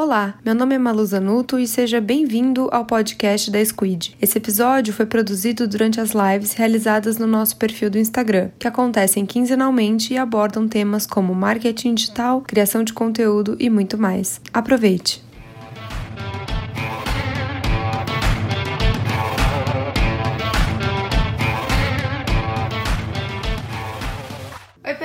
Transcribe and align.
Olá, 0.00 0.38
meu 0.44 0.54
nome 0.54 0.76
é 0.76 0.78
Malu 0.78 1.04
Zanuto 1.04 1.58
e 1.58 1.66
seja 1.66 2.00
bem-vindo 2.00 2.68
ao 2.70 2.84
podcast 2.84 3.50
da 3.50 3.58
Squid. 3.64 4.16
Esse 4.22 4.38
episódio 4.38 4.94
foi 4.94 5.06
produzido 5.06 5.66
durante 5.66 6.00
as 6.00 6.12
lives 6.12 6.52
realizadas 6.52 7.18
no 7.18 7.26
nosso 7.26 7.56
perfil 7.56 7.90
do 7.90 7.98
Instagram, 7.98 8.50
que 8.60 8.68
acontecem 8.68 9.26
quinzenalmente 9.26 10.14
e 10.14 10.16
abordam 10.16 10.68
temas 10.68 11.04
como 11.04 11.34
marketing 11.34 11.94
digital, 11.94 12.42
criação 12.42 12.84
de 12.84 12.92
conteúdo 12.92 13.56
e 13.58 13.68
muito 13.68 13.98
mais. 13.98 14.40
Aproveite! 14.54 15.27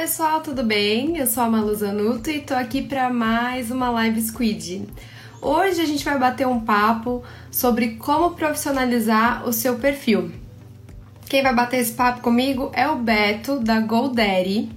Pessoal, 0.04 0.42
tudo 0.42 0.66
bem? 0.66 1.16
Eu 1.16 1.26
sou 1.26 1.44
a 1.44 1.50
Malu 1.50 1.74
Zanuto 1.74 2.30
e 2.30 2.42
tô 2.42 2.54
aqui 2.54 2.82
para 2.82 3.10
mais 3.10 3.72
uma 3.72 3.90
live 3.90 4.22
Squid. 4.22 4.86
Hoje 5.42 5.80
a 5.80 5.86
gente 5.86 6.04
vai 6.04 6.20
bater 6.20 6.46
um 6.46 6.60
papo 6.60 7.24
sobre 7.50 7.92
como 7.96 8.32
profissionalizar 8.32 9.48
o 9.48 9.54
seu 9.54 9.78
perfil. 9.78 10.30
Quem 11.30 11.42
vai 11.42 11.56
bater 11.56 11.80
esse 11.80 11.94
papo 11.94 12.20
comigo 12.20 12.70
é 12.74 12.86
o 12.86 12.98
Beto 12.98 13.60
da 13.60 13.80
GoDaddy 13.80 14.70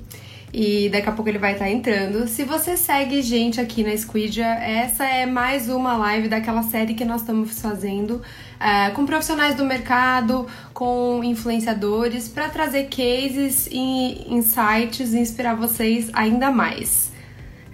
e 0.58 0.88
daqui 0.88 1.06
a 1.06 1.12
pouco 1.12 1.28
ele 1.28 1.36
vai 1.36 1.52
estar 1.52 1.68
entrando. 1.68 2.26
Se 2.26 2.42
você 2.42 2.78
segue 2.78 3.20
gente 3.20 3.60
aqui 3.60 3.84
na 3.84 3.94
Squidia, 3.94 4.46
essa 4.46 5.04
é 5.04 5.26
mais 5.26 5.68
uma 5.68 5.98
live 5.98 6.28
daquela 6.28 6.62
série 6.62 6.94
que 6.94 7.04
nós 7.04 7.20
estamos 7.20 7.60
fazendo 7.60 8.22
é, 8.58 8.88
com 8.92 9.04
profissionais 9.04 9.54
do 9.54 9.66
mercado, 9.66 10.46
com 10.72 11.22
influenciadores, 11.22 12.26
para 12.26 12.48
trazer 12.48 12.84
cases 12.84 13.68
e 13.70 14.32
insights 14.34 15.12
e 15.12 15.18
inspirar 15.18 15.54
vocês 15.56 16.08
ainda 16.14 16.50
mais. 16.50 17.12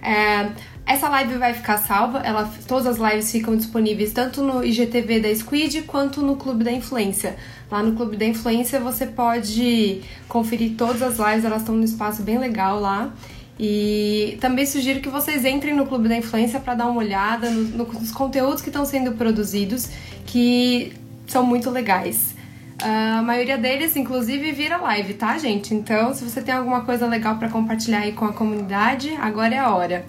É, 0.01 0.49
essa 0.85 1.07
live 1.07 1.37
vai 1.37 1.53
ficar 1.53 1.77
salva, 1.77 2.19
ela, 2.19 2.51
todas 2.67 2.85
as 2.85 2.97
lives 2.97 3.31
ficam 3.31 3.55
disponíveis 3.55 4.11
tanto 4.11 4.43
no 4.43 4.63
IGTV 4.63 5.21
da 5.21 5.33
Squid 5.33 5.83
quanto 5.83 6.21
no 6.21 6.35
Clube 6.35 6.63
da 6.63 6.71
Influência. 6.71 7.37
Lá 7.71 7.81
no 7.81 7.93
Clube 7.93 8.17
da 8.17 8.25
Influência 8.25 8.79
você 8.79 9.05
pode 9.05 10.01
conferir 10.27 10.73
todas 10.77 11.01
as 11.01 11.17
lives, 11.17 11.45
elas 11.45 11.61
estão 11.61 11.75
num 11.75 11.83
espaço 11.83 12.21
bem 12.21 12.37
legal 12.37 12.79
lá. 12.79 13.13
E 13.57 14.37
também 14.41 14.65
sugiro 14.65 14.99
que 14.99 15.09
vocês 15.09 15.45
entrem 15.45 15.73
no 15.73 15.85
Clube 15.85 16.09
da 16.09 16.17
Influência 16.17 16.59
para 16.59 16.75
dar 16.75 16.87
uma 16.87 16.99
olhada 16.99 17.49
no, 17.49 17.85
nos 17.85 18.11
conteúdos 18.11 18.61
que 18.61 18.69
estão 18.69 18.85
sendo 18.85 19.13
produzidos, 19.13 19.89
que 20.25 20.93
são 21.27 21.45
muito 21.45 21.69
legais. 21.69 22.35
A 22.81 23.21
maioria 23.21 23.57
deles, 23.57 23.95
inclusive, 23.95 24.51
vira 24.51 24.77
live, 24.77 25.13
tá, 25.13 25.37
gente? 25.37 25.73
Então, 25.73 26.13
se 26.13 26.23
você 26.23 26.41
tem 26.41 26.53
alguma 26.53 26.81
coisa 26.81 27.07
legal 27.07 27.37
para 27.37 27.47
compartilhar 27.47 27.99
aí 27.99 28.11
com 28.11 28.25
a 28.25 28.33
comunidade, 28.33 29.15
agora 29.15 29.55
é 29.55 29.59
a 29.59 29.73
hora. 29.73 30.05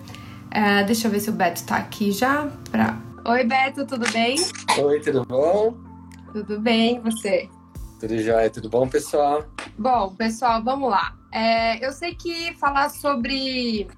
Uh, 0.55 0.87
deixa 0.87 1.09
eu 1.09 1.11
ver 1.11 1.19
se 1.19 1.31
o 1.31 1.33
Beto 1.33 1.65
tá 1.65 1.77
aqui 1.77 2.13
já. 2.13 2.47
Pra... 2.71 2.97
Oi, 3.27 3.43
Beto, 3.43 3.85
tudo 3.85 4.09
bem? 4.13 4.37
Oi, 4.79 5.01
tudo 5.01 5.25
bom? 5.25 5.75
Tudo 6.33 6.61
bem, 6.61 7.01
você? 7.01 7.49
Tudo 7.99 8.17
jóia, 8.19 8.49
tudo 8.49 8.69
bom, 8.69 8.89
pessoal? 8.89 9.45
Bom, 9.77 10.15
pessoal, 10.15 10.63
vamos 10.63 10.91
lá. 10.91 11.17
É, 11.33 11.85
eu 11.85 11.91
sei 11.91 12.15
que 12.15 12.55
falar 12.55 12.89
sobre 12.91 13.89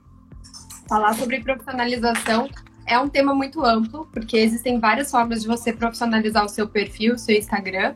falar 0.89 1.15
sobre 1.15 1.41
profissionalização 1.41 2.49
é 2.87 2.99
um 2.99 3.09
tema 3.09 3.35
muito 3.35 3.65
amplo, 3.65 4.09
porque 4.13 4.39
existem 4.39 4.79
várias 4.79 5.11
formas 5.11 5.43
de 5.43 5.49
você 5.49 5.73
profissionalizar 5.73 6.45
o 6.45 6.49
seu 6.49 6.69
perfil, 6.69 7.15
o 7.15 7.19
seu 7.19 7.37
Instagram, 7.37 7.95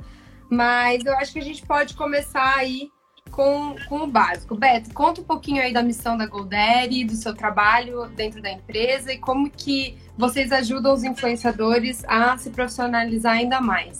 mas 0.50 1.04
eu 1.06 1.14
acho 1.14 1.32
que 1.32 1.38
a 1.38 1.44
gente 1.44 1.64
pode 1.64 1.94
começar 1.94 2.56
aí 2.56 2.90
com, 3.30 3.76
com 3.88 3.98
o 3.98 4.06
básico. 4.06 4.54
Beto, 4.54 4.92
conta 4.92 5.20
um 5.20 5.24
pouquinho 5.24 5.62
aí 5.62 5.72
da 5.72 5.82
missão 5.82 6.16
da 6.16 6.26
GoDaddy, 6.26 7.04
do 7.04 7.14
seu 7.14 7.34
trabalho 7.34 8.06
dentro 8.16 8.42
da 8.42 8.50
empresa 8.50 9.12
e 9.12 9.18
como 9.18 9.50
que 9.50 9.96
vocês 10.16 10.52
ajudam 10.52 10.92
os 10.92 11.02
influenciadores 11.02 12.04
a 12.06 12.36
se 12.36 12.50
profissionalizar 12.50 13.34
ainda 13.34 13.60
mais. 13.60 13.98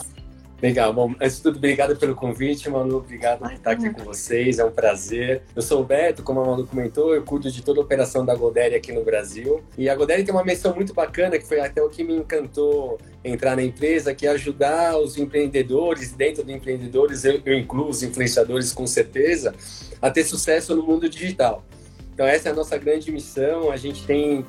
Legal, 0.62 0.92
bom, 0.92 1.14
antes 1.18 1.38
de 1.38 1.42
tudo, 1.42 1.56
obrigado 1.56 1.96
pelo 1.96 2.14
convite, 2.14 2.68
Manu, 2.68 2.98
obrigado 2.98 3.38
por 3.38 3.50
estar 3.50 3.70
aqui 3.70 3.88
com 3.88 4.04
vocês, 4.04 4.58
é 4.58 4.64
um 4.64 4.70
prazer. 4.70 5.40
Eu 5.56 5.62
sou 5.62 5.80
o 5.80 5.84
Beto, 5.84 6.22
como 6.22 6.40
a 6.40 6.44
Manu 6.44 6.66
comentou, 6.66 7.14
eu 7.14 7.22
cuido 7.22 7.50
de 7.50 7.62
toda 7.62 7.80
a 7.80 7.82
operação 7.82 8.26
da 8.26 8.34
GoDaddy 8.34 8.74
aqui 8.74 8.92
no 8.92 9.02
Brasil. 9.02 9.62
E 9.78 9.88
a 9.88 9.94
GoDaddy 9.94 10.22
tem 10.22 10.34
uma 10.34 10.44
missão 10.44 10.74
muito 10.74 10.92
bacana, 10.92 11.38
que 11.38 11.46
foi 11.46 11.60
até 11.60 11.82
o 11.82 11.88
que 11.88 12.04
me 12.04 12.14
encantou 12.14 12.98
entrar 13.24 13.56
na 13.56 13.62
empresa, 13.62 14.14
que 14.14 14.26
é 14.26 14.30
ajudar 14.30 14.98
os 14.98 15.16
empreendedores, 15.16 16.12
dentro 16.12 16.44
de 16.44 16.52
empreendedores, 16.52 17.24
eu, 17.24 17.40
eu 17.46 17.54
incluo 17.54 17.88
os 17.88 18.02
influenciadores 18.02 18.70
com 18.70 18.86
certeza, 18.86 19.54
a 20.02 20.10
ter 20.10 20.24
sucesso 20.24 20.76
no 20.76 20.82
mundo 20.82 21.08
digital. 21.08 21.64
Então 22.12 22.26
essa 22.26 22.50
é 22.50 22.52
a 22.52 22.54
nossa 22.54 22.76
grande 22.76 23.10
missão, 23.10 23.70
a 23.70 23.78
gente 23.78 24.04
tem 24.04 24.44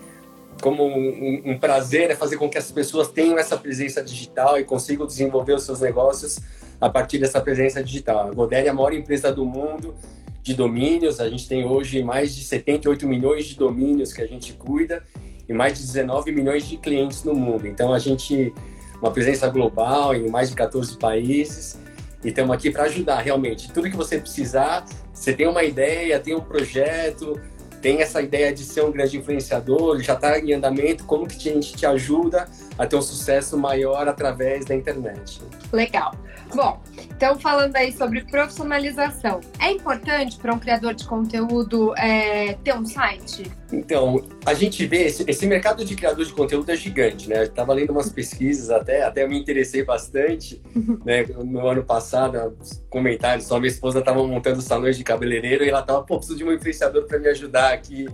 como 0.61 0.85
um, 0.85 1.41
um, 1.43 1.57
prazer 1.57 2.11
é 2.11 2.15
fazer 2.15 2.37
com 2.37 2.47
que 2.47 2.57
as 2.57 2.71
pessoas 2.71 3.09
tenham 3.09 3.37
essa 3.37 3.57
presença 3.57 4.01
digital 4.03 4.59
e 4.59 4.63
consigam 4.63 5.05
desenvolver 5.05 5.53
os 5.53 5.63
seus 5.63 5.81
negócios 5.81 6.39
a 6.79 6.89
partir 6.89 7.17
dessa 7.17 7.41
presença 7.41 7.83
digital. 7.83 8.29
A 8.29 8.31
Godel 8.31 8.65
é 8.65 8.69
a 8.69 8.73
maior 8.73 8.93
empresa 8.93 9.31
do 9.33 9.43
mundo 9.43 9.95
de 10.41 10.53
domínios, 10.53 11.19
a 11.19 11.29
gente 11.29 11.47
tem 11.47 11.65
hoje 11.65 12.01
mais 12.03 12.33
de 12.33 12.43
78 12.43 13.07
milhões 13.07 13.45
de 13.45 13.55
domínios 13.55 14.13
que 14.13 14.21
a 14.21 14.27
gente 14.27 14.53
cuida 14.53 15.03
e 15.47 15.53
mais 15.53 15.77
de 15.77 15.85
19 15.85 16.31
milhões 16.31 16.67
de 16.67 16.77
clientes 16.77 17.23
no 17.23 17.35
mundo. 17.35 17.67
Então 17.67 17.93
a 17.93 17.99
gente 17.99 18.53
uma 19.01 19.11
presença 19.11 19.47
global 19.49 20.15
em 20.15 20.29
mais 20.29 20.49
de 20.49 20.55
14 20.55 20.95
países 20.97 21.79
e 22.23 22.29
estamos 22.29 22.55
aqui 22.55 22.69
para 22.69 22.83
ajudar 22.83 23.19
realmente. 23.19 23.71
Tudo 23.71 23.89
que 23.89 23.97
você 23.97 24.19
precisar, 24.19 24.85
você 25.11 25.33
tem 25.33 25.47
uma 25.47 25.63
ideia, 25.63 26.19
tem 26.19 26.35
um 26.35 26.41
projeto, 26.41 27.39
tem 27.81 28.01
essa 28.01 28.21
ideia 28.21 28.53
de 28.53 28.63
ser 28.63 28.83
um 28.83 28.91
grande 28.91 29.17
influenciador, 29.17 29.99
já 30.01 30.13
está 30.13 30.39
em 30.39 30.53
andamento, 30.53 31.03
como 31.05 31.27
que 31.27 31.49
a 31.49 31.53
gente 31.53 31.73
te 31.73 31.85
ajuda 31.85 32.47
a 32.81 32.87
ter 32.87 32.95
um 32.95 33.01
sucesso 33.01 33.55
maior 33.55 34.07
através 34.07 34.65
da 34.65 34.73
internet? 34.73 35.39
Legal. 35.71 36.15
Bom, 36.53 36.81
então 37.15 37.39
falando 37.39 37.75
aí 37.75 37.93
sobre 37.93 38.25
profissionalização, 38.25 39.39
é 39.59 39.71
importante 39.71 40.37
para 40.37 40.51
um 40.51 40.57
criador 40.57 40.95
de 40.95 41.05
conteúdo 41.05 41.95
é, 41.95 42.53
ter 42.63 42.73
um 42.73 42.83
site? 42.83 43.49
Então, 43.71 44.21
a 44.43 44.55
gente 44.55 44.85
vê, 44.87 45.05
esse, 45.05 45.23
esse, 45.27 45.45
mercado 45.45 45.85
de 45.85 45.95
criador 45.95 46.25
de 46.25 46.33
conteúdo 46.33 46.69
é 46.71 46.75
gigante, 46.75 47.29
né? 47.29 47.41
Eu 47.41 47.43
estava 47.43 47.71
lendo 47.71 47.91
umas 47.91 48.09
pesquisas 48.09 48.71
até, 48.71 49.03
até 49.03 49.23
eu 49.23 49.29
me 49.29 49.39
interessei 49.39 49.85
bastante, 49.85 50.59
né? 51.05 51.23
No 51.45 51.67
ano 51.67 51.83
passado, 51.83 52.57
comentários, 52.89 53.45
só 53.45 53.59
minha 53.59 53.71
esposa 53.71 53.99
estava 53.99 54.25
montando 54.27 54.59
salões 54.59 54.97
de 54.97 55.03
cabeleireiro 55.03 55.63
e 55.63 55.69
ela 55.69 55.81
estava, 55.81 56.03
pô, 56.03 56.17
preciso 56.17 56.37
de 56.39 56.43
um 56.43 56.51
influenciador 56.51 57.05
para 57.05 57.19
me 57.19 57.27
ajudar 57.27 57.73
aqui 57.73 58.07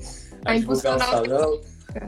a, 0.45 0.51
a 0.51 0.57
divulgar 0.57 0.97
o 0.97 0.99
salão. 0.99 1.61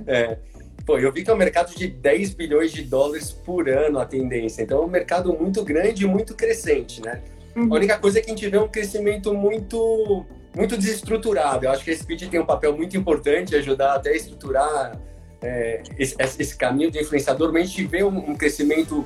É. 0.06 0.38
Pô, 0.85 0.97
eu 0.97 1.12
vi 1.12 1.23
que 1.23 1.29
é 1.29 1.34
um 1.34 1.38
mercado 1.38 1.73
de 1.75 1.88
10 1.88 2.34
bilhões 2.34 2.72
de 2.72 2.84
dólares 2.84 3.31
por 3.31 3.69
ano 3.69 4.00
a 4.00 4.06
tendência. 4.06 4.63
Então 4.63 4.81
é 4.81 4.85
um 4.85 4.90
mercado 4.90 5.34
muito 5.34 5.63
grande 5.63 6.03
e 6.03 6.07
muito 6.07 6.35
crescente, 6.35 7.01
né? 7.01 7.22
Uhum. 7.56 7.72
A 7.73 7.75
única 7.75 7.97
coisa 7.97 8.19
é 8.19 8.22
que 8.22 8.31
a 8.31 8.35
gente 8.35 8.47
vê 8.47 8.57
um 8.57 8.67
crescimento 8.67 9.34
muito 9.34 10.25
muito 10.56 10.75
desestruturado. 10.78 11.66
Eu 11.66 11.72
acho 11.72 11.84
que 11.84 11.91
a 11.91 11.97
Speed 11.97 12.28
tem 12.29 12.40
um 12.40 12.45
papel 12.45 12.75
muito 12.75 12.97
importante 12.97 13.50
de 13.50 13.56
ajudar 13.57 13.95
até 13.95 14.09
a 14.09 14.16
estruturar 14.16 15.00
é, 15.41 15.84
esse, 15.97 16.16
esse, 16.19 16.56
caminho 16.57 16.91
de 16.91 17.00
influenciador, 17.00 17.53
mas 17.53 17.63
a 17.63 17.66
gente 17.67 17.85
vê 17.85 18.03
um, 18.03 18.31
um, 18.31 18.35
crescimento 18.35 19.06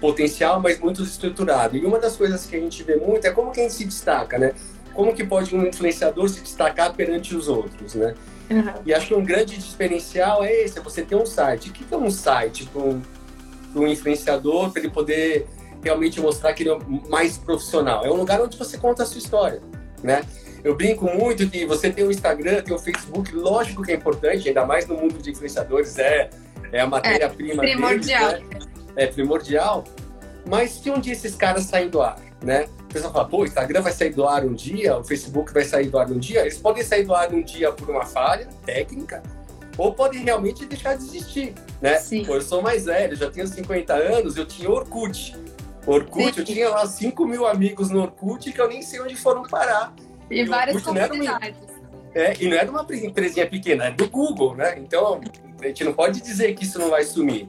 potencial, 0.00 0.60
mas 0.60 0.78
muito 0.78 1.02
desestruturado. 1.02 1.76
E 1.76 1.84
uma 1.84 1.98
das 1.98 2.16
coisas 2.16 2.44
que 2.44 2.56
a 2.56 2.60
gente 2.60 2.82
vê 2.82 2.96
muito 2.96 3.26
é 3.26 3.30
como 3.30 3.50
que 3.50 3.60
a 3.60 3.62
gente 3.62 3.74
se 3.74 3.84
destaca, 3.84 4.38
né? 4.38 4.52
Como 4.92 5.14
que 5.14 5.24
pode 5.24 5.54
um 5.54 5.66
influenciador 5.66 6.28
se 6.28 6.40
destacar 6.40 6.92
perante 6.94 7.34
os 7.34 7.48
outros, 7.48 7.94
né? 7.94 8.14
Uhum. 8.50 8.82
E 8.84 8.92
acho 8.92 9.06
que 9.06 9.14
um 9.14 9.24
grande 9.24 9.56
diferencial 9.56 10.42
é 10.42 10.52
esse, 10.62 10.78
é 10.78 10.82
você 10.82 11.02
ter 11.02 11.14
um 11.14 11.24
site. 11.24 11.70
O 11.70 11.72
que 11.72 11.84
é 11.92 11.96
um 11.96 12.10
site 12.10 12.66
para 12.66 12.82
um, 12.82 13.00
um 13.76 13.86
influenciador, 13.86 14.72
para 14.72 14.82
ele 14.82 14.90
poder 14.90 15.46
realmente 15.82 16.20
mostrar 16.20 16.52
que 16.52 16.64
ele 16.64 16.70
é 16.70 16.78
mais 17.08 17.38
profissional? 17.38 18.04
É 18.04 18.10
um 18.10 18.16
lugar 18.16 18.40
onde 18.40 18.58
você 18.58 18.76
conta 18.76 19.04
a 19.04 19.06
sua 19.06 19.18
história, 19.18 19.62
né? 20.02 20.22
Eu 20.62 20.74
brinco 20.74 21.06
muito 21.06 21.48
que 21.48 21.64
você 21.64 21.90
tem 21.90 22.04
o 22.04 22.10
Instagram, 22.10 22.62
tem 22.62 22.74
o 22.74 22.78
Facebook, 22.78 23.32
lógico 23.34 23.82
que 23.82 23.92
é 23.92 23.94
importante, 23.94 24.46
ainda 24.48 24.66
mais 24.66 24.86
no 24.86 24.96
mundo 24.96 25.16
de 25.18 25.30
influenciadores, 25.30 25.96
é, 25.98 26.28
é 26.72 26.80
a 26.80 26.86
matéria-prima 26.86 27.64
é, 27.64 27.70
primordial. 27.70 28.32
Deles, 28.32 28.48
né? 28.48 28.58
É 28.96 29.06
primordial. 29.06 29.84
Mas 30.46 30.72
se 30.72 30.90
um 30.90 31.00
dia 31.00 31.12
esses 31.12 31.34
caras 31.34 31.64
saem 31.64 31.88
do 31.88 32.02
ar, 32.02 32.18
né? 32.42 32.68
O 32.90 32.92
pessoal 32.92 33.12
fala, 33.12 33.28
pô, 33.28 33.42
o 33.42 33.44
Instagram 33.44 33.82
vai 33.82 33.92
sair 33.92 34.10
do 34.10 34.26
ar 34.26 34.44
um 34.44 34.52
dia, 34.52 34.98
o 34.98 35.04
Facebook 35.04 35.54
vai 35.54 35.64
sair 35.64 35.88
do 35.88 35.96
ar 35.96 36.10
um 36.10 36.18
dia. 36.18 36.40
Eles 36.40 36.58
podem 36.58 36.82
sair 36.82 37.04
do 37.04 37.14
ar 37.14 37.32
um 37.32 37.40
dia 37.40 37.70
por 37.70 37.88
uma 37.88 38.04
falha 38.04 38.48
técnica, 38.66 39.22
ou 39.78 39.94
podem 39.94 40.24
realmente 40.24 40.66
deixar 40.66 40.96
de 40.96 41.04
existir, 41.04 41.54
né? 41.80 41.98
Sim. 41.98 42.24
Pô, 42.24 42.34
eu 42.34 42.42
sou 42.42 42.60
mais 42.60 42.86
velho, 42.86 43.14
já 43.14 43.30
tenho 43.30 43.46
50 43.46 43.94
anos, 43.94 44.36
eu 44.36 44.44
tinha 44.44 44.68
Orkut. 44.68 45.36
Orkut, 45.86 46.34
Sim. 46.34 46.40
eu 46.40 46.44
tinha 46.44 46.68
lá 46.68 46.84
5 46.84 47.24
mil 47.26 47.46
amigos 47.46 47.90
no 47.90 48.02
Orkut 48.02 48.52
que 48.52 48.60
eu 48.60 48.68
nem 48.68 48.82
sei 48.82 49.00
onde 49.00 49.14
foram 49.14 49.44
parar. 49.44 49.94
E, 50.28 50.40
e 50.40 50.44
várias 50.44 50.82
comunidades. 50.82 51.60
É, 52.12 52.34
e 52.40 52.48
não 52.48 52.56
é 52.56 52.64
de 52.64 52.70
uma 52.70 52.84
empresinha 52.90 53.46
pequena, 53.46 53.84
é 53.84 53.90
do 53.92 54.10
Google, 54.10 54.56
né? 54.56 54.76
Então, 54.80 55.20
a 55.62 55.66
gente 55.68 55.84
não 55.84 55.92
pode 55.92 56.20
dizer 56.20 56.54
que 56.54 56.64
isso 56.64 56.76
não 56.76 56.90
vai 56.90 57.04
sumir. 57.04 57.48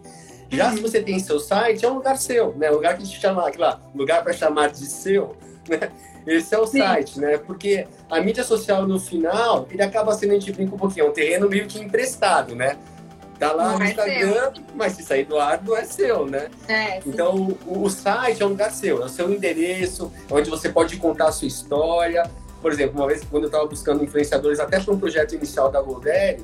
Já 0.51 0.71
se 0.71 0.81
você 0.81 1.01
tem 1.01 1.18
seu 1.19 1.39
site, 1.39 1.86
é 1.86 1.89
um 1.89 1.95
lugar 1.95 2.18
seu, 2.18 2.53
né? 2.56 2.69
Um 2.69 2.75
lugar 2.75 2.98
que 2.98 3.03
a 3.03 3.06
gente 3.06 3.19
chama, 3.19 3.50
lá, 3.57 3.80
lugar 3.95 4.24
para 4.24 4.33
chamar 4.33 4.69
de 4.69 4.86
seu, 4.86 5.36
né? 5.68 5.89
Esse 6.27 6.53
é 6.53 6.59
o 6.59 6.68
Sim. 6.68 6.80
site, 6.80 7.19
né? 7.19 7.38
Porque 7.38 7.88
a 8.09 8.19
mídia 8.21 8.44
social, 8.44 8.86
no 8.88 9.00
final, 9.00 9.68
ele 9.71 9.81
acaba 9.81 10.13
sendo, 10.13 10.31
a 10.31 10.33
gente 10.33 10.51
brinca 10.51 10.75
um 10.75 10.77
pouquinho, 10.77 11.07
é 11.07 11.09
um 11.09 11.13
terreno 11.13 11.50
meio 11.50 11.68
que 11.68 11.80
emprestado, 11.80 12.56
né? 12.56 12.77
Tá 13.39 13.53
lá 13.53 13.71
não 13.71 13.80
no 13.80 13.86
é 13.86 13.89
Instagram, 13.89 14.53
mas 14.75 14.94
se 14.94 15.03
sair 15.03 15.25
do 15.25 15.39
ar, 15.39 15.63
não 15.63 15.75
é 15.75 15.83
seu, 15.83 16.27
né? 16.27 16.50
É, 16.68 17.00
então, 17.00 17.57
o, 17.65 17.86
o, 17.86 17.89
site 17.89 18.44
é 18.44 18.45
um 18.45 18.50
lugar 18.50 18.69
seu, 18.71 19.01
é 19.01 19.06
o 19.06 19.09
seu 19.09 19.31
endereço, 19.31 20.12
onde 20.30 20.48
você 20.48 20.69
pode 20.69 20.95
contar 20.98 21.30
a 21.30 21.31
sua 21.31 21.48
história. 21.48 22.30
Por 22.62 22.71
exemplo, 22.71 23.00
uma 23.00 23.07
vez, 23.07 23.24
quando 23.24 23.45
eu 23.45 23.48
estava 23.48 23.65
buscando 23.65 24.03
influenciadores, 24.03 24.59
até 24.59 24.80
para 24.80 24.94
um 24.94 25.00
projeto 25.00 25.33
inicial 25.33 25.71
da 25.71 25.81
Goldere, 25.81 26.39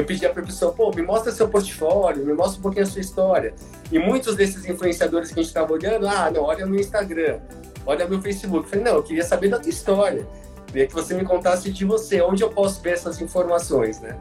eu 0.00 0.04
pedia 0.04 0.30
para 0.30 0.42
a 0.42 0.46
pessoa, 0.46 0.72
pô, 0.72 0.90
me 0.90 1.02
mostra 1.02 1.30
seu 1.30 1.48
portfólio, 1.48 2.24
me 2.24 2.32
mostra 2.32 2.58
um 2.58 2.62
pouquinho 2.62 2.84
a 2.84 2.88
sua 2.88 3.00
história. 3.00 3.54
E 3.92 3.98
muitos 3.98 4.34
desses 4.34 4.64
influenciadores 4.66 5.30
que 5.30 5.38
a 5.38 5.42
gente 5.42 5.50
estava 5.50 5.72
olhando, 5.72 6.06
ah, 6.08 6.30
não, 6.30 6.42
olha 6.42 6.66
meu 6.66 6.80
Instagram, 6.80 7.40
olha 7.86 8.06
meu 8.06 8.20
Facebook. 8.20 8.64
Eu 8.64 8.70
falei, 8.70 8.84
não, 8.84 8.94
eu 8.96 9.02
queria 9.02 9.24
saber 9.24 9.48
da 9.48 9.58
tua 9.58 9.70
história. 9.70 10.26
Queria 10.66 10.86
que 10.86 10.94
você 10.94 11.14
me 11.14 11.24
contasse 11.24 11.70
de 11.70 11.84
você, 11.84 12.20
onde 12.20 12.42
eu 12.42 12.50
posso 12.50 12.80
ver 12.80 12.94
essas 12.94 13.20
informações, 13.20 14.00
né? 14.00 14.18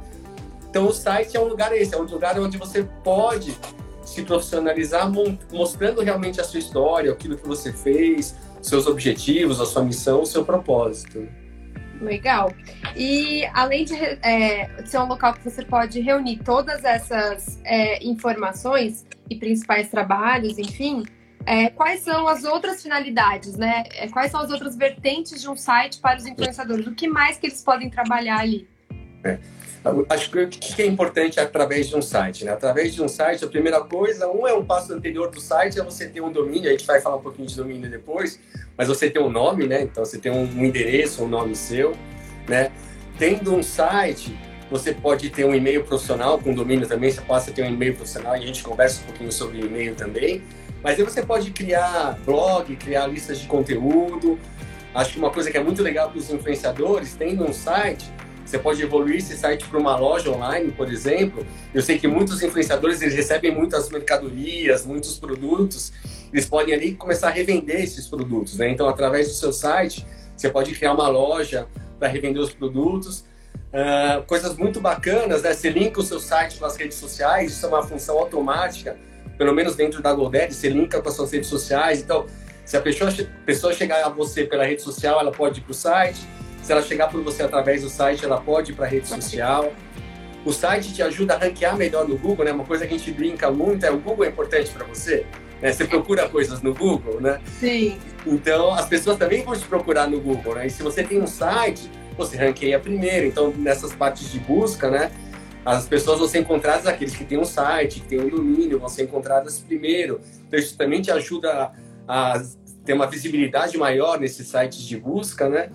Então 0.69 0.87
o 0.87 0.93
site 0.93 1.35
é 1.35 1.39
um 1.39 1.45
lugar 1.45 1.75
esse, 1.75 1.93
é 1.93 1.97
um 1.97 2.03
lugar 2.03 2.39
onde 2.39 2.57
você 2.57 2.83
pode 3.03 3.57
se 4.03 4.21
profissionalizar 4.23 5.09
mostrando 5.51 6.01
realmente 6.01 6.39
a 6.39 6.43
sua 6.43 6.59
história, 6.59 7.11
aquilo 7.11 7.37
que 7.37 7.47
você 7.47 7.71
fez, 7.71 8.35
seus 8.61 8.85
objetivos, 8.85 9.59
a 9.59 9.65
sua 9.65 9.83
missão, 9.83 10.21
o 10.21 10.25
seu 10.25 10.43
propósito. 10.43 11.27
Legal. 12.03 12.53
E 12.95 13.45
além 13.53 13.85
de, 13.85 13.95
é, 13.95 14.69
ser 14.85 14.99
um 14.99 15.05
local 15.05 15.33
que 15.33 15.43
você 15.43 15.63
pode 15.63 15.99
reunir 16.01 16.37
todas 16.43 16.83
essas 16.83 17.59
é, 17.63 18.03
informações 18.03 19.05
e 19.29 19.35
principais 19.35 19.89
trabalhos, 19.89 20.59
enfim, 20.59 21.03
é, 21.45 21.69
quais 21.69 22.01
são 22.01 22.27
as 22.27 22.43
outras 22.43 22.81
finalidades, 22.81 23.55
né? 23.55 23.83
É, 23.95 24.07
quais 24.07 24.31
são 24.31 24.41
as 24.41 24.51
outras 24.51 24.75
vertentes 24.75 25.41
de 25.41 25.49
um 25.49 25.55
site 25.55 25.99
para 25.99 26.17
os 26.17 26.25
influenciadores? 26.25 26.87
O 26.87 26.93
que 26.93 27.07
mais 27.07 27.37
que 27.37 27.47
eles 27.47 27.61
podem 27.61 27.89
trabalhar 27.89 28.39
ali? 28.39 28.67
Acho 30.09 30.31
que 30.31 30.39
o 30.39 30.47
que 30.47 30.81
é 30.81 30.85
importante 30.85 31.39
através 31.39 31.89
de 31.89 31.95
um 31.95 32.01
site, 32.01 32.45
né? 32.45 32.53
Através 32.53 32.95
de 32.95 33.01
um 33.01 33.07
site, 33.07 33.43
a 33.43 33.47
primeira 33.47 33.81
coisa, 33.81 34.29
um 34.29 34.47
é 34.47 34.53
um 34.53 34.63
passo 34.63 34.93
anterior 34.93 35.29
do 35.29 35.41
site, 35.41 35.77
é 35.77 35.83
você 35.83 36.07
ter 36.07 36.21
um 36.21 36.31
domínio, 36.31 36.69
a 36.69 36.71
gente 36.71 36.85
vai 36.85 37.01
falar 37.01 37.17
um 37.17 37.21
pouquinho 37.21 37.47
de 37.47 37.55
domínio 37.55 37.89
depois, 37.89 38.39
mas 38.77 38.87
você 38.87 39.09
tem 39.09 39.21
um 39.21 39.29
nome, 39.29 39.67
né? 39.67 39.81
Então 39.81 40.05
você 40.05 40.17
tem 40.17 40.31
um 40.31 40.45
endereço, 40.63 41.23
um 41.23 41.27
nome 41.27 41.53
seu, 41.53 41.93
né? 42.47 42.71
Tendo 43.19 43.53
um 43.53 43.61
site, 43.61 44.37
você 44.71 44.93
pode 44.93 45.29
ter 45.29 45.45
um 45.45 45.53
e-mail 45.53 45.83
profissional 45.83 46.39
com 46.39 46.53
domínio 46.53 46.87
também, 46.87 47.11
você 47.11 47.21
passa 47.21 47.51
a 47.51 47.53
ter 47.53 47.63
um 47.63 47.67
e-mail 47.67 47.93
profissional 47.93 48.37
e 48.37 48.43
a 48.43 48.45
gente 48.45 48.63
conversa 48.63 49.01
um 49.01 49.05
pouquinho 49.05 49.31
sobre 49.31 49.59
e-mail 49.59 49.95
também. 49.95 50.41
Mas 50.81 50.97
aí 50.97 51.05
você 51.05 51.21
pode 51.21 51.51
criar 51.51 52.17
blog, 52.25 52.75
criar 52.77 53.07
listas 53.07 53.39
de 53.39 53.47
conteúdo. 53.47 54.39
Acho 54.95 55.13
que 55.13 55.19
uma 55.19 55.29
coisa 55.29 55.51
que 55.51 55.57
é 55.57 55.63
muito 55.63 55.81
legal 55.81 56.09
para 56.09 56.19
os 56.19 56.29
influenciadores, 56.29 57.15
tendo 57.15 57.43
um 57.43 57.53
site, 57.53 58.05
você 58.53 58.59
pode 58.59 58.83
evoluir 58.83 59.17
esse 59.17 59.35
site 59.35 59.65
para 59.65 59.79
uma 59.79 59.97
loja 59.97 60.29
online, 60.29 60.71
por 60.71 60.91
exemplo. 60.91 61.43
Eu 61.73 61.81
sei 61.81 61.97
que 61.97 62.07
muitos 62.07 62.43
influenciadores 62.43 63.01
eles 63.01 63.15
recebem 63.15 63.51
muitas 63.51 63.89
mercadorias, 63.89 64.85
muitos 64.85 65.17
produtos. 65.17 65.91
Eles 66.31 66.45
podem 66.45 66.75
ali 66.75 66.93
começar 66.93 67.29
a 67.29 67.31
revender 67.31 67.81
esses 67.81 68.05
produtos, 68.07 68.55
né? 68.57 68.69
Então, 68.69 68.87
através 68.87 69.27
do 69.27 69.33
seu 69.33 69.51
site, 69.51 70.05
você 70.37 70.49
pode 70.49 70.71
criar 70.75 70.93
uma 70.93 71.07
loja 71.07 71.67
para 71.97 72.07
revender 72.07 72.43
os 72.43 72.53
produtos. 72.53 73.25
Uh, 73.73 74.23
coisas 74.27 74.55
muito 74.55 74.79
bacanas, 74.79 75.41
né? 75.41 75.51
Você 75.51 75.71
linka 75.71 75.99
o 75.99 76.03
seu 76.03 76.19
site 76.19 76.63
as 76.63 76.75
redes 76.75 76.97
sociais, 76.97 77.53
isso 77.53 77.65
é 77.65 77.69
uma 77.69 77.81
função 77.81 78.19
automática 78.19 78.95
pelo 79.35 79.51
menos 79.51 79.75
dentro 79.75 79.99
da 79.99 80.13
GoDaddy, 80.13 80.53
você 80.53 80.69
linka 80.69 81.01
com 81.01 81.09
as 81.09 81.15
suas 81.15 81.31
redes 81.31 81.49
sociais. 81.49 82.01
Então, 82.01 82.27
se 82.63 82.77
a 82.77 82.81
pessoa, 82.81 83.11
pessoa 83.47 83.73
chegar 83.73 84.05
a 84.05 84.09
você 84.09 84.43
pela 84.45 84.63
rede 84.63 84.83
social, 84.83 85.19
ela 85.19 85.31
pode 85.31 85.59
ir 85.59 85.63
para 85.63 85.71
o 85.71 85.73
site. 85.73 86.21
Se 86.63 86.71
ela 86.71 86.81
chegar 86.81 87.09
por 87.09 87.21
você 87.21 87.43
através 87.43 87.81
do 87.81 87.89
site, 87.89 88.23
ela 88.23 88.39
pode 88.39 88.71
ir 88.71 88.75
para 88.75 88.85
a 88.85 88.87
rede 88.87 89.05
social. 89.07 89.73
O 90.45 90.51
site 90.53 90.93
te 90.93 91.03
ajuda 91.03 91.35
a 91.35 91.37
ranquear 91.37 91.75
melhor 91.75 92.07
no 92.07 92.17
Google, 92.17 92.45
né? 92.45 92.53
Uma 92.53 92.63
coisa 92.63 92.87
que 92.87 92.93
a 92.93 92.97
gente 92.97 93.11
brinca 93.11 93.51
muito 93.51 93.85
é 93.85 93.91
o 93.91 93.97
Google 93.97 94.25
é 94.25 94.29
importante 94.29 94.71
para 94.71 94.85
você. 94.85 95.25
Né? 95.61 95.73
Você 95.73 95.85
procura 95.85 96.27
coisas 96.29 96.61
no 96.61 96.73
Google, 96.73 97.19
né? 97.19 97.41
Sim. 97.59 97.99
Então, 98.25 98.73
as 98.73 98.85
pessoas 98.85 99.17
também 99.17 99.43
vão 99.43 99.53
te 99.55 99.65
procurar 99.65 100.07
no 100.07 100.21
Google, 100.21 100.55
né? 100.55 100.67
E 100.67 100.69
se 100.69 100.81
você 100.81 101.03
tem 101.03 101.21
um 101.21 101.27
site, 101.27 101.91
você 102.17 102.37
ranqueia 102.37 102.79
primeiro. 102.79 103.27
Então, 103.27 103.53
nessas 103.57 103.93
partes 103.93 104.31
de 104.31 104.39
busca, 104.39 104.89
né? 104.89 105.11
As 105.65 105.85
pessoas 105.85 106.19
vão 106.19 106.27
ser 106.29 106.39
encontradas, 106.39 106.87
aqueles 106.87 107.13
que 107.15 107.25
têm 107.25 107.37
um 107.37 107.45
site, 107.45 107.99
que 107.99 108.07
têm 108.07 108.21
um 108.21 108.29
domínio, 108.29 108.79
vão 108.79 108.89
ser 108.89 109.03
encontradas 109.03 109.59
primeiro. 109.59 110.21
Então, 110.47 110.57
isso 110.57 110.77
também 110.77 111.01
te 111.01 111.11
ajuda 111.11 111.71
a, 112.07 112.33
a 112.35 112.43
ter 112.85 112.93
uma 112.93 113.07
visibilidade 113.07 113.77
maior 113.77 114.17
nesses 114.17 114.47
sites 114.47 114.79
de 114.79 114.97
busca, 114.97 115.49
né? 115.49 115.69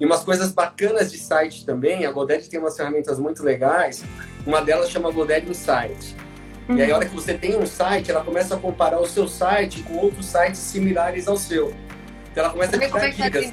E 0.00 0.04
umas 0.04 0.24
coisas 0.24 0.52
bacanas 0.52 1.12
de 1.12 1.18
site 1.18 1.64
também, 1.64 2.04
a 2.04 2.10
GoDaddy 2.10 2.48
tem 2.48 2.58
umas 2.58 2.76
ferramentas 2.76 3.18
muito 3.18 3.42
legais. 3.42 4.04
Uma 4.46 4.60
delas 4.60 4.90
chama 4.90 5.10
GoDaddy 5.10 5.50
Insight. 5.50 6.16
Uhum. 6.68 6.76
E 6.76 6.82
aí, 6.82 6.90
a 6.90 6.96
hora 6.96 7.06
que 7.06 7.14
você 7.14 7.34
tem 7.34 7.56
um 7.56 7.66
site, 7.66 8.10
ela 8.10 8.24
começa 8.24 8.56
a 8.56 8.58
comparar 8.58 9.00
o 9.00 9.06
seu 9.06 9.28
site 9.28 9.82
com 9.82 9.96
outros 9.96 10.26
sites 10.26 10.58
similares 10.58 11.28
ao 11.28 11.36
seu. 11.36 11.74
Então, 12.32 12.42
ela 12.42 12.52
começa 12.52 12.76
a 12.76 12.80
te 12.80 12.88
dar 12.90 12.98
é 12.98 13.12
tá 13.12 13.28
dicas. 13.28 13.52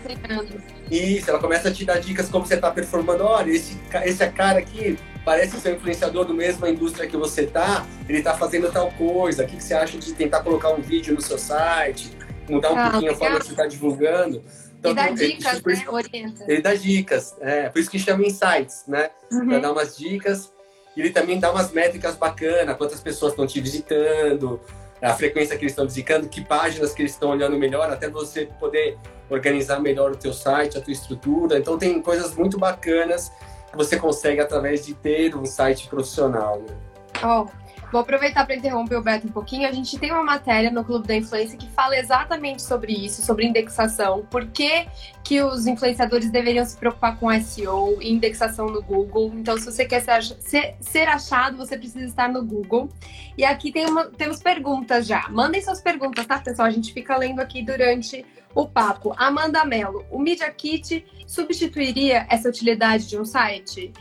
Isso, 0.89 1.29
ela 1.29 1.39
começa 1.39 1.69
a 1.69 1.71
te 1.71 1.85
dar 1.85 1.99
dicas 1.99 2.29
como 2.29 2.45
você 2.45 2.55
está 2.55 2.71
performando. 2.71 3.23
Olha, 3.23 3.51
esse, 3.51 3.77
esse 4.05 4.27
cara 4.29 4.59
aqui 4.59 4.97
parece 5.23 5.59
ser 5.59 5.73
um 5.73 5.75
influenciador 5.75 6.25
do 6.25 6.33
mesma 6.33 6.67
indústria 6.69 7.07
que 7.07 7.15
você 7.15 7.45
tá, 7.45 7.85
ele 8.09 8.17
está 8.17 8.33
fazendo 8.33 8.71
tal 8.71 8.91
coisa. 8.93 9.43
O 9.43 9.47
que, 9.47 9.57
que, 9.57 9.63
você 9.63 9.75
acha 9.75 9.97
de 9.97 10.13
tentar 10.13 10.41
colocar 10.41 10.69
um 10.69 10.81
vídeo 10.81 11.13
no 11.13 11.21
seu 11.21 11.37
site, 11.37 12.11
mudar 12.49 12.71
um 12.71 12.77
ah, 12.77 12.89
pouquinho 12.89 13.11
legal. 13.11 13.15
a 13.15 13.17
forma 13.19 13.39
que 13.39 13.45
você 13.45 13.51
está 13.51 13.67
divulgando? 13.67 14.41
Então, 14.81 14.91
e 14.91 14.95
dá 14.95 15.09
dicas, 15.09 15.61
ele, 15.63 15.75
né? 15.75 15.85
Orienta. 15.87 16.43
Ele 16.47 16.61
dá 16.61 16.73
dicas, 16.73 17.35
é, 17.39 17.69
por 17.69 17.77
isso 17.77 17.89
que 17.89 17.99
chama 17.99 18.25
insights, 18.25 18.85
né? 18.87 19.11
Uhum. 19.31 19.47
Para 19.47 19.59
dar 19.59 19.71
umas 19.71 19.95
dicas. 19.95 20.51
E 20.97 21.01
ele 21.01 21.11
também 21.11 21.39
dá 21.39 21.51
umas 21.51 21.71
métricas 21.71 22.15
bacanas, 22.15 22.75
quantas 22.77 22.99
pessoas 22.99 23.33
estão 23.33 23.45
te 23.45 23.61
visitando, 23.61 24.59
a 24.99 25.13
frequência 25.13 25.55
que 25.55 25.63
eles 25.63 25.71
estão 25.71 25.85
visitando, 25.85 26.27
que 26.27 26.43
páginas 26.43 26.93
que 26.93 27.03
eles 27.03 27.11
estão 27.11 27.29
olhando 27.29 27.57
melhor, 27.57 27.91
até 27.91 28.09
você 28.09 28.49
poder 28.59 28.97
organizar 29.29 29.79
melhor 29.79 30.11
o 30.11 30.17
teu 30.17 30.33
site, 30.33 30.77
a 30.77 30.81
tua 30.81 30.91
estrutura. 30.91 31.59
Então 31.59 31.77
tem 31.77 32.01
coisas 32.01 32.35
muito 32.35 32.57
bacanas 32.57 33.31
que 33.69 33.77
você 33.77 33.97
consegue 33.97 34.41
através 34.41 34.85
de 34.85 34.95
ter 34.95 35.35
um 35.35 35.45
site 35.45 35.87
profissional. 35.87 36.59
Né? 36.59 36.75
Oh, 37.23 37.47
vou 37.91 38.01
aproveitar 38.01 38.45
para 38.45 38.55
interromper 38.55 38.95
o 38.95 39.01
Beto 39.01 39.27
um 39.27 39.31
pouquinho. 39.31 39.67
A 39.67 39.71
gente 39.71 39.97
tem 39.99 40.11
uma 40.11 40.23
matéria 40.23 40.71
no 40.71 40.83
Clube 40.83 41.07
da 41.07 41.15
Influência 41.15 41.57
que 41.57 41.67
fala 41.69 41.97
exatamente 41.97 42.61
sobre 42.61 42.93
isso, 42.93 43.21
sobre 43.21 43.45
indexação. 43.45 44.25
Por 44.29 44.47
que, 44.47 44.87
que 45.23 45.41
os 45.41 45.65
influenciadores 45.65 46.29
deveriam 46.29 46.65
se 46.65 46.75
preocupar 46.77 47.17
com 47.17 47.31
SEO 47.39 48.01
e 48.01 48.11
indexação 48.11 48.67
no 48.67 48.81
Google. 48.81 49.31
Então, 49.35 49.57
se 49.57 49.65
você 49.65 49.85
quer 49.85 50.01
ser, 50.01 50.75
ser, 50.79 51.07
achado, 51.07 51.57
você 51.57 51.77
precisa 51.77 52.05
estar 52.05 52.27
no 52.27 52.43
Google. 52.43 52.89
E 53.37 53.45
aqui 53.45 53.71
tem 53.71 53.85
uma, 53.85 54.05
temos 54.05 54.41
perguntas 54.41 55.07
já. 55.07 55.27
Mandem 55.29 55.61
suas 55.61 55.81
perguntas, 55.81 56.25
tá, 56.25 56.39
pessoal? 56.39 56.67
A 56.67 56.71
gente 56.71 56.93
fica 56.93 57.15
lendo 57.17 57.39
aqui 57.39 57.63
durante 57.63 58.25
o 58.53 58.67
papo. 58.67 59.13
Amanda 59.17 59.63
Mello, 59.63 60.05
o 60.11 60.19
Media 60.19 60.51
Kit 60.51 61.05
substituiria 61.25 62.25
essa 62.29 62.49
utilidade 62.49 63.07
de 63.07 63.17
um 63.17 63.25
site? 63.25 63.93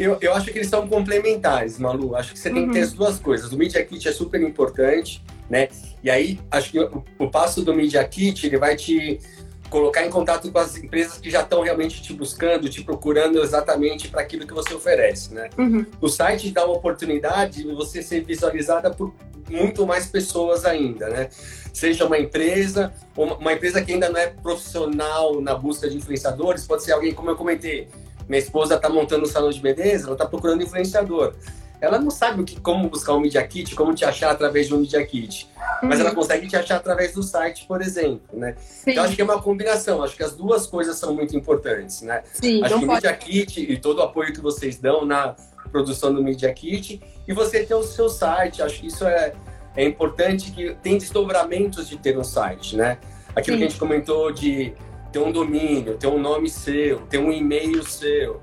Eu, 0.00 0.16
eu 0.22 0.34
acho 0.34 0.50
que 0.50 0.58
eles 0.58 0.70
são 0.70 0.88
complementares, 0.88 1.78
Malu. 1.78 2.16
Acho 2.16 2.32
que 2.32 2.38
você 2.38 2.48
tem 2.48 2.62
uhum. 2.62 2.68
que 2.68 2.72
ter 2.72 2.78
uhum. 2.78 2.84
as 2.86 2.92
duas 2.94 3.18
coisas. 3.18 3.52
O 3.52 3.56
Media 3.58 3.84
Kit 3.84 4.08
é 4.08 4.12
super 4.12 4.40
importante, 4.40 5.22
né? 5.48 5.68
E 6.02 6.10
aí, 6.10 6.40
acho 6.50 6.70
que 6.70 6.80
o, 6.80 7.04
o 7.18 7.30
passo 7.30 7.62
do 7.62 7.74
Media 7.74 8.02
Kit, 8.02 8.46
ele 8.46 8.56
vai 8.56 8.76
te 8.76 9.20
colocar 9.68 10.04
em 10.04 10.08
contato 10.08 10.50
com 10.50 10.58
as 10.58 10.76
empresas 10.78 11.18
que 11.18 11.30
já 11.30 11.42
estão 11.42 11.60
realmente 11.62 12.02
te 12.02 12.14
buscando, 12.14 12.68
te 12.70 12.82
procurando 12.82 13.42
exatamente 13.42 14.08
para 14.08 14.22
aquilo 14.22 14.46
que 14.46 14.54
você 14.54 14.72
oferece, 14.72 15.34
né? 15.34 15.50
Uhum. 15.58 15.84
O 16.00 16.08
site 16.08 16.50
dá 16.50 16.64
uma 16.64 16.74
oportunidade 16.74 17.62
de 17.62 17.72
você 17.72 18.02
ser 18.02 18.24
visualizada 18.24 18.90
por 18.90 19.14
muito 19.50 19.86
mais 19.86 20.06
pessoas 20.06 20.64
ainda, 20.64 21.10
né? 21.10 21.28
Seja 21.74 22.06
uma 22.06 22.18
empresa, 22.18 22.92
uma 23.14 23.52
empresa 23.52 23.82
que 23.82 23.92
ainda 23.92 24.08
não 24.08 24.18
é 24.18 24.28
profissional 24.28 25.40
na 25.42 25.54
busca 25.54 25.90
de 25.90 25.98
influenciadores, 25.98 26.66
pode 26.66 26.84
ser 26.84 26.92
alguém, 26.92 27.12
como 27.12 27.30
eu 27.30 27.36
comentei, 27.36 27.86
minha 28.30 28.38
esposa 28.38 28.76
está 28.76 28.88
montando 28.88 29.24
um 29.24 29.26
salão 29.26 29.50
de 29.50 29.60
beleza, 29.60 30.04
ela 30.04 30.12
está 30.12 30.24
procurando 30.24 30.62
influenciador. 30.62 31.34
Ela 31.80 31.98
não 31.98 32.10
sabe 32.10 32.42
o 32.42 32.44
que, 32.44 32.60
como 32.60 32.88
buscar 32.88 33.14
um 33.14 33.20
Media 33.20 33.44
Kit, 33.44 33.74
como 33.74 33.92
te 33.92 34.04
achar 34.04 34.30
através 34.30 34.68
de 34.68 34.74
um 34.74 34.78
Media 34.78 35.04
Kit. 35.04 35.48
Uhum. 35.82 35.88
Mas 35.88 35.98
ela 35.98 36.14
consegue 36.14 36.46
te 36.46 36.54
achar 36.54 36.76
através 36.76 37.12
do 37.12 37.24
site, 37.24 37.64
por 37.66 37.82
exemplo, 37.82 38.38
né? 38.38 38.54
Sim. 38.60 38.92
Então, 38.92 39.02
acho 39.02 39.16
que 39.16 39.20
é 39.20 39.24
uma 39.24 39.42
combinação. 39.42 40.00
Acho 40.00 40.14
que 40.14 40.22
as 40.22 40.32
duas 40.32 40.66
coisas 40.66 40.96
são 40.96 41.12
muito 41.12 41.36
importantes, 41.36 42.02
né? 42.02 42.22
Sim, 42.32 42.62
acho 42.62 42.78
que 42.78 42.84
o 42.84 42.86
pode... 42.86 43.02
Media 43.02 43.12
Kit 43.14 43.60
e 43.60 43.76
todo 43.78 43.98
o 43.98 44.02
apoio 44.02 44.32
que 44.32 44.40
vocês 44.40 44.76
dão 44.76 45.04
na 45.04 45.34
produção 45.72 46.14
do 46.14 46.22
Media 46.22 46.52
Kit 46.52 47.02
e 47.26 47.32
você 47.32 47.64
ter 47.64 47.74
o 47.74 47.82
seu 47.82 48.08
site. 48.08 48.62
Acho 48.62 48.80
que 48.80 48.86
isso 48.86 49.04
é, 49.04 49.32
é 49.74 49.84
importante 49.84 50.52
que 50.52 50.76
tem 50.82 50.98
desdobramentos 50.98 51.88
de 51.88 51.96
ter 51.96 52.16
um 52.16 52.24
site, 52.24 52.76
né? 52.76 52.98
Aquilo 53.34 53.56
Sim. 53.56 53.58
que 53.58 53.66
a 53.66 53.68
gente 53.70 53.80
comentou 53.80 54.30
de 54.30 54.72
ter 55.12 55.18
um 55.18 55.32
domínio, 55.32 55.96
ter 55.96 56.06
um 56.06 56.20
nome 56.20 56.48
seu, 56.48 57.00
ter 57.02 57.18
um 57.18 57.32
e-mail 57.32 57.82
seu, 57.82 58.40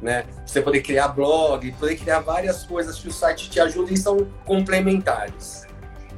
né? 0.00 0.24
Você 0.44 0.60
poder 0.62 0.80
criar 0.80 1.08
blog, 1.08 1.70
poder 1.72 1.96
criar 1.96 2.20
várias 2.20 2.64
coisas 2.64 2.98
que 2.98 3.08
o 3.08 3.12
site 3.12 3.50
te 3.50 3.60
ajuda 3.60 3.92
e 3.92 3.96
são 3.96 4.26
complementares. 4.44 5.67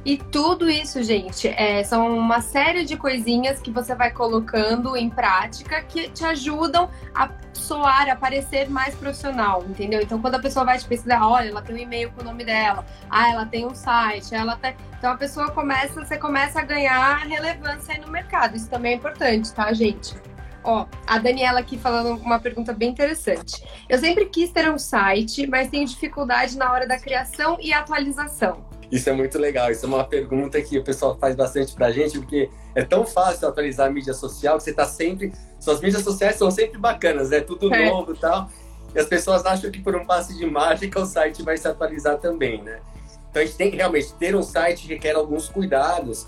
E 0.03 0.17
tudo 0.17 0.67
isso, 0.67 1.03
gente, 1.03 1.47
é, 1.47 1.83
são 1.83 2.17
uma 2.17 2.41
série 2.41 2.83
de 2.85 2.97
coisinhas 2.97 3.61
que 3.61 3.69
você 3.69 3.93
vai 3.93 4.09
colocando 4.11 4.97
em 4.97 5.09
prática 5.09 5.79
que 5.83 6.09
te 6.09 6.25
ajudam 6.25 6.89
a 7.13 7.29
soar, 7.53 8.09
a 8.09 8.15
parecer 8.15 8.67
mais 8.67 8.95
profissional, 8.95 9.63
entendeu? 9.63 10.01
Então, 10.01 10.19
quando 10.19 10.35
a 10.35 10.39
pessoa 10.39 10.65
vai 10.65 10.79
te 10.79 10.85
pesquisar, 10.85 11.27
olha, 11.27 11.49
ela 11.49 11.61
tem 11.61 11.75
um 11.75 11.79
e-mail 11.79 12.11
com 12.11 12.21
o 12.21 12.23
nome 12.23 12.43
dela, 12.43 12.83
ah, 13.11 13.29
ela 13.29 13.45
tem 13.45 13.65
um 13.65 13.75
site, 13.75 14.33
ela 14.33 14.55
tem. 14.55 14.75
Então, 14.97 15.11
a 15.11 15.17
pessoa 15.17 15.51
começa, 15.51 16.03
você 16.03 16.17
começa 16.17 16.59
a 16.59 16.63
ganhar 16.63 17.17
relevância 17.27 17.93
aí 17.93 18.01
no 18.01 18.07
mercado. 18.07 18.55
Isso 18.55 18.69
também 18.69 18.93
é 18.93 18.95
importante, 18.95 19.53
tá, 19.53 19.71
gente? 19.71 20.15
Ó, 20.63 20.87
a 21.05 21.19
Daniela 21.19 21.59
aqui 21.59 21.77
falando 21.77 22.19
uma 22.21 22.39
pergunta 22.39 22.73
bem 22.73 22.89
interessante. 22.89 23.63
Eu 23.87 23.99
sempre 23.99 24.25
quis 24.25 24.51
ter 24.51 24.71
um 24.71 24.79
site, 24.79 25.45
mas 25.45 25.69
tenho 25.69 25.85
dificuldade 25.85 26.57
na 26.57 26.71
hora 26.71 26.87
da 26.87 26.99
criação 26.99 27.57
e 27.59 27.71
atualização. 27.71 28.70
Isso 28.91 29.09
é 29.09 29.13
muito 29.13 29.39
legal. 29.39 29.71
Isso 29.71 29.85
é 29.85 29.87
uma 29.87 30.03
pergunta 30.03 30.61
que 30.61 30.77
o 30.77 30.83
pessoal 30.83 31.17
faz 31.17 31.35
bastante 31.35 31.73
pra 31.73 31.91
gente, 31.91 32.19
porque 32.19 32.49
é 32.75 32.83
tão 32.83 33.05
fácil 33.05 33.47
atualizar 33.47 33.87
a 33.87 33.89
mídia 33.89 34.13
social 34.13 34.57
que 34.57 34.63
você 34.63 34.73
tá 34.73 34.85
sempre. 34.85 35.31
Suas 35.59 35.79
mídias 35.79 36.03
sociais 36.03 36.35
são 36.35 36.51
sempre 36.51 36.77
bacanas, 36.77 37.29
né? 37.29 37.39
Tudo 37.39 37.73
é. 37.73 37.89
novo 37.89 38.13
e 38.13 38.17
tal. 38.17 38.49
E 38.93 38.99
as 38.99 39.05
pessoas 39.05 39.45
acham 39.45 39.71
que 39.71 39.79
por 39.79 39.95
um 39.95 40.05
passe 40.05 40.37
de 40.37 40.45
mágica 40.45 40.99
o 40.99 41.05
site 41.05 41.41
vai 41.41 41.55
se 41.55 41.67
atualizar 41.67 42.17
também, 42.17 42.61
né? 42.61 42.81
Então 43.29 43.41
a 43.41 43.45
gente 43.45 43.55
tem 43.55 43.71
que 43.71 43.77
realmente 43.77 44.11
ter 44.13 44.35
um 44.35 44.43
site 44.43 44.81
que 44.81 44.93
requer 44.93 45.15
alguns 45.15 45.47
cuidados 45.47 46.27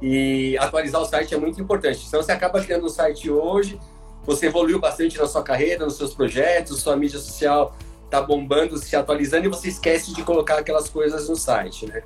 e 0.00 0.56
atualizar 0.58 1.00
o 1.00 1.04
site 1.04 1.34
é 1.34 1.38
muito 1.38 1.60
importante. 1.60 2.04
Então 2.06 2.22
você 2.22 2.30
acaba 2.30 2.62
criando 2.62 2.86
um 2.86 2.88
site 2.88 3.28
hoje, 3.28 3.80
você 4.24 4.46
evoluiu 4.46 4.78
bastante 4.78 5.18
na 5.18 5.26
sua 5.26 5.42
carreira, 5.42 5.84
nos 5.84 5.96
seus 5.96 6.14
projetos, 6.14 6.80
sua 6.80 6.96
mídia 6.96 7.18
social 7.18 7.74
tá 8.10 8.22
bombando, 8.22 8.78
se 8.78 8.94
atualizando 8.94 9.46
e 9.46 9.48
você 9.48 9.68
esquece 9.68 10.14
de 10.14 10.22
colocar 10.22 10.58
aquelas 10.58 10.88
coisas 10.88 11.28
no 11.28 11.36
site, 11.36 11.86
né? 11.86 12.02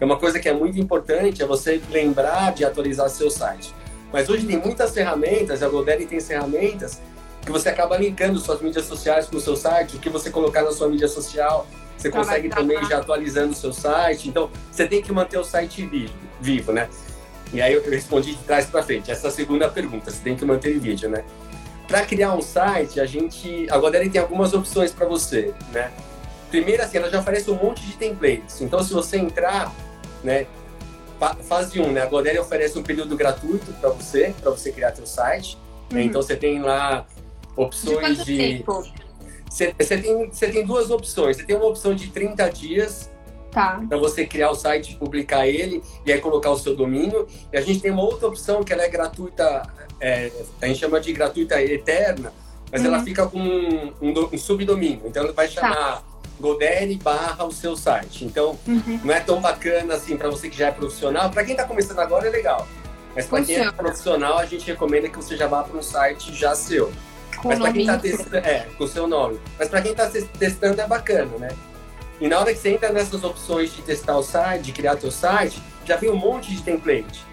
É 0.00 0.04
uma 0.04 0.16
coisa 0.16 0.38
que 0.38 0.48
é 0.48 0.52
muito 0.52 0.78
importante 0.78 1.42
é 1.42 1.46
você 1.46 1.80
lembrar 1.90 2.52
de 2.52 2.64
atualizar 2.64 3.08
seu 3.08 3.30
site. 3.30 3.74
Mas 4.12 4.28
hoje 4.28 4.46
tem 4.46 4.56
muitas 4.56 4.92
ferramentas, 4.92 5.62
a 5.62 5.68
GoDaddy 5.68 6.06
tem 6.06 6.20
ferramentas 6.20 7.00
que 7.44 7.50
você 7.50 7.68
acaba 7.68 7.96
linkando 7.96 8.38
suas 8.38 8.60
mídias 8.60 8.84
sociais 8.84 9.26
com 9.26 9.36
o 9.36 9.40
seu 9.40 9.56
site, 9.56 9.96
o 9.96 9.98
que 9.98 10.08
você 10.08 10.30
colocar 10.30 10.62
na 10.62 10.70
sua 10.70 10.88
mídia 10.88 11.08
social, 11.08 11.66
você 11.96 12.10
consegue 12.10 12.48
também 12.48 12.82
já 12.84 12.98
atualizando 12.98 13.52
o 13.52 13.56
seu 13.56 13.72
site. 13.72 14.28
Então, 14.28 14.50
você 14.70 14.86
tem 14.86 15.02
que 15.02 15.12
manter 15.12 15.38
o 15.38 15.44
site 15.44 15.84
vivo, 15.84 16.12
vivo 16.40 16.72
né? 16.72 16.88
E 17.52 17.60
aí 17.60 17.72
eu 17.72 17.82
respondi 17.82 18.34
de 18.34 18.42
trás 18.44 18.66
para 18.66 18.82
frente. 18.82 19.10
Essa 19.10 19.28
é 19.28 19.30
segunda 19.30 19.68
pergunta, 19.68 20.10
você 20.10 20.22
tem 20.22 20.36
que 20.36 20.44
manter 20.44 20.76
em 20.76 20.78
vídeo, 20.78 21.08
né? 21.08 21.24
Para 21.88 22.04
criar 22.04 22.34
um 22.34 22.42
site, 22.42 23.00
a 23.00 23.06
gente, 23.06 23.66
a 23.70 23.78
Godaddy 23.78 24.10
tem 24.10 24.20
algumas 24.20 24.52
opções 24.52 24.92
para 24.92 25.06
você, 25.06 25.54
né? 25.72 25.90
Primeiro, 26.50 26.82
assim, 26.82 26.98
ela 26.98 27.10
já 27.10 27.18
oferece 27.18 27.50
um 27.50 27.54
monte 27.54 27.80
de 27.84 27.94
templates. 27.94 28.60
Então, 28.60 28.82
se 28.82 28.92
você 28.92 29.16
entrar, 29.16 29.74
né, 30.22 30.46
fase 31.48 31.80
1, 31.80 31.92
né? 31.92 32.02
A 32.02 32.06
Godaddy 32.06 32.38
oferece 32.38 32.78
um 32.78 32.82
período 32.82 33.16
gratuito 33.16 33.72
para 33.80 33.88
você, 33.88 34.34
para 34.40 34.50
você 34.50 34.70
criar 34.70 34.94
seu 34.94 35.06
site. 35.06 35.58
Né? 35.90 36.00
Uhum. 36.00 36.06
Então, 36.06 36.22
você 36.22 36.36
tem 36.36 36.60
lá 36.60 37.06
opções 37.56 38.24
de... 38.24 38.62
Você, 39.48 39.72
tem, 39.72 40.30
você 40.30 40.48
tem 40.48 40.66
duas 40.66 40.90
opções. 40.90 41.38
Você 41.38 41.44
tem 41.44 41.56
uma 41.56 41.66
opção 41.66 41.94
de 41.94 42.08
30 42.08 42.50
dias 42.50 43.10
Tá. 43.50 43.82
Para 43.88 43.98
você 43.98 44.26
criar 44.26 44.50
o 44.50 44.54
site, 44.54 44.96
publicar 44.96 45.46
ele 45.46 45.82
e 46.04 46.12
aí 46.12 46.20
colocar 46.20 46.50
o 46.50 46.58
seu 46.58 46.76
domínio. 46.76 47.26
E 47.52 47.56
a 47.56 47.60
gente 47.60 47.80
tem 47.80 47.90
uma 47.90 48.02
outra 48.02 48.28
opção 48.28 48.62
que 48.62 48.72
ela 48.72 48.82
é 48.82 48.88
gratuita, 48.88 49.62
é, 50.00 50.30
a 50.60 50.66
gente 50.66 50.80
chama 50.80 51.00
de 51.00 51.12
gratuita 51.12 51.60
eterna, 51.60 52.32
mas 52.70 52.82
uhum. 52.82 52.88
ela 52.88 53.02
fica 53.02 53.26
com 53.26 53.38
um, 53.38 53.92
um, 54.00 54.28
um, 54.32 54.38
subdomínio. 54.38 55.02
Então 55.04 55.24
ela 55.24 55.32
vai 55.32 55.48
tá. 55.48 55.60
chamar 55.60 55.74
tá. 55.74 56.02
Godaddy 56.40 56.96
barra 56.96 57.44
o 57.44 57.52
seu 57.52 57.76
site. 57.76 58.24
Então 58.24 58.58
uhum. 58.66 59.00
não 59.04 59.14
é 59.14 59.20
tão 59.20 59.40
bacana 59.40 59.94
assim 59.94 60.16
para 60.16 60.28
você 60.28 60.48
que 60.48 60.56
já 60.56 60.68
é 60.68 60.72
profissional. 60.72 61.30
Para 61.30 61.44
quem 61.44 61.52
está 61.52 61.64
começando 61.64 61.98
agora 61.98 62.28
é 62.28 62.30
legal. 62.30 62.66
Mas 63.14 63.26
para 63.26 63.42
quem 63.42 63.56
é 63.56 63.72
profissional, 63.72 64.38
a 64.38 64.46
gente 64.46 64.66
recomenda 64.66 65.08
que 65.08 65.16
você 65.16 65.36
já 65.36 65.46
vá 65.46 65.64
para 65.64 65.76
um 65.76 65.82
site 65.82 66.32
já 66.34 66.54
seu. 66.54 66.92
Com 67.42 67.48
Mas 67.48 67.58
para 67.58 67.72
quem 67.72 67.80
está 67.82 67.98
testando, 67.98 68.36
é, 68.36 68.66
com 68.76 68.84
o 68.84 68.88
seu 68.88 69.06
nome. 69.06 69.40
Mas 69.58 69.68
para 69.68 69.82
quem 69.82 69.92
está 69.92 70.08
testando 70.38 70.80
é 70.80 70.86
bacana, 70.86 71.36
né? 71.38 71.48
E 72.20 72.26
na 72.26 72.38
hora 72.38 72.52
que 72.52 72.58
você 72.58 72.70
entra 72.70 72.92
nessas 72.92 73.22
opções 73.22 73.72
de 73.74 73.82
testar 73.82 74.16
o 74.16 74.22
site, 74.22 74.62
de 74.62 74.72
criar 74.72 74.96
teu 74.96 75.10
site, 75.10 75.62
já 75.84 75.96
vem 75.96 76.10
um 76.10 76.16
monte 76.16 76.54
de 76.54 76.62
template. 76.62 77.24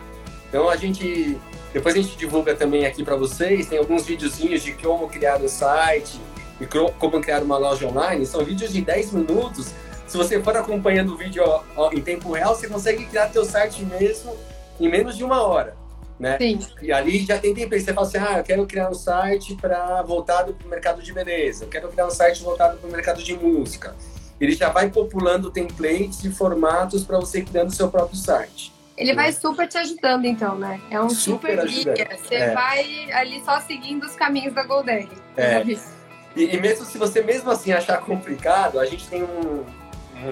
Então 0.48 0.69
a 0.69 0.75
gente, 0.75 1.38
depois 1.75 1.94
a 1.94 1.98
gente 1.98 2.15
divulga 2.15 2.55
também 2.55 2.86
aqui 2.86 3.03
para 3.03 3.17
vocês, 3.17 3.67
tem 3.67 3.77
alguns 3.77 4.05
videozinhos 4.05 4.63
de 4.63 4.72
como 4.72 5.10
criar 5.10 5.41
um 5.41 5.48
site 5.50 6.17
e 6.62 6.65
como 6.65 7.20
criar 7.20 7.44
uma 7.44 7.58
loja 7.58 7.86
online. 7.86 8.25
São 8.25 8.46
vídeos 8.46 8.72
de 8.72 8.79
10 8.79 9.12
minutos. 9.12 9.74
Se 10.08 10.15
você 10.15 10.41
for 10.41 10.55
acompanhando 10.55 11.13
o 11.13 11.17
vídeo 11.17 11.44
em 11.91 12.00
tempo 12.00 12.32
real, 12.32 12.55
você 12.55 12.70
consegue 12.70 13.03
criar 13.08 13.27
teu 13.27 13.44
site 13.44 13.84
mesmo 13.84 14.38
em 14.79 14.89
menos 14.89 15.17
de 15.17 15.25
uma 15.25 15.44
hora. 15.44 15.75
Né? 16.17 16.38
Sim. 16.38 16.60
E 16.82 16.94
ali 16.94 17.25
já 17.25 17.38
tem 17.38 17.53
template. 17.53 17.84
Você 17.84 17.94
fala 17.94 18.08
assim, 18.08 18.20
ah, 18.20 18.38
eu 18.38 18.44
quero 18.46 18.65
criar 18.65 18.89
um 18.89 18.94
site 18.94 19.53
para 19.55 20.01
voltado 20.03 20.53
para 20.53 20.65
o 20.65 20.70
mercado 20.70 21.01
de 21.01 21.12
beleza, 21.12 21.65
eu 21.65 21.67
quero 21.67 21.89
criar 21.89 22.08
um 22.08 22.10
site 22.10 22.41
voltado 22.41 22.77
para 22.77 22.88
o 22.88 22.91
mercado 22.91 23.22
de 23.22 23.36
música 23.36 23.94
ele 24.39 24.53
já 24.53 24.70
vai 24.70 24.89
populando 24.89 25.50
templates 25.50 26.24
e 26.24 26.29
formatos 26.29 27.03
para 27.03 27.17
você 27.20 27.41
criando 27.41 27.74
seu 27.74 27.89
próprio 27.89 28.17
site. 28.17 28.75
Ele 28.98 29.14
vai 29.14 29.32
super 29.32 29.68
te 29.68 29.78
ajudando, 29.78 30.25
então, 30.25 30.58
né? 30.58 30.80
É 30.90 31.00
um 31.02 31.10
super, 31.10 31.60
super 31.70 31.96
guia. 31.96 32.18
Você 32.18 32.36
é. 32.36 32.54
vai 32.54 33.12
ali 33.12 33.44
só 33.44 33.60
seguindo 33.60 34.06
os 34.06 34.16
caminhos 34.16 34.54
da 34.54 34.64
GoDaddy. 34.64 35.10
É. 35.38 35.64
E, 36.38 36.54
e, 36.54 36.60
mesmo 36.60 36.86
se 36.86 36.98
você 36.98 37.22
mesmo 37.22 37.50
assim 37.50 37.72
achar 37.72 37.98
complicado, 38.02 38.78
a 38.78 38.86
gente 38.86 39.08
tem 39.08 39.24
um, 39.24 39.64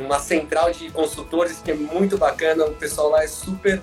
uma 0.06 0.20
central 0.20 0.70
de 0.70 0.90
consultores 0.92 1.62
que 1.64 1.72
é 1.72 1.74
muito 1.74 2.18
bacana. 2.18 2.66
O 2.66 2.76
pessoal 2.76 3.08
lá 3.08 3.24
é 3.24 3.28
super 3.28 3.82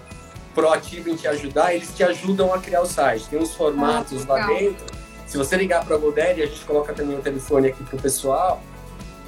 proativo 0.55 1.09
em 1.09 1.17
te 1.17 1.27
ajudar. 1.27 1.75
Eles 1.75 1.97
te 1.97 2.05
ajudam 2.05 2.53
a 2.53 2.59
criar 2.59 2.83
o 2.83 2.87
site. 2.87 3.27
Tem 3.27 3.39
uns 3.39 3.55
formatos 3.55 4.29
ah, 4.29 4.35
lá 4.35 4.47
dentro. 4.49 4.85
Se 5.27 5.39
você 5.39 5.57
ligar 5.57 5.83
para 5.83 5.97
a 5.97 5.99
GoDaddy, 5.99 6.43
a 6.43 6.47
gente 6.47 6.63
coloca 6.67 6.93
também 6.93 7.17
o 7.17 7.23
telefone 7.23 7.69
aqui 7.69 7.83
para 7.83 7.97
o 7.97 8.03
pessoal 8.03 8.63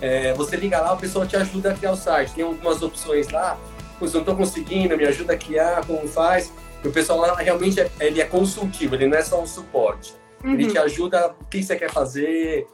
é, 0.02 0.34
você 0.34 0.56
liga 0.56 0.80
lá, 0.80 0.94
o 0.94 0.96
pessoal 0.96 1.24
te 1.24 1.36
ajuda 1.36 1.70
a 1.70 1.74
criar 1.74 1.92
o 1.92 1.96
site. 1.96 2.34
Tem 2.34 2.44
algumas 2.44 2.82
opções 2.82 3.28
lá, 3.28 3.56
pois 4.02 4.12
não 4.12 4.22
estou 4.22 4.34
conseguindo, 4.34 4.96
me 4.96 5.04
ajuda 5.04 5.34
a 5.34 5.36
criar, 5.36 5.86
como 5.86 6.08
faz. 6.08 6.52
o 6.84 6.90
pessoal 6.90 7.20
lá 7.20 7.36
realmente 7.36 7.80
é, 7.80 7.88
ele 8.00 8.20
é 8.20 8.24
consultivo, 8.24 8.96
ele 8.96 9.06
não 9.06 9.16
é 9.16 9.22
só 9.22 9.40
um 9.40 9.46
suporte. 9.46 10.12
Uhum. 10.42 10.54
Ele 10.54 10.66
te 10.66 10.76
ajuda 10.76 11.32
o 11.40 11.44
que 11.44 11.62
você 11.62 11.76
quer 11.76 11.88
fazer, 11.88 12.66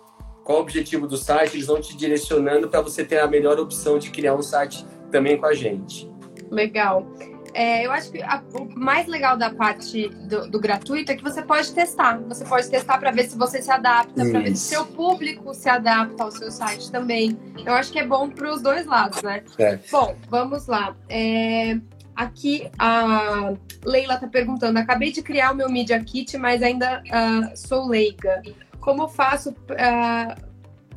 qual 0.43 0.57
o 0.57 0.63
objetivo 0.63 1.07
do 1.07 1.19
site, 1.19 1.57
eles 1.57 1.67
vão 1.67 1.83
te 1.83 1.95
direcionando 1.95 2.71
para 2.71 2.81
você 2.81 3.05
ter 3.05 3.19
a 3.19 3.27
melhor 3.27 3.61
opção 3.61 3.99
de 3.99 4.11
criar 4.11 4.35
um 4.35 4.41
site 4.41 4.87
também 5.13 5.37
com 5.37 5.45
a 5.45 5.53
gente. 5.53 6.11
Legal. 6.51 7.07
É, 7.55 7.87
eu 7.87 7.93
acho 7.93 8.11
que 8.11 8.23
a, 8.23 8.43
o 8.52 8.69
mais 8.78 9.07
legal 9.07 9.37
da 9.37 9.50
parte 9.50 10.09
do, 10.09 10.49
do, 10.49 10.61
gratuito 10.61 11.12
é 11.12 11.17
que 11.17 11.23
você 11.23 11.43
pode 11.43 11.73
testar. 11.73 12.19
Você 12.28 12.45
pode 12.45 12.69
testar 12.69 12.99
para 12.99 13.11
ver 13.11 13.28
se 13.28 13.37
você 13.37 13.62
se 13.62 13.71
adapta, 13.71 14.25
para 14.31 14.40
ver 14.40 14.57
se 14.57 14.69
seu 14.69 14.85
público 14.85 15.55
se 15.55 15.69
adapta 15.69 16.23
ao 16.23 16.31
seu 16.31 16.50
site 16.50 16.90
também. 16.90 17.38
Eu 17.64 17.75
acho 17.75 17.93
que 17.93 17.99
é 17.99 18.07
bom 18.07 18.28
para 18.28 18.52
os 18.52 18.62
dois 18.62 18.87
lados, 18.87 19.23
né? 19.23 19.43
É. 19.59 19.78
Bom, 19.90 20.17
vamos 20.28 20.67
lá. 20.67 20.95
É, 21.09 21.78
aqui 22.14 22.71
a 22.78 23.55
Leila 23.85 24.14
está 24.14 24.26
perguntando: 24.26 24.78
acabei 24.78 25.12
de 25.12 25.23
criar 25.23 25.52
o 25.52 25.57
meu 25.57 25.71
Media 25.71 26.02
Kit, 26.02 26.37
mas 26.37 26.62
ainda 26.62 27.02
uh, 27.02 27.57
sou 27.57 27.87
leiga. 27.87 28.43
Como 28.81 29.09
faço? 29.09 29.50
Uh, 29.50 30.49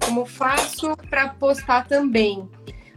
como 0.06 0.26
faço 0.26 0.96
para 1.10 1.30
postar 1.30 1.88
também? 1.88 2.50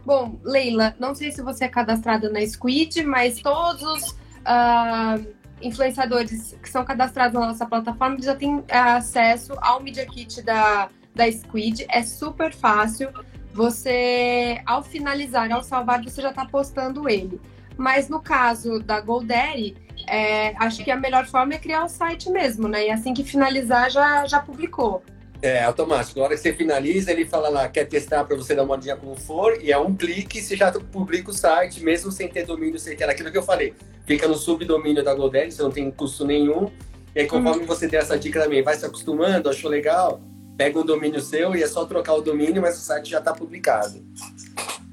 Bom, 0.05 0.39
Leila, 0.43 0.95
não 0.99 1.15
sei 1.15 1.31
se 1.31 1.41
você 1.41 1.65
é 1.65 1.67
cadastrada 1.67 2.29
na 2.29 2.45
Squid, 2.45 3.03
mas 3.03 3.39
todos 3.39 3.81
os 3.81 4.11
uh, 4.11 5.35
influenciadores 5.59 6.55
que 6.61 6.69
são 6.69 6.85
cadastrados 6.85 7.39
na 7.39 7.47
nossa 7.47 7.65
plataforma 7.65 8.21
já 8.21 8.35
têm 8.35 8.57
uh, 8.57 8.65
acesso 8.69 9.53
ao 9.61 9.81
Media 9.81 10.05
Kit 10.05 10.43
da, 10.43 10.89
da 11.15 11.31
Squid. 11.31 11.87
É 11.89 12.03
super 12.03 12.53
fácil. 12.53 13.09
Você, 13.51 14.61
ao 14.65 14.83
finalizar, 14.83 15.51
ao 15.51 15.63
salvar, 15.63 16.03
você 16.03 16.21
já 16.21 16.29
está 16.29 16.45
postando 16.45 17.09
ele. 17.09 17.41
Mas 17.75 18.07
no 18.07 18.21
caso 18.21 18.79
da 18.79 19.01
GoDaddy, 19.01 19.75
é, 20.07 20.55
acho 20.57 20.83
que 20.83 20.91
a 20.91 20.95
melhor 20.95 21.25
forma 21.25 21.55
é 21.55 21.57
criar 21.57 21.83
o 21.83 21.89
site 21.89 22.29
mesmo, 22.29 22.67
né? 22.67 22.87
E 22.87 22.91
assim 22.91 23.13
que 23.13 23.23
finalizar, 23.23 23.89
já, 23.89 24.25
já 24.27 24.39
publicou. 24.39 25.03
É 25.41 25.63
automático. 25.63 26.19
Na 26.19 26.25
hora 26.25 26.35
que 26.35 26.41
você 26.41 26.53
finaliza, 26.53 27.11
ele 27.11 27.25
fala 27.25 27.49
lá, 27.49 27.67
quer 27.67 27.85
testar 27.85 28.23
para 28.23 28.35
você 28.35 28.55
dar 28.55 28.63
uma 28.63 28.73
olhadinha 28.73 28.95
como 28.95 29.15
for, 29.15 29.61
e 29.61 29.71
é 29.71 29.77
um 29.77 29.95
clique, 29.95 30.41
você 30.41 30.55
já 30.55 30.71
publica 30.71 31.29
o 31.29 31.33
site, 31.33 31.83
mesmo 31.83 32.11
sem 32.11 32.27
ter 32.27 32.45
domínio, 32.45 32.79
sem 32.79 32.95
ter 32.95 33.09
aquilo 33.09 33.31
que 33.31 33.37
eu 33.37 33.43
falei. 33.43 33.73
Fica 34.05 34.27
no 34.27 34.35
subdomínio 34.35 35.03
da 35.03 35.13
GoDaddy, 35.13 35.51
você 35.51 35.61
não 35.61 35.71
tem 35.71 35.91
custo 35.91 36.25
nenhum. 36.25 36.71
E 37.15 37.21
aí, 37.21 37.27
conforme 37.27 37.61
uhum. 37.61 37.67
você 37.67 37.87
tem 37.87 37.99
essa 37.99 38.17
dica 38.17 38.41
também, 38.41 38.61
vai 38.61 38.75
se 38.75 38.85
acostumando, 38.85 39.49
achou 39.49 39.69
legal, 39.69 40.21
pega 40.57 40.79
um 40.79 40.85
domínio 40.85 41.21
seu 41.21 41.55
e 41.55 41.63
é 41.63 41.67
só 41.67 41.85
trocar 41.85 42.13
o 42.13 42.21
domínio, 42.21 42.61
mas 42.61 42.77
o 42.77 42.81
site 42.81 43.09
já 43.09 43.19
está 43.19 43.33
publicado. 43.33 44.03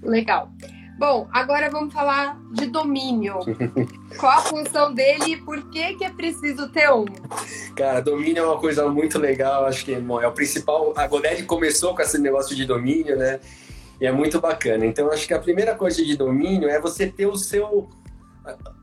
Legal. 0.02 0.50
Bom, 1.02 1.26
agora 1.32 1.68
vamos 1.68 1.92
falar 1.92 2.40
de 2.52 2.66
domínio. 2.66 3.40
Qual 4.20 4.30
a 4.30 4.40
função 4.40 4.94
dele 4.94 5.32
e 5.32 5.36
por 5.36 5.68
que, 5.68 5.94
que 5.94 6.04
é 6.04 6.10
preciso 6.10 6.68
ter 6.68 6.92
um? 6.92 7.04
Cara, 7.74 7.98
domínio 7.98 8.44
é 8.44 8.46
uma 8.46 8.56
coisa 8.56 8.88
muito 8.88 9.18
legal, 9.18 9.64
acho 9.64 9.84
que 9.84 9.96
bom, 9.96 10.20
é 10.20 10.28
o 10.28 10.32
principal. 10.32 10.92
A 10.96 11.04
Godaddy 11.08 11.42
começou 11.42 11.92
com 11.96 12.02
esse 12.02 12.18
negócio 12.18 12.54
de 12.54 12.64
domínio, 12.64 13.16
né? 13.16 13.40
E 14.00 14.06
é 14.06 14.12
muito 14.12 14.40
bacana. 14.40 14.86
Então, 14.86 15.10
acho 15.10 15.26
que 15.26 15.34
a 15.34 15.40
primeira 15.40 15.74
coisa 15.74 16.04
de 16.04 16.16
domínio 16.16 16.68
é 16.68 16.78
você 16.78 17.08
ter 17.08 17.26
o 17.26 17.36
seu 17.36 17.90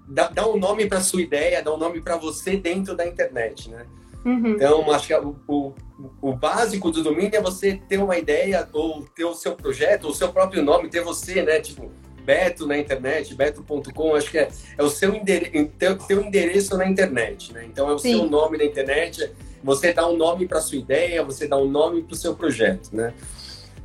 dá, 0.06 0.28
dá 0.28 0.46
um 0.46 0.58
nome 0.58 0.88
para 0.88 1.00
sua 1.00 1.22
ideia, 1.22 1.64
dá 1.64 1.74
um 1.74 1.78
nome 1.78 2.02
para 2.02 2.18
você 2.18 2.58
dentro 2.58 2.98
da 2.98 3.08
internet, 3.08 3.70
né? 3.70 3.86
Uhum. 4.26 4.56
Então, 4.56 4.92
acho 4.92 5.08
que 5.08 5.16
o, 5.16 5.38
o, 5.48 5.74
o, 6.22 6.34
básico 6.34 6.92
do 6.92 7.02
domínio 7.02 7.38
é 7.38 7.42
você 7.42 7.80
ter 7.88 7.98
uma 7.98 8.18
ideia, 8.18 8.68
ou 8.74 9.04
ter 9.16 9.24
o 9.24 9.34
seu 9.34 9.56
projeto, 9.56 10.10
o 10.10 10.14
seu 10.14 10.34
próprio 10.34 10.62
nome, 10.62 10.90
ter 10.90 11.02
você, 11.02 11.42
né? 11.42 11.62
Tipo, 11.62 11.90
Beto 12.24 12.68
na 12.68 12.78
internet, 12.78 13.34
beto.com, 13.34 14.16
acho 14.16 14.30
que 14.30 14.38
é, 14.38 14.50
é 14.78 14.84
o 14.84 14.90
seu 14.90 15.14
endereço, 15.14 15.72
teu, 15.78 15.98
teu 15.98 16.22
endereço 16.22 16.78
na 16.78 16.88
internet, 16.88 17.54
né? 17.54 17.66
Então, 17.66 17.90
é 17.90 17.94
o 17.94 18.00
Sim. 18.00 18.18
seu 18.18 18.30
nome 18.30 18.58
na 18.58 18.64
internet, 18.64 19.32
você 19.64 19.94
dá 19.94 20.08
um 20.08 20.16
nome 20.16 20.48
para 20.48 20.62
sua 20.62 20.78
ideia, 20.78 21.24
você 21.24 21.48
dá 21.48 21.58
um 21.58 21.70
nome 21.70 22.04
para 22.04 22.14
o 22.14 22.16
seu 22.16 22.36
projeto, 22.36 22.90
né? 22.94 23.14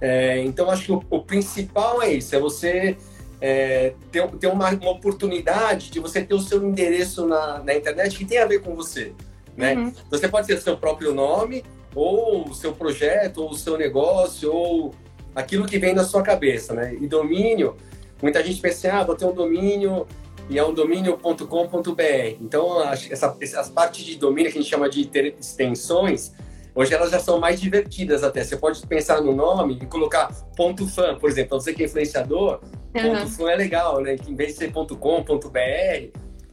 É, 0.00 0.40
então, 0.40 0.70
acho 0.70 0.84
que 0.84 0.92
o, 0.92 1.02
o, 1.10 1.22
principal 1.22 2.02
é 2.02 2.12
isso, 2.12 2.34
é 2.34 2.38
você 2.38 2.96
é, 3.40 3.94
ter, 4.10 4.26
ter 4.32 4.46
uma, 4.48 4.70
uma, 4.70 4.90
oportunidade 4.90 5.90
de 5.90 6.00
você 6.00 6.22
ter 6.22 6.34
o 6.34 6.40
seu 6.40 6.62
endereço 6.66 7.26
na, 7.26 7.60
na 7.60 7.74
internet 7.74 8.16
que 8.16 8.24
tem 8.24 8.38
a 8.38 8.46
ver 8.46 8.60
com 8.60 8.74
você, 8.74 9.12
né? 9.56 9.74
Uhum. 9.74 9.92
Você 10.10 10.28
pode 10.28 10.46
ter 10.46 10.54
o 10.54 10.60
seu 10.60 10.76
próprio 10.76 11.14
nome, 11.14 11.64
ou 11.94 12.48
o 12.48 12.54
seu 12.54 12.72
projeto, 12.72 13.42
ou 13.42 13.50
o 13.50 13.54
seu 13.54 13.78
negócio, 13.78 14.52
ou 14.52 14.94
aquilo 15.34 15.66
que 15.66 15.78
vem 15.78 15.94
na 15.94 16.04
sua 16.04 16.22
cabeça, 16.22 16.74
né? 16.74 16.94
E 17.00 17.06
domínio, 17.06 17.76
muita 18.24 18.42
gente 18.42 18.60
pensa 18.60 18.88
assim, 18.88 18.96
ah, 18.96 19.04
vou 19.04 19.14
ter 19.14 19.26
um 19.26 19.32
domínio 19.32 20.06
e 20.48 20.58
é 20.58 20.64
um 20.64 20.74
domínio.com.br. 20.74 22.36
Então, 22.40 22.82
essa, 22.90 23.36
as 23.56 23.68
partes 23.68 24.04
de 24.04 24.16
domínio 24.16 24.50
que 24.50 24.58
a 24.58 24.60
gente 24.60 24.70
chama 24.70 24.88
de 24.88 25.08
extensões, 25.38 26.32
Hoje 26.76 26.92
elas 26.92 27.10
já 27.10 27.20
são 27.20 27.38
mais 27.38 27.60
divertidas 27.60 28.24
até. 28.24 28.42
Você 28.42 28.56
pode 28.56 28.84
pensar 28.84 29.20
no 29.20 29.32
nome 29.32 29.78
e 29.80 29.86
colocar 29.86 30.32
ponto 30.56 30.88
.fã, 30.88 31.14
por 31.14 31.30
exemplo. 31.30 31.60
Você 31.60 31.72
que 31.72 31.84
é 31.84 31.86
influenciador, 31.86 32.60
uhum. 32.94 33.02
ponto 33.02 33.28
.fã 33.28 33.50
é 33.50 33.54
legal, 33.54 34.00
né? 34.00 34.16
Que 34.16 34.32
em 34.32 34.34
vez 34.34 34.54
de 34.54 34.58
ser 34.58 34.72
ponto 34.72 34.96
.com, 34.96 35.22
ponto 35.22 35.48
.br, 35.48 35.60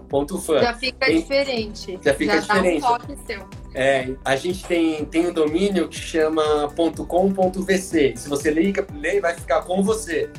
ponto 0.08 0.38
.fã. 0.38 0.60
Já 0.60 0.76
fica 0.76 1.08
tem... 1.08 1.22
diferente. 1.22 2.00
Já 2.04 2.14
fica 2.14 2.34
já 2.34 2.40
diferente. 2.42 2.82
Dá 2.82 2.88
um 2.88 2.98
toque 3.00 3.18
seu. 3.26 3.50
É, 3.74 4.10
a 4.24 4.36
gente 4.36 4.64
tem, 4.66 5.04
tem 5.06 5.28
um 5.28 5.34
domínio 5.34 5.88
que 5.88 5.98
chama 5.98 6.44
.com.vc. 7.08 8.14
Se 8.16 8.30
você 8.30 8.52
liga, 8.52 8.86
lê, 8.94 9.20
vai 9.20 9.34
ficar 9.34 9.64
com 9.64 9.82
você. 9.82 10.30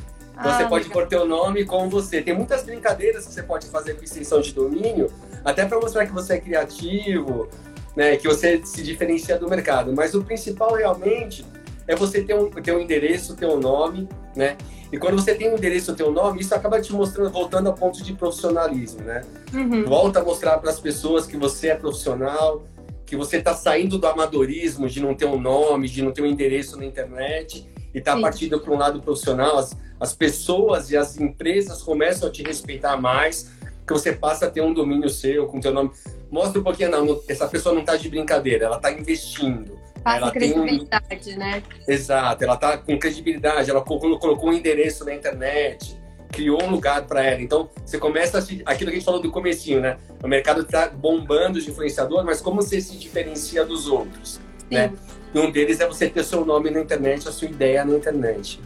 Ah, 0.42 0.58
você 0.58 0.68
pode 0.68 0.88
pôr 0.88 1.06
teu 1.06 1.24
nome 1.24 1.64
com 1.64 1.88
você. 1.88 2.20
Tem 2.20 2.34
muitas 2.34 2.64
brincadeiras 2.64 3.26
que 3.26 3.32
você 3.32 3.42
pode 3.42 3.66
fazer 3.66 3.94
com 3.94 4.02
extensão 4.02 4.40
de 4.40 4.52
domínio, 4.52 5.10
até 5.44 5.64
para 5.64 5.78
mostrar 5.78 6.06
que 6.06 6.12
você 6.12 6.34
é 6.34 6.40
criativo, 6.40 7.48
né, 7.94 8.16
que 8.16 8.26
você 8.26 8.60
se 8.64 8.82
diferencia 8.82 9.38
do 9.38 9.48
mercado. 9.48 9.92
Mas 9.94 10.14
o 10.14 10.24
principal 10.24 10.74
realmente 10.74 11.44
é 11.86 11.94
você 11.94 12.22
ter 12.22 12.34
um, 12.34 12.50
ter 12.50 12.74
um 12.74 12.80
endereço, 12.80 13.36
ter 13.36 13.46
um 13.46 13.58
nome, 13.58 14.08
né? 14.36 14.56
E 14.92 14.98
quando 14.98 15.14
você 15.14 15.34
tem 15.34 15.50
um 15.50 15.56
endereço, 15.56 15.94
ter 15.94 16.04
um 16.04 16.10
nome, 16.10 16.40
isso 16.40 16.54
acaba 16.54 16.80
te 16.80 16.92
mostrando, 16.92 17.30
voltando 17.30 17.68
a 17.70 17.72
ponto 17.72 18.02
de 18.02 18.12
profissionalismo, 18.12 19.02
né? 19.02 19.22
Uhum. 19.52 19.84
Volta 19.84 20.20
a 20.20 20.24
mostrar 20.24 20.58
para 20.58 20.70
as 20.70 20.78
pessoas 20.78 21.26
que 21.26 21.36
você 21.36 21.68
é 21.68 21.74
profissional, 21.74 22.62
que 23.06 23.16
você 23.16 23.38
está 23.38 23.54
saindo 23.54 23.98
do 23.98 24.06
amadorismo, 24.06 24.88
de 24.88 25.00
não 25.00 25.14
ter 25.14 25.26
um 25.26 25.40
nome, 25.40 25.88
de 25.88 26.02
não 26.02 26.12
ter 26.12 26.22
um 26.22 26.26
endereço 26.26 26.76
na 26.76 26.84
internet 26.84 27.71
e 27.94 27.98
está 27.98 28.18
partindo 28.18 28.58
para 28.60 28.72
um 28.72 28.78
lado 28.78 29.00
profissional. 29.02 29.58
As, 29.58 29.76
as 30.00 30.14
pessoas 30.14 30.90
e 30.90 30.96
as 30.96 31.18
empresas 31.18 31.82
começam 31.82 32.28
a 32.28 32.32
te 32.32 32.42
respeitar 32.42 32.96
mais, 32.96 33.50
que 33.86 33.92
você 33.92 34.12
passa 34.12 34.46
a 34.46 34.50
ter 34.50 34.60
um 34.60 34.72
domínio 34.72 35.08
seu 35.08 35.46
com 35.46 35.60
teu 35.60 35.72
nome 35.72 35.90
mostra 36.32 36.58
um 36.58 36.64
pouquinho, 36.64 36.90
não, 36.90 37.20
essa 37.28 37.46
pessoa 37.46 37.74
não 37.74 37.82
está 37.82 37.94
de 37.94 38.08
brincadeira, 38.08 38.64
ela 38.64 38.76
está 38.76 38.90
investindo. 38.90 39.78
Passa 40.02 40.16
ela 40.16 40.30
credibilidade, 40.30 41.34
um... 41.34 41.38
né? 41.38 41.62
Exato, 41.86 42.42
ela 42.42 42.54
está 42.54 42.78
com 42.78 42.98
credibilidade, 42.98 43.70
ela 43.70 43.82
colocou 43.82 44.48
um 44.48 44.52
endereço 44.52 45.04
na 45.04 45.14
internet, 45.14 45.94
criou 46.32 46.60
um 46.64 46.70
lugar 46.70 47.06
para 47.06 47.22
ela. 47.22 47.42
Então, 47.42 47.68
você 47.84 47.98
começa 47.98 48.38
a 48.38 48.40
se... 48.40 48.62
aquilo 48.64 48.90
que 48.90 48.96
a 48.96 48.98
gente 48.98 49.04
falou 49.04 49.20
do 49.20 49.30
comecinho, 49.30 49.80
né? 49.80 49.98
O 50.24 50.26
mercado 50.26 50.62
está 50.62 50.88
bombando 50.88 51.60
de 51.60 51.70
influenciador, 51.70 52.24
mas 52.24 52.40
como 52.40 52.62
você 52.62 52.80
se 52.80 52.96
diferencia 52.96 53.62
dos 53.64 53.86
outros, 53.86 54.40
Sim. 54.58 54.74
né? 54.74 54.92
E 55.34 55.38
um 55.38 55.50
deles 55.50 55.80
é 55.80 55.86
você 55.86 56.08
ter 56.08 56.24
seu 56.24 56.44
nome 56.44 56.70
na 56.70 56.80
internet, 56.80 57.28
a 57.28 57.32
sua 57.32 57.48
ideia 57.48 57.84
na 57.84 57.96
internet. 57.96 58.60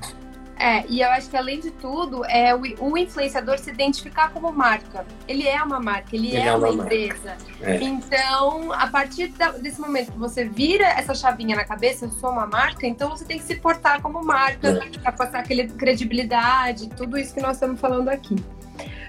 É, 0.59 0.85
e 0.89 1.03
eu 1.03 1.09
acho 1.11 1.29
que 1.29 1.37
além 1.37 1.61
de 1.61 1.71
tudo, 1.71 2.25
é 2.25 2.55
o, 2.55 2.63
o 2.81 2.97
influenciador 2.97 3.59
se 3.59 3.71
identificar 3.71 4.31
como 4.33 4.51
marca. 4.51 5.05
Ele 5.29 5.47
é 5.47 5.63
uma 5.63 5.79
marca, 5.79 6.17
ele, 6.17 6.29
ele 6.29 6.39
é, 6.39 6.47
é, 6.47 6.57
uma, 6.57 6.71
uma 6.71 6.85
empresa. 6.85 7.37
É. 7.61 7.76
Então, 7.83 8.73
a 8.73 8.87
partir 8.87 9.29
da, 9.29 9.50
desse 9.50 9.81
momento 9.81 10.13
que 10.13 10.19
você 10.19 10.45
vira 10.45 10.87
essa 10.87 11.15
chavinha 11.15 11.55
na 11.55 11.65
cabeça, 11.65 12.07
eu 12.07 12.11
sou 12.11 12.31
uma 12.31 12.47
marca, 12.47 12.87
então 12.87 13.11
você 13.11 13.25
tem 13.25 13.39
que 13.39 13.45
se 13.45 13.57
portar 13.57 14.00
como 14.00 14.25
marca, 14.25 14.69
é. 14.69 14.99
para 14.99 15.13
passar 15.13 15.41
aquela 15.41 15.65
credibilidade, 15.65 16.89
tudo 16.97 17.19
isso 17.19 17.35
que 17.35 17.41
nós 17.41 17.57
estamos 17.57 17.79
falando 17.79 18.09
aqui. 18.09 18.37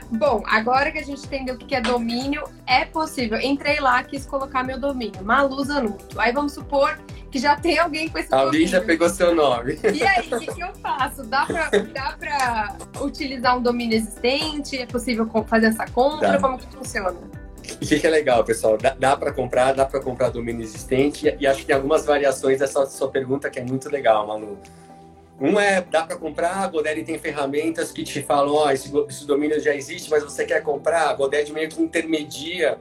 Bom, 0.10 0.41
agora 0.46 0.91
que 0.91 1.00
a 1.00 1.04
gente 1.04 1.26
entendeu 1.26 1.56
o 1.56 1.58
que 1.58 1.76
é 1.76 1.82
domínio, 1.82 2.43
é 2.65 2.86
possível. 2.86 3.39
Entrei 3.39 3.80
lá, 3.80 4.02
quis 4.04 4.26
colocar 4.26 4.63
meu 4.63 4.80
domínio, 4.80 5.24
Malu 5.24 5.63
Zanuto. 5.63 6.20
Aí 6.20 6.32
vamos 6.32 6.54
supor 6.54 6.98
que 7.30 7.39
já 7.39 7.56
tem 7.58 7.78
alguém 7.78 8.08
com 8.08 8.17
esse 8.17 8.34
Alguém 8.34 8.52
domínio. 8.52 8.67
já 8.70 8.82
pegou 8.82 9.10
seu 9.10 9.36
nome. 9.36 9.78
E 9.84 10.04
aí, 10.04 10.28
o 10.32 10.39
que, 10.39 10.54
que, 10.54 10.62
eu 10.62 10.74
faço? 10.76 11.24
Dá 11.24 11.46
pra, 11.46 11.70
dá 11.70 12.15
pra 12.17 12.78
utilizar 13.02 13.58
um 13.58 13.62
domínio 13.62 13.98
existente? 13.98 14.78
É 14.78 14.86
possível 14.86 15.30
fazer 15.46 15.67
essa 15.67 15.86
compra? 15.86 16.34
Dá. 16.34 16.39
Como 16.39 16.58
que 16.58 16.67
funciona? 16.67 17.12
O 17.12 17.80
que, 17.80 18.00
que 18.00 18.08
é 18.08 18.10
legal, 18.10 18.46
pessoal? 18.46 18.78
Dá, 18.78 18.96
dá 18.98 19.17
para 19.17 19.34
comprar, 19.34 19.74
dá 19.74 19.86
para 19.86 20.00
comprar 20.00 20.30
domínio 20.30 20.63
existente 20.63 21.28
e, 21.28 21.38
e, 21.41 21.48
acho 21.48 21.60
que 21.60 21.65
tem 21.65 21.76
algumas 21.76 22.06
variações 22.06 22.60
dessa 22.60 22.86
sua 22.86 23.10
pergunta 23.10 23.50
que 23.50 23.60
é 23.60 23.63
muito 23.63 23.89
legal, 23.89 24.26
Manu. 24.26 24.58
Um 25.39 25.60
é, 25.60 25.82
dá 25.82 26.04
para 26.04 26.17
comprar, 26.17 26.63
a 26.63 26.67
Godaddy 26.67 27.04
tem 27.04 27.19
ferramentas 27.19 27.91
que 27.91 28.04
te 28.04 28.21
falam, 28.23 28.54
ó, 28.54 28.65
oh, 28.65 28.71
esse, 28.71 28.91
esse 29.08 29.26
domínio 29.26 29.60
já 29.60 29.76
existe, 29.76 30.10
mas 30.10 30.23
você 30.23 30.45
quer 30.45 30.63
comprar, 30.63 31.10
a 31.10 31.13
Godaddy 31.13 31.54
meio 31.54 31.69
que 31.69 31.82
intermedia 31.82 32.80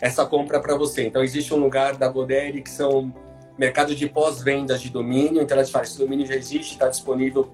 essa 0.00 0.24
compra 0.24 0.58
para 0.58 0.74
você. 0.74 1.06
Então, 1.06 1.22
existe 1.22 1.52
um 1.52 1.58
lugar 1.58 1.96
da 1.96 2.08
Godaddy 2.08 2.62
que 2.62 2.70
são 2.70 3.12
mercado 3.58 3.94
de 3.94 4.08
pós-vendas 4.08 4.80
de 4.80 4.88
domínio, 4.88 5.42
então 5.42 5.56
ela 5.56 5.66
te 5.66 5.70
fala, 5.70 5.84
esse 5.84 5.98
domínio 5.98 6.26
já 6.26 6.34
existe, 6.34 6.72
está 6.72 6.88
disponível, 6.88 7.50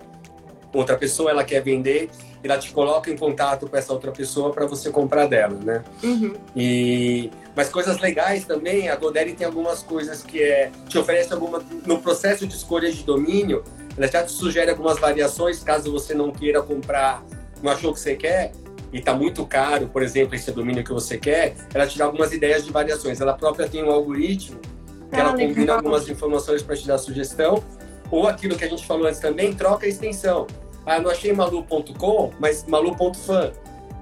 outra 0.73 0.97
pessoa 0.97 1.31
ela 1.31 1.43
quer 1.43 1.61
vender, 1.61 2.09
e 2.43 2.47
ela 2.47 2.59
te 2.59 2.71
coloca 2.71 3.11
em 3.11 3.17
contato 3.17 3.69
com 3.69 3.77
essa 3.77 3.93
outra 3.93 4.13
pessoa 4.13 4.53
para 4.53 4.67
você 4.67 4.91
comprar 4.91 5.27
dela, 5.27 5.59
né? 5.59 5.85
Uhum. 6.03 6.35
E 6.55 7.31
mas 7.57 7.69
coisas 7.69 7.99
legais 7.99 8.45
também, 8.45 8.89
a 8.89 8.95
Godaddy 8.95 9.33
tem 9.33 9.45
algumas 9.45 9.83
coisas 9.83 10.23
que 10.23 10.41
é 10.41 10.71
te 10.89 10.97
oferece 10.97 11.33
alguma 11.33 11.61
no 11.85 12.01
processo 12.01 12.47
de 12.47 12.55
escolha 12.55 12.93
de 12.93 13.03
domínio, 13.03 13.65
ela 13.99 14.07
já 14.07 14.23
te 14.23 14.31
sugere 14.31 14.71
algumas 14.71 14.99
variações 14.99 15.63
caso 15.63 15.91
você 15.91 16.15
não 16.15 16.31
queira 16.31 16.63
comprar, 16.63 17.25
não 17.61 17.73
achou 17.73 17.93
que 17.93 17.99
você 17.99 18.15
quer 18.15 18.53
e 18.93 18.99
está 18.99 19.13
muito 19.13 19.45
caro, 19.45 19.89
por 19.89 20.03
exemplo, 20.03 20.37
esse 20.37 20.53
domínio 20.53 20.85
que 20.85 20.93
você 20.93 21.19
quer, 21.19 21.57
ela 21.75 21.85
te 21.87 21.99
dá 21.99 22.05
algumas 22.05 22.33
ideias 22.33 22.65
de 22.65 22.71
variações. 22.71 23.21
Ela 23.21 23.35
própria 23.35 23.69
tem 23.69 23.83
um 23.83 23.91
algoritmo 23.91 24.61
que 24.61 25.17
ah, 25.17 25.21
ela 25.21 25.33
legal. 25.33 25.49
combina 25.49 25.75
algumas 25.75 26.09
informações 26.09 26.63
para 26.63 26.77
te 26.77 26.87
dar 26.87 26.97
sugestão, 26.97 27.63
ou 28.11 28.27
aquilo 28.27 28.57
que 28.57 28.65
a 28.65 28.69
gente 28.69 28.87
falou 28.87 29.07
antes 29.07 29.21
também, 29.21 29.53
troca 29.53 29.85
a 29.85 29.89
extensão. 29.89 30.47
Ah, 30.87 31.01
não 31.01 31.11
achei 31.11 31.33
malu.com, 31.33 32.33
mas 32.39 32.65
malu.fan, 32.67 33.53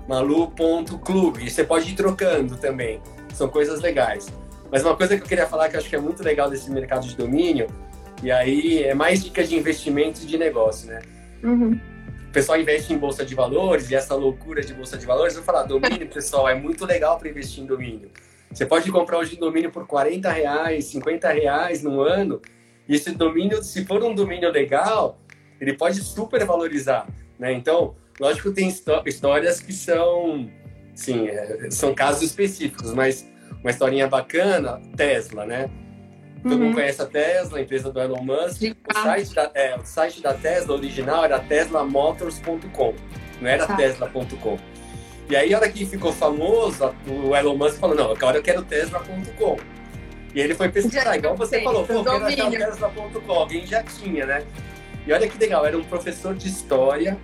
malu.clube. 0.06 1.44
E 1.44 1.50
você 1.50 1.64
pode 1.64 1.90
ir 1.90 1.94
trocando 1.94 2.56
também. 2.56 3.00
São 3.35 3.48
coisas 3.48 3.80
legais. 3.80 4.26
Mas 4.70 4.85
uma 4.85 4.94
coisa 4.94 5.16
que 5.16 5.22
eu 5.22 5.26
queria 5.26 5.46
falar 5.46 5.68
que 5.68 5.76
eu 5.76 5.80
acho 5.80 5.88
que 5.88 5.96
é 5.96 6.00
muito 6.00 6.22
legal 6.22 6.50
desse 6.50 6.70
mercado 6.70 7.06
de 7.06 7.16
domínio, 7.16 7.66
e 8.22 8.31
aí 8.31 8.83
é 8.83 8.94
mais 8.94 9.22
dicas 9.22 9.48
de 9.48 9.57
investimento 9.57 10.22
e 10.22 10.26
de 10.26 10.38
negócio, 10.38 10.88
né? 10.88 11.02
Uhum. 11.42 11.79
O 12.29 12.33
pessoal 12.33 12.61
investe 12.61 12.92
em 12.92 12.98
bolsa 12.98 13.24
de 13.24 13.35
valores 13.35 13.90
e 13.90 13.94
essa 13.94 14.14
loucura 14.14 14.62
de 14.62 14.74
bolsa 14.74 14.98
de 14.98 15.07
valores, 15.07 15.35
eu 15.35 15.42
vou 15.42 15.46
falar, 15.46 15.64
domínio, 15.64 16.07
pessoal, 16.09 16.48
é 16.48 16.55
muito 16.55 16.85
legal 16.85 17.18
para 17.18 17.29
investir 17.29 17.62
em 17.62 17.66
domínio. 17.66 18.11
Você 18.52 18.64
pode 18.64 18.90
comprar 18.90 19.18
hoje 19.18 19.37
domínio 19.37 19.70
por 19.70 19.87
40 19.87 20.31
reais, 20.31 20.87
50 20.87 21.31
reais 21.31 21.83
no 21.83 22.00
ano, 22.00 22.40
e 22.88 22.94
esse 22.94 23.11
domínio, 23.12 23.62
se 23.62 23.85
for 23.85 24.02
um 24.02 24.14
domínio 24.14 24.50
legal, 24.50 25.18
ele 25.61 25.72
pode 25.72 26.00
super 26.00 26.44
valorizar, 26.44 27.07
né? 27.38 27.52
Então, 27.52 27.94
lógico, 28.20 28.52
tem 28.52 28.68
histórias 28.68 29.61
que 29.61 29.72
são, 29.72 30.50
sim, 30.94 31.29
é, 31.29 31.70
são 31.70 31.94
casos 31.94 32.22
específicos, 32.22 32.92
mas 32.92 33.26
uma 33.61 33.70
historinha 33.70 34.07
bacana, 34.07 34.81
Tesla, 34.96 35.44
né? 35.44 35.70
Todo 36.48 36.61
uhum. 36.61 36.66
mundo 36.66 36.74
conhece 36.74 37.02
a 37.02 37.06
Tesla, 37.06 37.59
a 37.59 37.62
empresa 37.62 37.90
do 37.90 38.00
Elon 38.00 38.22
Musk. 38.22 38.62
O 38.62 39.02
site, 39.02 39.35
da, 39.35 39.50
é, 39.52 39.76
o 39.76 39.85
site 39.85 40.22
da 40.22 40.32
Tesla 40.32 40.76
original 40.76 41.24
era 41.24 41.40
teslamotors.com, 41.40 42.94
não 43.40 43.48
era 43.48 43.66
tá. 43.66 43.74
tesla.com. 43.74 44.56
E 45.28 45.35
aí, 45.35 45.52
a 45.52 45.59
hora 45.59 45.68
que 45.68 45.85
ficou 45.85 46.12
famoso, 46.12 46.94
o 47.09 47.35
Elon 47.35 47.56
Musk 47.56 47.80
falou, 47.80 47.96
não, 47.96 48.12
agora 48.12 48.38
eu 48.38 48.42
quero 48.44 48.62
Tesla.com. 48.62 49.56
E 50.32 50.40
ele 50.40 50.54
foi 50.54 50.68
pesquisar, 50.68 51.16
igual 51.16 51.35
você 51.35 51.62
falou, 51.62 51.85
pô, 51.85 52.04
quero 52.04 52.24
achar 52.24 52.50
Tesla.com, 52.50 53.32
alguém 53.32 53.66
já 53.66 53.82
tinha, 53.82 54.24
né? 54.24 54.44
E 55.04 55.12
olha 55.12 55.28
que 55.28 55.37
legal, 55.37 55.66
era 55.66 55.76
um 55.76 55.82
professor 55.82 56.32
de 56.32 56.46
história 56.46 57.18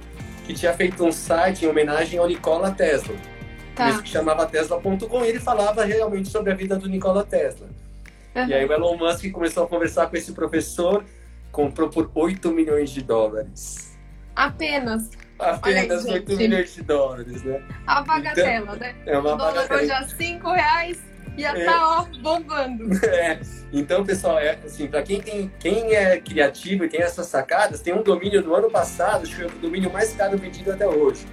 que 0.45 0.53
tinha 0.53 0.73
feito 0.73 1.05
um 1.05 1.13
site 1.13 1.65
em 1.65 1.69
homenagem 1.69 2.19
ao 2.19 2.27
Nikola 2.27 2.73
Tesla. 2.73 3.15
Tá. 3.75 4.03
que 4.03 4.09
chamava 4.09 4.45
Tesla.com 4.45 5.25
e 5.25 5.29
ele 5.29 5.41
falava 5.41 5.83
realmente 5.83 6.29
sobre 6.29 6.53
a 6.53 6.55
vida 6.55 6.77
do 6.77 6.89
Nikola 6.89 7.25
Tesla. 7.25 7.69
Uhum. 8.35 8.47
E 8.47 8.55
aí 8.55 8.65
o 8.65 8.73
Elon 8.73 8.97
Musk 8.97 9.31
começou 9.31 9.65
a 9.65 9.69
conversar 9.69 10.07
com 10.09 10.17
esse 10.17 10.33
professor, 10.33 11.05
comprou 11.51 11.89
por 11.89 12.11
8 12.15 12.51
milhões 12.53 12.91
de 12.91 13.03
dólares. 13.03 13.99
Apenas 14.35 15.11
Apenas 15.43 16.07
aí, 16.07 16.15
8 16.15 16.37
milhões 16.37 16.75
de 16.75 16.83
dólares, 16.83 17.43
né? 17.43 17.63
A 17.87 18.03
bagatela, 18.03 18.63
então, 18.63 18.77
né? 18.77 18.95
É 19.07 19.19
uma 19.19 19.35
o 19.35 19.37
dólar 19.37 19.69
bagatela. 19.69 19.83
hoje 19.83 19.91
a 19.91 20.09
5 20.09 20.53
reais 20.53 20.99
ia 21.37 21.49
é. 21.49 21.65
tá, 21.65 21.99
ó, 21.99 22.19
bombando. 22.21 22.91
É. 23.07 23.41
Então, 23.73 24.05
pessoal, 24.05 24.39
é 24.39 24.59
assim, 24.65 24.87
para 24.87 25.03
quem 25.03 25.21
tem, 25.21 25.51
quem 25.59 25.95
é 25.95 26.21
criativo 26.21 26.85
e 26.85 26.89
tem 26.89 27.01
essas 27.01 27.27
sacadas, 27.27 27.81
tem 27.81 27.95
um 27.95 28.03
domínio 28.03 28.43
do 28.43 28.55
ano 28.55 28.71
passado, 28.71 29.23
acho 29.23 29.35
que 29.35 29.43
foi 29.43 29.47
o 29.47 29.61
domínio 29.61 29.91
mais 29.91 30.13
caro 30.15 30.37
vendido 30.37 30.73
até 30.73 30.87
hoje. 30.87 31.25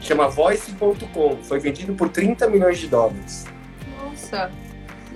Chama 0.00 0.28
voice.com. 0.28 1.38
Foi 1.42 1.58
vendido 1.58 1.92
por 1.94 2.08
30 2.08 2.48
milhões 2.48 2.78
de 2.78 2.86
dólares. 2.86 3.46
Nossa. 4.00 4.50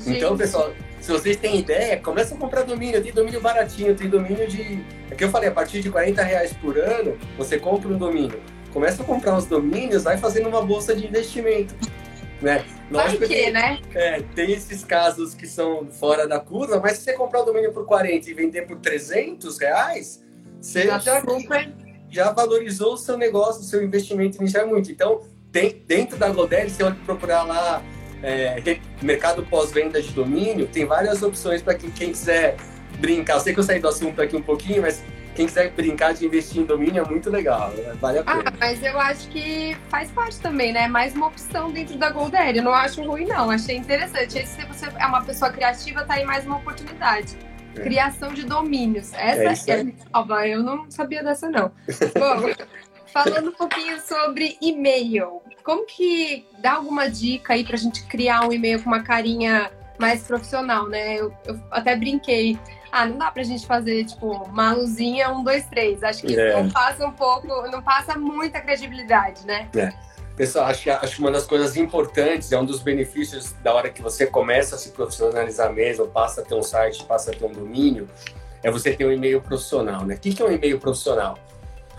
Então, 0.04 0.36
pessoal, 0.36 0.72
se 1.02 1.10
vocês 1.10 1.36
têm 1.36 1.58
ideia, 1.58 1.98
começa 1.98 2.32
a 2.32 2.38
comprar 2.38 2.62
domínio. 2.62 3.02
Tem 3.02 3.12
domínio 3.12 3.40
baratinho, 3.40 3.92
tem 3.92 4.08
domínio 4.08 4.46
de. 4.46 4.84
É 5.10 5.16
que 5.16 5.24
eu 5.24 5.30
falei, 5.30 5.48
a 5.48 5.52
partir 5.52 5.82
de 5.82 5.90
40 5.90 6.22
reais 6.22 6.52
por 6.52 6.78
ano, 6.78 7.18
você 7.36 7.58
compra 7.58 7.88
um 7.88 7.98
domínio. 7.98 8.40
Começa 8.72 9.02
a 9.02 9.04
comprar 9.04 9.36
os 9.36 9.44
domínios, 9.44 10.04
vai 10.04 10.16
fazendo 10.16 10.48
uma 10.48 10.62
bolsa 10.62 10.94
de 10.94 11.04
investimento. 11.04 11.74
Né? 12.40 12.64
Lógico 12.88 13.26
que, 13.26 13.50
né? 13.50 13.80
É, 13.92 14.22
tem 14.34 14.52
esses 14.52 14.84
casos 14.84 15.34
que 15.34 15.46
são 15.46 15.88
fora 15.90 16.26
da 16.26 16.38
curva, 16.38 16.78
mas 16.80 16.98
se 16.98 17.04
você 17.04 17.14
comprar 17.14 17.40
o 17.42 17.44
domínio 17.46 17.72
por 17.72 17.84
40 17.84 18.30
e 18.30 18.34
vender 18.34 18.62
por 18.62 18.78
300 18.78 19.58
reais, 19.58 20.22
você 20.60 20.86
tá 20.86 21.00
já, 21.00 21.20
já 22.08 22.32
valorizou 22.32 22.94
o 22.94 22.96
seu 22.96 23.18
negócio, 23.18 23.62
o 23.62 23.64
seu 23.64 23.82
investimento 23.82 24.38
inicial 24.38 24.68
muito. 24.68 24.92
Então, 24.92 25.20
tem, 25.50 25.82
dentro 25.84 26.16
da 26.16 26.28
Godel, 26.30 26.70
você 26.70 26.84
pode 26.84 26.96
procurar 27.00 27.42
lá 27.42 27.82
é, 28.22 28.78
mercado 29.00 29.42
pós-venda 29.44 30.00
de 30.00 30.10
domínio, 30.12 30.66
tem 30.66 30.84
várias 30.84 31.22
opções 31.22 31.60
para 31.62 31.74
quem, 31.74 31.90
quem 31.90 32.12
quiser 32.12 32.56
brincar. 32.98 33.34
Eu 33.34 33.40
sei 33.40 33.52
que 33.52 33.60
eu 33.60 33.64
saí 33.64 33.80
do 33.80 33.88
assunto 33.88 34.20
aqui 34.22 34.36
um 34.36 34.42
pouquinho, 34.42 34.82
mas 34.82 35.02
quem 35.34 35.46
quiser 35.46 35.70
brincar 35.70 36.12
de 36.12 36.26
investir 36.26 36.60
em 36.60 36.64
domínio 36.64 37.02
é 37.02 37.08
muito 37.08 37.30
legal, 37.30 37.70
né? 37.70 37.94
vale 38.00 38.18
a 38.18 38.22
pena. 38.22 38.42
Ah, 38.46 38.52
mas 38.60 38.82
eu 38.82 39.00
acho 39.00 39.28
que 39.28 39.76
faz 39.88 40.10
parte 40.10 40.38
também, 40.40 40.72
né? 40.72 40.86
Mais 40.88 41.14
uma 41.14 41.28
opção 41.28 41.70
dentro 41.70 41.96
da 41.96 42.10
Goldere. 42.10 42.58
Eu 42.58 42.64
não 42.64 42.74
acho 42.74 43.02
ruim, 43.02 43.26
não. 43.26 43.50
Achei 43.50 43.76
interessante. 43.76 44.46
se 44.46 44.64
você 44.66 44.86
é 44.98 45.06
uma 45.06 45.24
pessoa 45.24 45.50
criativa, 45.50 46.04
tá 46.04 46.14
aí 46.14 46.24
mais 46.24 46.44
uma 46.44 46.58
oportunidade. 46.58 47.36
É. 47.74 47.80
Criação 47.80 48.34
de 48.34 48.44
domínios. 48.44 49.14
Essa 49.14 49.72
é, 49.72 49.80
é... 49.80 50.54
eu 50.54 50.62
não 50.62 50.90
sabia 50.90 51.24
dessa, 51.24 51.48
não. 51.48 51.72
Bom, 52.18 52.52
falando 53.12 53.50
um 53.50 53.52
pouquinho 53.52 54.00
sobre 54.00 54.56
e-mail. 54.60 55.42
Como 55.62 55.86
que 55.86 56.46
dá 56.58 56.74
alguma 56.74 57.08
dica 57.08 57.54
aí 57.54 57.64
pra 57.64 57.76
gente 57.76 58.04
criar 58.06 58.46
um 58.46 58.52
e-mail 58.52 58.82
com 58.82 58.88
uma 58.88 59.02
carinha 59.02 59.70
mais 59.98 60.22
profissional, 60.22 60.88
né? 60.88 61.16
Eu, 61.16 61.32
eu 61.46 61.60
até 61.70 61.94
brinquei 61.94 62.58
ah, 62.92 63.06
não 63.06 63.16
dá 63.16 63.30
pra 63.30 63.42
gente 63.42 63.66
fazer, 63.66 64.04
tipo, 64.04 64.46
maluzinha, 64.50 65.30
um, 65.30 65.42
dois, 65.42 65.64
três. 65.64 66.02
Acho 66.02 66.26
que 66.26 66.38
é. 66.38 66.62
não 66.62 66.70
passa 66.70 67.06
um 67.06 67.10
pouco, 67.10 67.48
não 67.70 67.82
passa 67.82 68.18
muita 68.18 68.60
credibilidade, 68.60 69.46
né? 69.46 69.66
É. 69.74 69.90
Pessoal, 70.36 70.66
acho 70.66 70.82
que, 70.82 70.90
acho 70.90 71.16
que 71.16 71.20
uma 71.20 71.30
das 71.30 71.46
coisas 71.46 71.74
importantes, 71.76 72.52
é 72.52 72.58
um 72.58 72.66
dos 72.66 72.80
benefícios 72.80 73.52
da 73.62 73.72
hora 73.72 73.88
que 73.88 74.02
você 74.02 74.26
começa 74.26 74.76
a 74.76 74.78
se 74.78 74.90
profissionalizar 74.90 75.72
mesmo, 75.72 76.06
passa 76.06 76.42
a 76.42 76.44
ter 76.44 76.54
um 76.54 76.62
site, 76.62 77.02
passa 77.04 77.30
a 77.30 77.34
ter 77.34 77.44
um 77.44 77.52
domínio, 77.52 78.08
é 78.62 78.70
você 78.70 78.92
ter 78.92 79.06
um 79.06 79.12
e-mail 79.12 79.40
profissional, 79.40 80.04
né? 80.04 80.14
O 80.14 80.18
que 80.18 80.42
é 80.42 80.44
um 80.44 80.52
e-mail 80.52 80.78
profissional? 80.78 81.38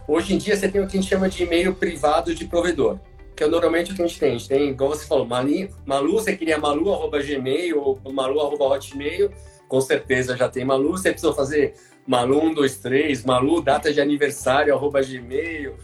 Hoje 0.08 0.34
em 0.34 0.38
dia 0.38 0.56
você 0.56 0.68
tem 0.68 0.82
o 0.82 0.88
que 0.88 0.98
a 0.98 1.02
gente 1.02 1.10
chama 1.10 1.30
de 1.30 1.44
e-mail 1.44 1.74
privado 1.74 2.36
de 2.36 2.46
provedor, 2.46 3.00
que 3.36 3.44
é 3.44 3.48
normalmente 3.48 3.92
o 3.92 3.96
que 3.96 4.02
a 4.02 4.08
gente 4.08 4.20
tem. 4.20 4.30
A 4.30 4.38
gente 4.38 4.50
tem, 4.50 4.70
igual 4.70 4.90
você 4.90 5.06
falou, 5.06 5.26
Malu, 5.26 6.12
você 6.12 6.36
queria 6.36 6.58
malu.gmail 6.58 7.80
ou 7.80 8.00
malu.hotmail, 8.12 9.32
com 9.68 9.82
certeza 9.82 10.36
já 10.36 10.50
tem 10.50 10.66
Malu. 10.66 10.92
Você 10.92 11.12
precisa 11.12 11.34
fazer 11.34 11.74
Malu 12.06 12.42
123, 12.42 13.24
Malu, 13.24 13.62
data 13.62 13.94
de 13.94 14.02
aniversário, 14.02 14.74
arroba 14.74 15.02
Gmail. 15.02 15.76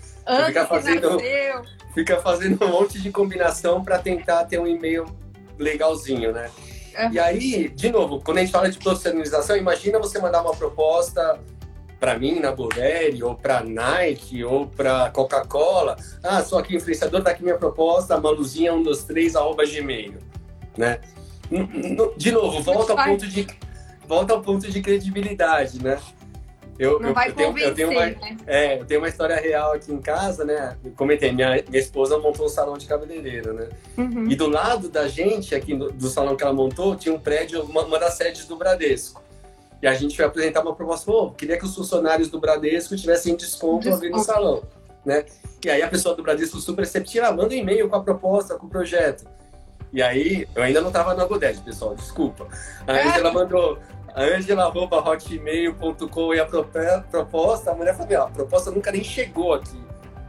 fica 0.48 0.66
fazendo, 0.66 1.18
fica 1.96 2.18
fazendo 2.18 2.66
um 2.66 2.68
monte 2.68 3.02
de 3.02 3.10
combinação 3.10 3.84
para 3.84 3.98
tentar 3.98 4.46
ter 4.46 4.60
um 4.60 4.68
e-mail 4.68 5.06
legalzinho, 5.58 6.32
né? 6.32 6.52
E 7.12 7.18
aí, 7.18 7.70
de 7.70 7.90
novo, 7.90 8.22
quando 8.22 8.40
a 8.40 8.42
gente 8.42 8.52
fala 8.52 8.70
de 8.70 8.78
profissionalização, 8.78 9.56
imagina 9.56 9.98
você 9.98 10.20
mandar 10.20 10.42
uma 10.42 10.54
proposta 10.54 11.40
para 12.00 12.18
mim 12.18 12.40
na 12.40 12.52
Burberry, 12.52 13.22
ou 13.22 13.36
para 13.36 13.64
Nike, 13.64 14.44
ou 14.44 14.68
para 14.68 15.10
Coca-Cola. 15.10 15.98
Ah, 16.24 16.44
sou 16.44 16.58
aqui 16.58 16.76
influenciador, 16.76 17.22
tá 17.22 17.32
aqui 17.32 17.44
minha 17.44 17.58
proposta, 17.58 18.20
maluzinha 18.20 18.72
123, 18.72 19.36
arroba 19.36 19.66
Gmail, 19.66 20.16
né? 20.78 21.00
De 22.16 22.32
novo, 22.32 22.62
volta 22.62 22.94
ao 22.94 23.06
ponto 23.06 23.28
de 23.28 23.48
volta 24.08 24.34
ao 24.34 24.42
ponto 24.42 24.70
de 24.70 24.82
credibilidade, 24.82 25.84
né? 25.84 26.00
Eu, 26.80 26.98
não 26.98 27.10
eu, 27.10 27.14
vai 27.14 27.30
eu, 27.30 27.36
tenho, 27.36 27.58
eu 27.58 27.76
tenho 27.76 27.92
uma, 27.92 28.06
né? 28.06 28.38
é, 28.48 28.80
eu 28.80 28.86
tenho 28.86 29.02
uma 29.02 29.10
história 29.10 29.36
real 29.36 29.74
aqui 29.74 29.92
em 29.92 30.00
casa, 30.00 30.46
né? 30.46 30.78
Eu 30.84 30.92
comentei, 30.92 31.30
minha, 31.30 31.62
minha 31.68 31.80
esposa 31.80 32.18
montou 32.18 32.46
um 32.46 32.50
salão 32.50 32.78
de 32.78 32.86
cabeleireiro, 32.86 33.54
né? 33.54 33.68
Uhum. 33.98 34.32
E 34.32 34.36
do 34.36 34.48
lado 34.48 34.88
da 34.88 35.06
gente, 35.10 35.54
aqui 35.54 35.76
do, 35.76 35.92
do, 35.92 36.08
salão 36.08 36.38
que 36.38 36.44
ela 36.44 36.54
montou, 36.54 36.96
tinha 36.96 37.14
um 37.14 37.20
prédio, 37.20 37.62
uma, 37.64 37.84
uma, 37.84 38.00
das 38.00 38.14
sedes 38.14 38.46
do 38.46 38.56
Bradesco. 38.56 39.22
E 39.82 39.88
a 39.88 39.94
gente 39.94 40.16
foi 40.16 40.26
apresentar 40.26 40.62
uma 40.62 40.76
proposta, 40.76 41.06
pô, 41.06 41.32
queria 41.32 41.58
que 41.58 41.66
os 41.66 41.74
funcionários 41.74 42.30
do 42.30 42.40
Bradesco 42.40 42.96
tivessem 42.96 43.36
desconto, 43.36 43.86
desconto. 43.86 44.06
ali 44.06 44.12
no 44.12 44.20
salão, 44.20 44.64
né? 45.06 45.26
E 45.64 45.70
aí 45.70 45.82
a 45.82 45.88
pessoa 45.88 46.16
do 46.16 46.24
Bradesco 46.24 46.60
super 46.60 46.82
receptiva, 46.82 47.28
ah, 47.28 47.32
manda 47.32 47.54
um 47.54 47.58
e-mail 47.58 47.88
com 47.90 47.96
a 47.96 48.04
proposta, 48.04 48.56
com 48.56 48.68
o 48.68 48.70
projeto. 48.70 49.26
E 49.92 50.04
aí, 50.04 50.48
eu 50.56 50.62
ainda 50.62 50.82
não 50.82 50.92
tava 50.92 51.16
no 51.16 51.22
Agoded, 51.22 51.62
pessoal, 51.62 51.96
desculpa. 51.96 52.48
Aí 52.86 53.08
ela 53.08 53.32
mandou, 53.32 53.80
angela.hotmail.com 54.16 56.34
e 56.34 56.40
a 56.40 56.46
proposta, 57.10 57.72
a 57.72 57.76
mulher 57.76 57.96
falou, 57.96 58.18
a 58.18 58.30
proposta 58.30 58.70
nunca 58.70 58.92
nem 58.92 59.04
chegou 59.04 59.54
aqui. 59.54 59.82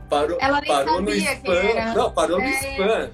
Parou, 0.08 0.38
Ela 0.40 0.60
nem 0.60 0.70
parou 0.70 1.02
no 1.02 1.10
spam. 1.10 1.94
Não, 1.94 2.10
parou 2.10 2.40
é. 2.40 2.44
no 2.44 2.50
spam. 2.50 3.10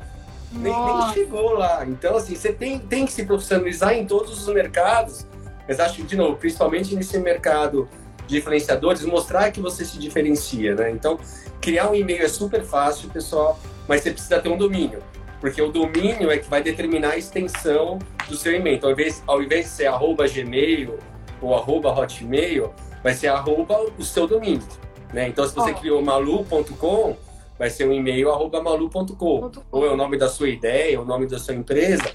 Nem, 0.52 0.72
nem, 0.72 1.12
chegou 1.12 1.52
lá. 1.52 1.84
Então, 1.84 2.16
assim, 2.16 2.34
você 2.34 2.50
tem, 2.52 2.78
tem 2.78 3.04
que 3.04 3.12
se 3.12 3.24
profissionalizar 3.24 3.92
em 3.92 4.06
todos 4.06 4.40
os 4.40 4.54
mercados. 4.54 5.26
Mas 5.68 5.80
acho 5.80 5.96
que, 5.96 6.02
de 6.02 6.16
novo, 6.16 6.36
principalmente 6.36 6.94
nesse 6.94 7.18
mercado 7.18 7.88
de 8.26 8.38
influenciadores, 8.38 9.04
mostrar 9.04 9.50
que 9.50 9.60
você 9.60 9.84
se 9.84 9.98
diferencia, 9.98 10.74
né? 10.74 10.90
Então, 10.90 11.18
criar 11.60 11.90
um 11.90 11.94
e-mail 11.94 12.22
é 12.22 12.28
super 12.28 12.62
fácil, 12.62 13.08
pessoal, 13.10 13.58
mas 13.88 14.02
você 14.02 14.10
precisa 14.10 14.40
ter 14.40 14.48
um 14.48 14.56
domínio 14.56 15.02
porque 15.40 15.60
o 15.60 15.70
domínio 15.70 16.30
é 16.30 16.38
que 16.38 16.48
vai 16.48 16.62
determinar 16.62 17.10
a 17.10 17.16
extensão 17.16 17.98
do 18.28 18.36
seu 18.36 18.54
e-mail. 18.54 18.76
Então, 18.76 18.88
ao 18.88 18.94
invés, 18.94 19.22
ao 19.26 19.42
invés 19.42 19.66
de 19.66 19.70
ser 19.70 19.86
arroba 19.86 20.26
gmail 20.26 20.98
ou 21.40 21.54
arroba 21.54 21.90
hotmail, 21.92 22.72
vai 23.02 23.14
ser 23.14 23.28
arroba 23.28 23.78
o 23.98 24.02
seu 24.02 24.26
domínio. 24.26 24.66
Né? 25.12 25.28
Então, 25.28 25.46
se 25.46 25.54
você 25.54 25.70
oh. 25.70 25.74
criou 25.74 26.02
malu.com, 26.02 27.16
vai 27.58 27.70
ser 27.70 27.86
um 27.86 27.92
e-mail 27.92 28.30
arroba 28.30 28.62
malu.com. 28.62 29.52
Ou 29.70 29.86
é 29.86 29.90
o 29.90 29.96
nome 29.96 30.18
da 30.18 30.28
sua 30.28 30.48
ideia, 30.48 31.00
o 31.00 31.04
nome 31.04 31.26
da 31.26 31.38
sua 31.38 31.54
empresa. 31.54 32.10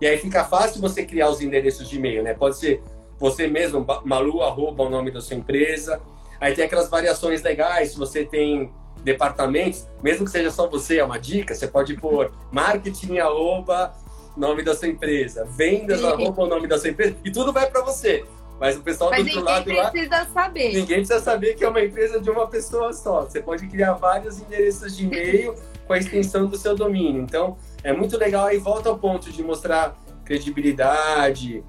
E 0.00 0.06
aí 0.06 0.18
fica 0.18 0.44
fácil 0.44 0.80
você 0.80 1.04
criar 1.04 1.30
os 1.30 1.40
endereços 1.40 1.88
de 1.88 1.96
e-mail, 1.96 2.22
né? 2.22 2.34
Pode 2.34 2.58
ser 2.58 2.82
você 3.18 3.46
mesmo, 3.46 3.86
malu, 4.04 4.42
arroba 4.42 4.84
o 4.84 4.90
nome 4.90 5.10
da 5.10 5.20
sua 5.20 5.36
empresa. 5.36 6.00
Aí 6.40 6.54
tem 6.54 6.64
aquelas 6.64 6.88
variações 6.88 7.42
legais, 7.42 7.92
se 7.92 7.98
você 7.98 8.24
tem 8.24 8.70
departamentos, 9.02 9.86
mesmo 10.02 10.24
que 10.24 10.30
seja 10.30 10.50
só 10.50 10.68
você, 10.68 10.98
é 10.98 11.04
uma 11.04 11.18
dica, 11.18 11.54
você 11.54 11.68
pode 11.68 11.94
pôr 11.94 12.32
marketing 12.50 13.18
arroba 13.18 13.94
nome 14.36 14.62
da 14.62 14.74
sua 14.74 14.88
empresa, 14.88 15.44
vendas 15.44 16.04
arroba 16.04 16.42
o 16.42 16.46
nome 16.46 16.66
da 16.66 16.78
sua 16.78 16.90
empresa, 16.90 17.16
e 17.24 17.30
tudo 17.30 17.52
vai 17.52 17.70
para 17.70 17.82
você. 17.82 18.24
Mas 18.60 18.76
o 18.76 18.82
pessoal 18.82 19.10
Mas 19.10 19.24
do 19.24 19.28
outro 19.28 19.44
lado 19.44 19.68
lá. 19.68 19.74
Ninguém 19.74 19.90
precisa 19.90 20.32
saber. 20.32 20.68
Ninguém 20.72 20.96
precisa 20.98 21.20
saber 21.20 21.54
que 21.54 21.64
é 21.64 21.68
uma 21.68 21.82
empresa 21.82 22.20
de 22.20 22.30
uma 22.30 22.46
pessoa 22.46 22.92
só. 22.92 23.22
Você 23.22 23.40
pode 23.40 23.66
criar 23.66 23.92
vários 23.94 24.40
endereços 24.40 24.96
de 24.96 25.04
e-mail 25.04 25.54
com 25.86 25.92
a 25.92 25.98
extensão 25.98 26.46
do 26.46 26.56
seu 26.56 26.74
domínio. 26.74 27.20
Então, 27.22 27.58
é 27.84 27.92
muito 27.92 28.16
legal. 28.16 28.46
Aí 28.46 28.56
volta 28.56 28.88
ao 28.88 28.98
ponto 28.98 29.30
de 29.30 29.42
mostrar 29.42 29.94
credibilidade, 30.24 31.62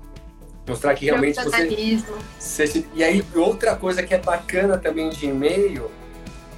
mostrar 0.67 0.93
que 0.95 1.05
realmente 1.05 1.41
você, 1.43 1.97
você. 2.37 2.85
E 2.93 3.03
aí, 3.03 3.23
outra 3.35 3.75
coisa 3.75 4.03
que 4.03 4.13
é 4.13 4.17
bacana 4.17 4.77
também 4.77 5.09
de 5.09 5.25
e-mail 5.25 5.89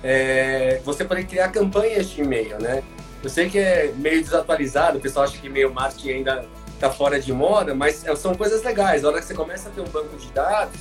é, 0.03 0.81
você 0.83 1.03
poder 1.05 1.25
criar 1.25 1.49
campanhas 1.49 2.09
de 2.09 2.21
e-mail, 2.21 2.59
né? 2.59 2.83
Eu 3.21 3.29
sei 3.29 3.49
que 3.49 3.59
é 3.59 3.93
meio 3.97 4.21
desatualizado, 4.23 4.97
o 4.97 5.01
pessoal 5.01 5.25
acha 5.25 5.37
que 5.37 5.47
e-mail 5.47 5.73
marketing 5.73 6.09
ainda 6.09 6.45
está 6.73 6.89
fora 6.89 7.19
de 7.19 7.33
moda, 7.33 7.75
mas 7.75 8.05
é, 8.05 8.15
são 8.15 8.33
coisas 8.33 8.63
legais. 8.63 9.01
Na 9.01 9.09
hora 9.09 9.19
que 9.19 9.27
você 9.27 9.33
começa 9.33 9.67
a 9.67 9.71
ter 9.71 9.81
um 9.81 9.87
banco 9.89 10.15
de 10.15 10.31
dados, 10.31 10.79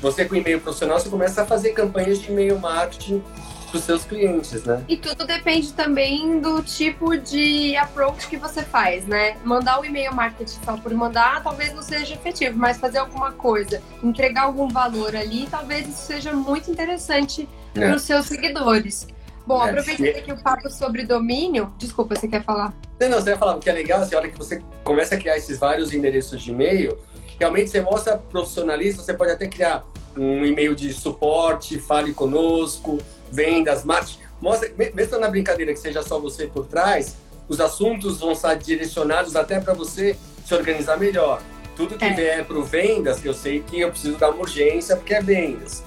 você 0.00 0.24
com 0.24 0.34
e-mail 0.34 0.60
profissional, 0.60 0.98
você 0.98 1.10
começa 1.10 1.42
a 1.42 1.46
fazer 1.46 1.72
campanhas 1.72 2.18
de 2.20 2.30
e-mail 2.30 2.58
marketing 2.58 3.22
para 3.66 3.78
os 3.78 3.84
seus 3.84 4.04
clientes, 4.04 4.64
né? 4.64 4.82
E 4.88 4.96
tudo 4.96 5.26
depende 5.26 5.72
também 5.72 6.40
do 6.40 6.62
tipo 6.62 7.16
de 7.16 7.76
approach 7.76 8.28
que 8.28 8.36
você 8.36 8.62
faz, 8.62 9.06
né? 9.06 9.36
Mandar 9.44 9.80
o 9.80 9.84
e-mail 9.84 10.14
marketing 10.14 10.58
só 10.64 10.76
por 10.76 10.92
mandar 10.94 11.42
talvez 11.42 11.72
não 11.74 11.82
seja 11.82 12.14
efetivo, 12.14 12.58
mas 12.58 12.78
fazer 12.78 12.98
alguma 12.98 13.32
coisa, 13.32 13.82
entregar 14.02 14.44
algum 14.44 14.68
valor 14.68 15.14
ali, 15.14 15.46
talvez 15.50 15.88
isso 15.88 16.06
seja 16.06 16.32
muito 16.32 16.70
interessante 16.70 17.48
é. 17.74 17.80
para 17.80 17.96
os 17.96 18.02
seus 18.02 18.26
seguidores. 18.26 19.06
Bom, 19.46 19.64
é, 19.64 19.70
aproveitando 19.70 20.16
aqui 20.16 20.32
o 20.32 20.42
papo 20.42 20.68
sobre 20.68 21.04
domínio, 21.04 21.72
desculpa, 21.78 22.16
você 22.16 22.26
quer 22.26 22.42
falar? 22.42 22.74
Não, 22.98 23.08
não, 23.08 23.18
você 23.20 23.30
vai 23.30 23.38
falar, 23.38 23.56
o 23.56 23.60
que 23.60 23.70
é 23.70 23.72
legal, 23.72 24.00
assim, 24.00 24.14
a 24.14 24.18
hora 24.18 24.28
que 24.28 24.36
você 24.36 24.60
começa 24.82 25.14
a 25.14 25.18
criar 25.18 25.36
esses 25.36 25.58
vários 25.58 25.94
endereços 25.94 26.42
de 26.42 26.50
e-mail, 26.50 26.98
realmente 27.38 27.70
você 27.70 27.80
mostra 27.80 28.18
profissionalismo, 28.18 29.02
você 29.02 29.14
pode 29.14 29.30
até 29.30 29.46
criar 29.46 29.84
um 30.16 30.44
e-mail 30.44 30.74
de 30.74 30.92
suporte, 30.92 31.78
fale 31.78 32.12
conosco, 32.12 32.98
vendas, 33.30 33.84
marketing. 33.84 34.20
mostra, 34.40 34.70
mesmo 34.94 35.18
na 35.18 35.28
brincadeira 35.28 35.72
que 35.72 35.78
seja 35.78 36.02
só 36.02 36.18
você 36.18 36.46
por 36.46 36.66
trás, 36.66 37.16
os 37.48 37.60
assuntos 37.60 38.18
vão 38.18 38.32
estar 38.32 38.54
direcionados 38.54 39.36
até 39.36 39.60
para 39.60 39.74
você 39.74 40.16
se 40.44 40.54
organizar 40.54 40.98
melhor. 40.98 41.40
Tudo 41.76 41.96
que 41.96 42.04
é. 42.04 42.14
vier 42.14 42.44
para 42.44 42.60
vendas, 42.62 43.24
eu 43.24 43.34
sei 43.34 43.60
que 43.60 43.80
eu 43.80 43.90
preciso 43.90 44.16
dar 44.16 44.30
uma 44.30 44.40
urgência 44.40 44.96
porque 44.96 45.14
é 45.14 45.20
vendas. 45.20 45.84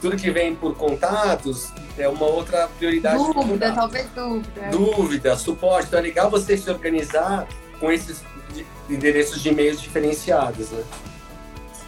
Tudo 0.00 0.16
que 0.16 0.30
vem 0.30 0.54
por 0.54 0.74
contatos 0.76 1.72
é 1.98 2.08
uma 2.08 2.24
outra 2.24 2.68
prioridade. 2.78 3.16
Dúvida, 3.16 3.72
talvez 3.72 4.06
dúvida. 4.14 4.68
Dúvida, 4.70 5.36
suporte. 5.36 5.88
Então 5.88 5.98
é 5.98 6.02
legal 6.02 6.30
você 6.30 6.56
se 6.56 6.70
organizar 6.70 7.46
com 7.78 7.90
esses 7.90 8.22
endereços 8.88 9.42
de 9.42 9.50
e-mails 9.50 9.80
diferenciados, 9.80 10.70
né? 10.70 10.82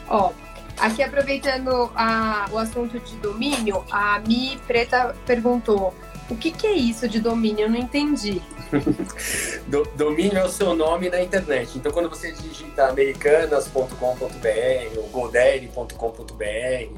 Ó, 0.09 0.31
aqui 0.79 1.03
aproveitando 1.03 1.91
a, 1.95 2.49
o 2.51 2.59
assunto 2.59 2.99
de 2.99 3.17
domínio, 3.17 3.85
a 3.91 4.19
Mi 4.21 4.59
Preta 4.67 5.15
perguntou 5.27 5.95
o 6.33 6.37
que, 6.37 6.51
que 6.51 6.67
é 6.67 6.73
isso 6.73 7.07
de 7.09 7.21
domínio? 7.21 7.67
Eu 7.67 7.71
não 7.71 7.79
entendi. 7.79 8.41
Do, 9.69 9.85
domínio 9.97 10.39
é 10.39 10.45
o 10.45 10.49
seu 10.49 10.75
nome 10.75 11.11
na 11.11 11.21
internet. 11.21 11.77
Então, 11.77 11.93
quando 11.93 12.09
você 12.09 12.33
digita 12.33 12.89
americanas.com.br, 12.89 14.97
ou 14.97 15.09
godaddy.com.br, 15.09 16.97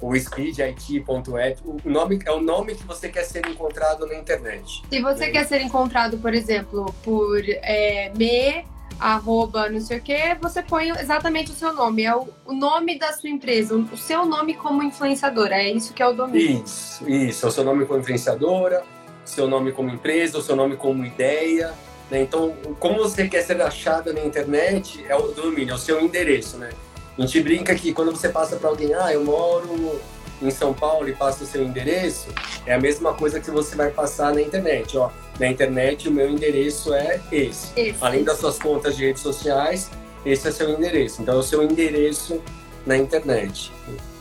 o 0.00 0.18
speedit.app, 0.18 1.60
o 1.64 1.80
nome 1.84 2.20
é 2.24 2.30
o 2.30 2.40
nome 2.40 2.74
que 2.74 2.84
você 2.84 3.08
quer 3.08 3.24
ser 3.24 3.46
encontrado 3.46 4.06
na 4.06 4.14
internet. 4.14 4.82
Se 4.90 5.00
você 5.00 5.26
né? 5.26 5.32
quer 5.32 5.46
ser 5.46 5.60
encontrado, 5.60 6.18
por 6.18 6.34
exemplo, 6.34 6.94
por 7.02 7.42
é, 7.46 8.10
me 8.16 8.64
arroba 9.00 9.70
não 9.70 9.80
sei 9.80 9.98
o 9.98 10.02
que, 10.02 10.36
você 10.40 10.62
põe 10.62 10.90
exatamente 10.90 11.50
o 11.50 11.54
seu 11.54 11.72
nome. 11.72 12.04
É 12.04 12.14
o, 12.14 12.28
o, 12.44 12.52
nome 12.52 12.98
da 12.98 13.12
sua 13.12 13.30
empresa, 13.30 13.74
o 13.74 13.96
seu 13.96 14.26
nome 14.26 14.54
como 14.54 14.82
influenciadora. 14.82 15.56
É 15.56 15.72
isso 15.72 15.94
que 15.94 16.02
é 16.02 16.06
o 16.06 16.12
domínio. 16.12 16.62
Isso, 16.62 17.08
isso. 17.08 17.46
É 17.46 17.48
o 17.48 17.52
seu 17.52 17.64
nome 17.64 17.86
como 17.86 18.00
influenciadora, 18.00 18.84
seu 19.24 19.48
nome 19.48 19.72
como 19.72 19.90
empresa, 19.90 20.38
o 20.38 20.42
seu 20.42 20.54
nome 20.54 20.76
como 20.76 21.04
ideia. 21.04 21.72
Né? 22.10 22.20
Então, 22.22 22.54
como 22.78 22.98
você 22.98 23.26
quer 23.26 23.42
ser 23.42 23.60
achada 23.62 24.12
na 24.12 24.20
internet, 24.20 25.04
é 25.08 25.16
o 25.16 25.28
domínio, 25.28 25.72
é 25.72 25.74
o 25.74 25.78
seu 25.78 26.00
endereço, 26.00 26.58
né? 26.58 26.70
A 27.16 27.22
gente 27.22 27.40
brinca 27.40 27.74
que 27.74 27.92
quando 27.92 28.10
você 28.12 28.28
passa 28.28 28.56
para 28.56 28.68
alguém, 28.68 28.94
ah, 28.94 29.12
eu 29.12 29.24
moro 29.24 30.00
em 30.40 30.50
São 30.50 30.72
Paulo 30.72 31.08
e 31.08 31.12
passa 31.12 31.44
o 31.44 31.46
seu 31.46 31.62
endereço, 31.62 32.28
é 32.64 32.72
a 32.72 32.80
mesma 32.80 33.12
coisa 33.12 33.38
que 33.38 33.50
você 33.50 33.76
vai 33.76 33.90
passar 33.90 34.34
na 34.34 34.40
internet, 34.40 34.96
ó 34.96 35.10
na 35.40 35.48
internet, 35.48 36.08
o 36.08 36.12
meu 36.12 36.28
endereço 36.28 36.92
é 36.92 37.18
esse. 37.32 37.72
esse. 37.74 37.96
Além 38.00 38.22
das 38.22 38.38
suas 38.38 38.58
contas 38.58 38.94
de 38.96 39.06
redes 39.06 39.22
sociais, 39.22 39.90
esse 40.24 40.46
é 40.46 40.52
seu 40.52 40.68
endereço. 40.70 41.22
Então, 41.22 41.36
é 41.36 41.38
o 41.38 41.42
seu 41.42 41.62
endereço 41.62 42.42
na 42.86 42.96
internet. 42.96 43.72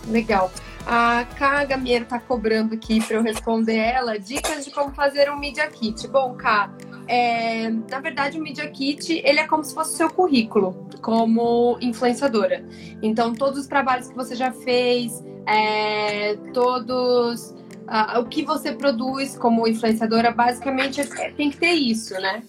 Legal. 0.07 0.49
A 0.87 1.25
Ká 1.37 1.65
Gamieiro 1.65 2.05
está 2.05 2.19
cobrando 2.19 2.73
aqui 2.73 3.05
para 3.05 3.17
eu 3.17 3.21
responder 3.21 3.75
ela 3.75 4.17
dicas 4.17 4.63
de 4.63 4.71
como 4.71 4.91
fazer 4.91 5.29
um 5.29 5.37
Media 5.37 5.67
Kit. 5.67 6.07
Bom, 6.07 6.33
Ká, 6.35 6.71
é, 7.05 7.69
na 7.69 7.99
verdade 7.99 8.39
o 8.39 8.41
Media 8.41 8.67
Kit 8.69 9.21
ele 9.25 9.39
é 9.39 9.45
como 9.45 9.63
se 9.63 9.73
fosse 9.73 9.93
o 9.93 9.97
seu 9.97 10.09
currículo 10.09 10.87
como 11.01 11.77
influenciadora. 11.81 12.65
Então, 13.03 13.33
todos 13.33 13.59
os 13.59 13.67
trabalhos 13.67 14.07
que 14.07 14.15
você 14.15 14.35
já 14.35 14.51
fez, 14.51 15.23
é, 15.45 16.35
todos 16.53 17.53
uh, 17.89 18.19
o 18.19 18.25
que 18.25 18.43
você 18.43 18.71
produz 18.71 19.37
como 19.37 19.67
influenciadora, 19.67 20.31
basicamente 20.31 21.01
é, 21.01 21.31
tem 21.31 21.49
que 21.49 21.57
ter 21.57 21.73
isso, 21.73 22.13
né? 22.15 22.43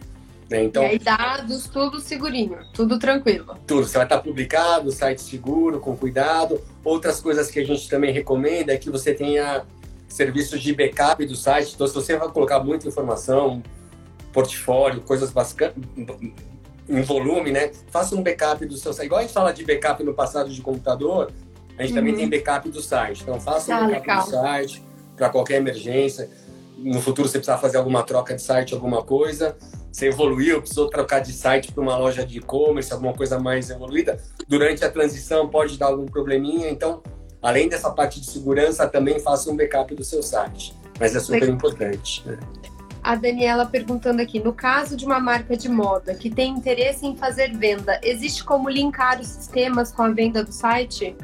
Né? 0.51 0.65
Então, 0.65 0.83
e 0.83 0.87
aí, 0.87 0.99
dados, 0.99 1.67
tudo 1.67 2.01
segurinho, 2.01 2.59
tudo 2.73 2.99
tranquilo. 2.99 3.57
Tudo, 3.67 3.87
você 3.87 3.97
vai 3.97 4.07
estar 4.07 4.19
publicado, 4.19 4.93
site 4.93 5.21
seguro, 5.21 5.81
com 5.81 5.97
cuidado. 5.97 6.61
Outras 6.85 7.21
coisas 7.21 7.51
que 7.51 7.59
a 7.59 7.65
gente 7.65 7.89
também 7.89 8.13
recomenda 8.13 8.73
é 8.73 8.77
que 8.77 8.89
você 8.89 9.13
tenha 9.13 9.65
serviços 10.09 10.63
de 10.63 10.73
backup 10.73 11.25
do 11.27 11.35
site. 11.35 11.73
Então, 11.75 11.87
se 11.87 11.95
você 11.95 12.17
vai 12.17 12.29
colocar 12.29 12.61
muita 12.61 12.87
informação, 12.87 13.61
portfólio, 14.33 15.01
coisas 15.01 15.33
em 16.89 17.03
volume, 17.03 17.51
né? 17.51 17.73
Faça 17.91 18.15
um 18.15 18.23
backup 18.23 18.65
do 18.67 18.77
seu 18.77 18.93
site. 18.93 19.07
Igual 19.07 19.19
a 19.19 19.23
gente 19.23 19.35
fala 19.35 19.53
de 19.53 19.65
backup 19.65 20.03
no 20.05 20.15
passado 20.15 20.49
de 20.49 20.63
computador, 20.63 21.33
a 21.77 21.83
gente 21.83 21.91
uhum. 21.91 21.97
também 21.97 22.15
tem 22.15 22.31
backup 22.31 22.71
do 22.71 22.81
site. 22.81 23.23
Então, 23.23 23.41
faça 23.41 23.73
um 23.73 23.75
ah, 23.75 23.89
backup 23.89 24.09
legal. 24.09 24.25
do 24.25 24.31
site 24.31 24.83
para 25.17 25.29
qualquer 25.29 25.57
emergência. 25.57 26.31
No 26.79 27.01
futuro, 27.01 27.27
você 27.27 27.39
precisar 27.39 27.59
fazer 27.59 27.79
alguma 27.79 28.05
troca 28.05 28.33
de 28.33 28.43
site, 28.43 28.75
alguma 28.75 29.03
coisa 29.03 29.57
você 29.97 30.09
evoluiu, 30.09 30.61
precisou 30.61 30.91
trocar 30.91 31.21
de 31.21 31.33
site 31.33 31.73
para 31.73 31.83
uma 31.83 31.97
loja 31.97 32.25
de 32.25 32.37
e-commerce, 32.37 32.93
alguma 32.93 33.15
coisa 33.15 33.39
mais 33.39 33.71
evoluída, 33.71 34.21
durante 34.47 34.85
a 34.85 34.91
transição 34.91 35.49
pode 35.49 35.79
dar 35.79 35.87
algum 35.87 36.05
probleminha. 36.05 36.69
Então, 36.69 37.03
além 37.41 37.67
dessa 37.67 37.91
parte 37.91 38.21
de 38.21 38.27
segurança, 38.27 38.87
também 38.87 39.19
faça 39.19 39.51
um 39.51 39.57
backup 39.57 39.95
do 39.95 40.05
seu 40.05 40.23
site. 40.23 40.75
Mas 41.01 41.17
é 41.17 41.21
super 41.21 41.49
importante. 41.49 42.23
Né? 42.27 42.39
A 43.03 43.17
Daniela 43.17 43.65
perguntando 43.65 44.21
aqui: 44.21 44.39
no 44.39 44.53
caso 44.53 44.99
de 44.99 45.07
uma 45.07 45.19
marca 45.19 45.57
de 45.57 45.69
moda 45.69 46.15
que 46.15 46.29
tem 46.29 46.53
interesse 46.53 47.07
em 47.07 47.17
fazer 47.17 47.57
venda, 47.57 47.99
existe 48.03 48.45
como 48.45 48.69
linkar 48.69 49.19
os 49.19 49.29
sistemas 49.29 49.91
com 49.93 50.03
a 50.03 50.11
venda 50.11 50.45
do 50.45 50.53
site? 50.53 51.17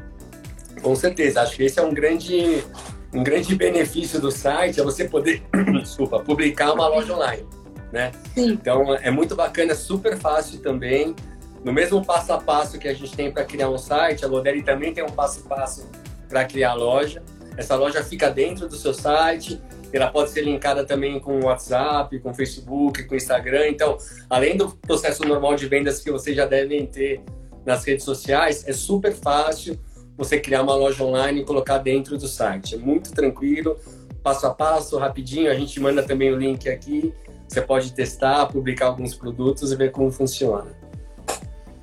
Com 0.80 0.96
certeza, 0.96 1.42
acho 1.42 1.56
que 1.56 1.64
esse 1.64 1.78
é 1.78 1.82
um 1.82 1.92
grande, 1.92 2.64
um 3.12 3.22
grande 3.22 3.54
benefício 3.54 4.18
do 4.18 4.30
site, 4.30 4.80
é 4.80 4.82
você 4.82 5.06
poder, 5.06 5.42
desculpa, 5.82 6.20
publicar 6.20 6.72
uma 6.72 6.88
loja 6.88 7.14
online 7.14 7.46
né? 7.92 8.10
Sim. 8.34 8.52
Então 8.52 8.94
é 8.94 9.10
muito 9.10 9.36
bacana, 9.36 9.74
super 9.74 10.16
fácil 10.16 10.60
também. 10.60 11.14
No 11.62 11.72
mesmo 11.72 12.04
passo 12.04 12.32
a 12.32 12.38
passo 12.38 12.78
que 12.78 12.88
a 12.88 12.94
gente 12.94 13.14
tem 13.14 13.30
para 13.30 13.44
criar 13.44 13.68
um 13.68 13.78
site, 13.78 14.24
a 14.24 14.28
Lodeli 14.28 14.62
também 14.62 14.92
tem 14.92 15.04
um 15.04 15.10
passo 15.10 15.42
a 15.44 15.48
passo 15.48 15.88
para 16.28 16.44
criar 16.44 16.70
a 16.70 16.74
loja. 16.74 17.22
Essa 17.56 17.76
loja 17.76 18.02
fica 18.02 18.30
dentro 18.30 18.66
do 18.66 18.76
seu 18.76 18.94
site, 18.94 19.60
ela 19.92 20.10
pode 20.10 20.30
ser 20.30 20.40
linkada 20.40 20.84
também 20.84 21.20
com 21.20 21.38
o 21.38 21.44
WhatsApp, 21.44 22.18
com 22.20 22.30
o 22.30 22.34
Facebook, 22.34 23.04
com 23.04 23.14
o 23.14 23.16
Instagram. 23.16 23.68
Então, 23.68 23.98
além 24.28 24.56
do 24.56 24.70
processo 24.70 25.22
normal 25.24 25.54
de 25.54 25.66
vendas 25.66 26.00
que 26.00 26.10
vocês 26.10 26.34
já 26.34 26.46
devem 26.46 26.86
ter 26.86 27.20
nas 27.64 27.84
redes 27.84 28.04
sociais, 28.04 28.66
é 28.66 28.72
super 28.72 29.12
fácil 29.12 29.78
você 30.16 30.40
criar 30.40 30.62
uma 30.62 30.74
loja 30.74 31.04
online 31.04 31.42
e 31.42 31.44
colocar 31.44 31.78
dentro 31.78 32.16
do 32.16 32.26
site. 32.26 32.74
É 32.74 32.78
muito 32.78 33.12
tranquilo, 33.12 33.78
passo 34.22 34.46
a 34.46 34.54
passo, 34.54 34.96
rapidinho. 34.98 35.50
A 35.50 35.54
gente 35.54 35.78
manda 35.78 36.02
também 36.02 36.32
o 36.32 36.38
link 36.38 36.68
aqui 36.68 37.12
você 37.52 37.60
pode 37.60 37.92
testar, 37.92 38.46
publicar 38.46 38.86
alguns 38.86 39.14
produtos 39.14 39.70
e 39.72 39.76
ver 39.76 39.92
como 39.92 40.10
funciona. 40.10 40.72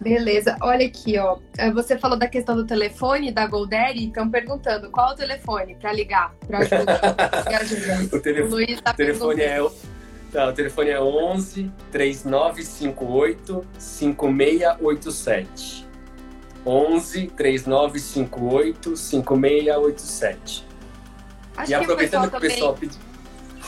Beleza, 0.01 0.58
olha 0.62 0.88
aqui, 0.88 1.19
ó. 1.19 1.38
É, 1.58 1.69
você 1.71 1.97
falou 1.97 2.17
da 2.17 2.27
questão 2.27 2.55
do 2.55 2.65
telefone 2.65 3.32
da 3.32 3.45
Golderi, 3.45 4.08
estão 4.08 4.29
perguntando 4.29 4.89
qual 4.89 5.12
é 5.12 5.13
o 5.13 5.15
telefone 5.15 5.75
para 5.75 5.91
ligar, 5.91 6.34
para 6.47 6.60
ajudar. 6.63 7.01
o, 8.12 8.19
telefone, 8.19 8.47
o 8.47 8.55
Luiz 8.55 8.82
tá 8.82 8.93
telefone 8.93 9.41
é 9.41 9.60
Tá, 10.32 10.47
o 10.47 10.53
telefone 10.53 10.91
é 10.91 11.01
11 11.01 11.69
3958 11.91 13.67
5687. 13.77 15.86
11 16.65 17.27
3958 17.27 18.95
5687. 18.95 20.65
Acho 21.58 21.71
e 21.71 21.73
aproveitando 21.73 22.29
que 22.29 22.38
o 22.38 22.39
pessoal, 22.39 22.73
que 22.75 22.86
o 22.86 22.89
pessoal 22.89 22.99
pediu. 22.99 23.09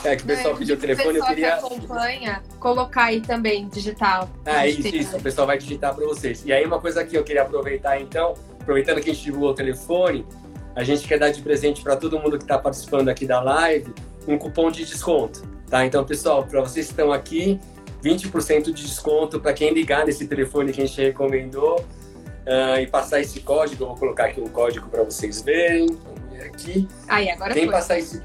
É, 0.04 0.16
que 0.16 0.24
o 0.24 0.26
pessoal 0.26 0.54
é, 0.54 0.58
pediu 0.58 0.76
o 0.76 0.78
telefone, 0.78 1.18
eu 1.18 1.24
queria. 1.24 1.56
Que 1.56 1.66
acompanha, 1.66 2.42
colocar 2.58 3.04
aí 3.04 3.20
também, 3.20 3.68
digital. 3.68 4.28
Ah, 4.44 4.66
isso, 4.66 4.86
isso, 4.88 5.16
o 5.16 5.22
pessoal 5.22 5.46
vai 5.46 5.58
digitar 5.58 5.94
para 5.94 6.04
vocês. 6.04 6.42
E 6.44 6.52
aí, 6.52 6.64
uma 6.64 6.80
coisa 6.80 7.04
que 7.04 7.16
eu 7.16 7.22
queria 7.22 7.42
aproveitar, 7.42 8.00
então, 8.00 8.34
aproveitando 8.60 9.00
que 9.00 9.10
a 9.10 9.14
gente 9.14 9.24
divulgou 9.24 9.50
o 9.50 9.54
telefone, 9.54 10.26
a 10.74 10.82
gente 10.82 11.06
quer 11.06 11.18
dar 11.18 11.30
de 11.30 11.42
presente 11.42 11.82
para 11.82 11.96
todo 11.96 12.18
mundo 12.18 12.38
que 12.38 12.44
está 12.44 12.58
participando 12.58 13.08
aqui 13.08 13.26
da 13.26 13.40
live 13.40 13.92
um 14.26 14.38
cupom 14.38 14.70
de 14.70 14.84
desconto. 14.84 15.42
Tá? 15.68 15.84
Então, 15.86 16.04
pessoal, 16.04 16.44
para 16.44 16.60
vocês 16.60 16.86
que 16.86 16.92
estão 16.92 17.12
aqui, 17.12 17.58
20% 18.04 18.64
de 18.64 18.84
desconto 18.84 19.40
para 19.40 19.52
quem 19.52 19.72
ligar 19.72 20.04
nesse 20.04 20.26
telefone 20.26 20.72
que 20.72 20.82
a 20.82 20.86
gente 20.86 21.00
recomendou 21.00 21.80
uh, 21.80 22.78
e 22.80 22.86
passar 22.86 23.20
esse 23.20 23.40
código. 23.40 23.84
Eu 23.84 23.88
vou 23.88 23.96
colocar 23.96 24.26
aqui 24.26 24.40
um 24.40 24.48
código 24.48 24.88
para 24.88 25.02
vocês 25.02 25.40
verem. 25.42 25.86
Vamos 25.86 26.30
ver 26.30 26.44
aqui. 26.46 26.88
Aí, 27.08 27.30
agora 27.30 27.54
quem 27.54 27.70
passar 27.70 27.98
esse 27.98 28.20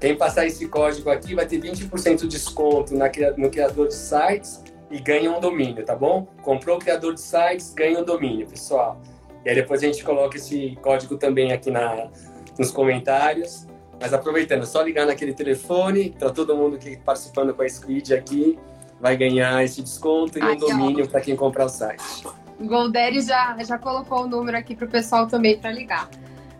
quem 0.00 0.16
passar 0.16 0.46
esse 0.46 0.66
código 0.66 1.10
aqui 1.10 1.34
vai 1.34 1.46
ter 1.46 1.60
20% 1.60 2.20
de 2.20 2.28
desconto 2.28 2.94
na, 2.96 3.10
no 3.36 3.50
criador 3.50 3.88
de 3.88 3.94
sites 3.94 4.64
e 4.90 4.98
ganha 4.98 5.30
um 5.30 5.38
domínio, 5.38 5.84
tá 5.84 5.94
bom? 5.94 6.26
Comprou 6.42 6.76
o 6.76 6.80
criador 6.80 7.14
de 7.14 7.20
sites, 7.20 7.74
ganha 7.74 8.00
um 8.00 8.04
domínio, 8.04 8.46
pessoal. 8.46 9.00
E 9.44 9.50
aí 9.50 9.54
depois 9.54 9.82
a 9.82 9.86
gente 9.86 10.02
coloca 10.02 10.36
esse 10.36 10.76
código 10.82 11.16
também 11.16 11.52
aqui 11.52 11.70
na, 11.70 12.08
nos 12.58 12.70
comentários. 12.70 13.66
Mas 14.00 14.14
aproveitando, 14.14 14.62
é 14.62 14.66
só 14.66 14.80
ligar 14.80 15.06
naquele 15.06 15.34
telefone, 15.34 16.14
para 16.18 16.30
todo 16.30 16.56
mundo 16.56 16.78
que 16.78 16.96
tá 16.96 17.02
participando 17.04 17.52
com 17.52 17.62
a 17.62 17.68
Squid 17.68 18.14
aqui 18.14 18.58
vai 18.98 19.16
ganhar 19.16 19.64
esse 19.64 19.82
desconto 19.82 20.38
e 20.38 20.42
um 20.42 20.56
domínio 20.56 21.08
para 21.08 21.20
quem 21.20 21.34
comprar 21.34 21.64
o 21.64 21.68
site. 21.68 22.02
O 22.58 22.66
Golderi 22.66 23.22
já, 23.22 23.56
já 23.62 23.78
colocou 23.78 24.24
o 24.24 24.26
número 24.26 24.56
aqui 24.56 24.76
para 24.76 24.86
o 24.86 24.90
pessoal 24.90 25.26
também 25.26 25.58
para 25.58 25.72
ligar. 25.72 26.08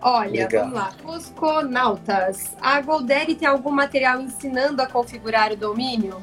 Olha, 0.01 0.31
Legal. 0.31 0.65
vamos 0.65 0.75
lá. 0.75 0.93
Fusconautas. 1.03 2.57
A 2.61 2.81
Golderi 2.81 3.35
tem 3.35 3.47
algum 3.47 3.71
material 3.71 4.21
ensinando 4.21 4.81
a 4.81 4.87
configurar 4.87 5.53
o 5.53 5.57
domínio? 5.57 6.21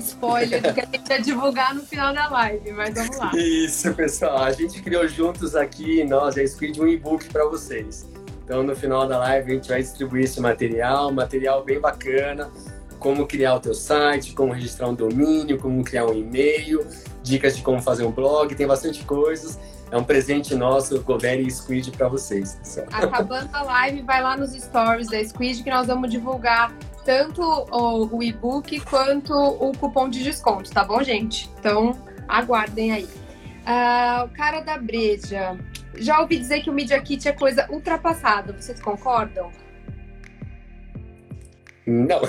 Spoiler 0.00 0.60
do 0.60 0.74
que 0.74 0.80
a 0.80 0.86
gente 0.86 1.08
ia 1.08 1.22
divulgar 1.22 1.74
no 1.74 1.82
final 1.82 2.12
da 2.12 2.28
live, 2.28 2.72
mas 2.72 2.94
vamos 2.94 3.16
lá. 3.16 3.30
Isso, 3.34 3.94
pessoal. 3.94 4.42
A 4.42 4.52
gente 4.52 4.82
criou 4.82 5.06
juntos 5.06 5.54
aqui, 5.54 6.04
nós, 6.04 6.36
a 6.36 6.46
Squid, 6.46 6.80
um 6.80 6.88
e-book 6.88 7.28
para 7.30 7.46
vocês. 7.46 8.06
Então, 8.44 8.62
no 8.62 8.76
final 8.76 9.06
da 9.06 9.18
live, 9.18 9.52
a 9.52 9.54
gente 9.54 9.68
vai 9.68 9.80
distribuir 9.80 10.24
esse 10.24 10.40
material, 10.40 11.10
material 11.12 11.64
bem 11.64 11.80
bacana, 11.80 12.50
como 12.98 13.26
criar 13.26 13.54
o 13.54 13.60
teu 13.60 13.74
site, 13.74 14.34
como 14.34 14.52
registrar 14.52 14.88
um 14.88 14.94
domínio, 14.94 15.58
como 15.58 15.82
criar 15.82 16.06
um 16.06 16.14
e-mail, 16.14 16.86
dicas 17.22 17.56
de 17.56 17.62
como 17.62 17.80
fazer 17.80 18.04
um 18.04 18.10
blog, 18.10 18.54
tem 18.54 18.66
bastante 18.66 19.02
coisas. 19.04 19.58
É 19.90 19.96
um 19.96 20.04
presente 20.04 20.54
nosso, 20.54 21.00
Golderi 21.02 21.46
e 21.46 21.50
Squid, 21.50 21.92
para 21.92 22.08
vocês. 22.08 22.58
Acabando 22.92 23.48
a 23.52 23.62
live, 23.62 24.02
vai 24.02 24.22
lá 24.22 24.36
nos 24.36 24.52
stories 24.52 25.08
da 25.08 25.22
Squid 25.22 25.62
que 25.62 25.70
nós 25.70 25.86
vamos 25.86 26.10
divulgar 26.10 26.72
tanto 27.04 27.42
o, 27.42 28.16
o 28.16 28.22
e-book 28.22 28.80
quanto 28.80 29.32
o 29.32 29.72
cupom 29.76 30.08
de 30.08 30.22
desconto, 30.22 30.70
tá 30.70 30.84
bom, 30.84 31.02
gente? 31.02 31.50
Então, 31.58 31.96
aguardem 32.26 32.92
aí. 32.92 33.04
Uh, 33.04 34.24
o 34.24 34.28
cara 34.30 34.60
da 34.60 34.78
breja. 34.78 35.56
Já 35.96 36.20
ouvi 36.20 36.38
dizer 36.38 36.62
que 36.62 36.70
o 36.70 36.72
Media 36.72 37.00
Kit 37.00 37.28
é 37.28 37.32
coisa 37.32 37.66
ultrapassada. 37.70 38.52
Vocês 38.52 38.80
concordam? 38.80 39.50
Não. 41.86 42.20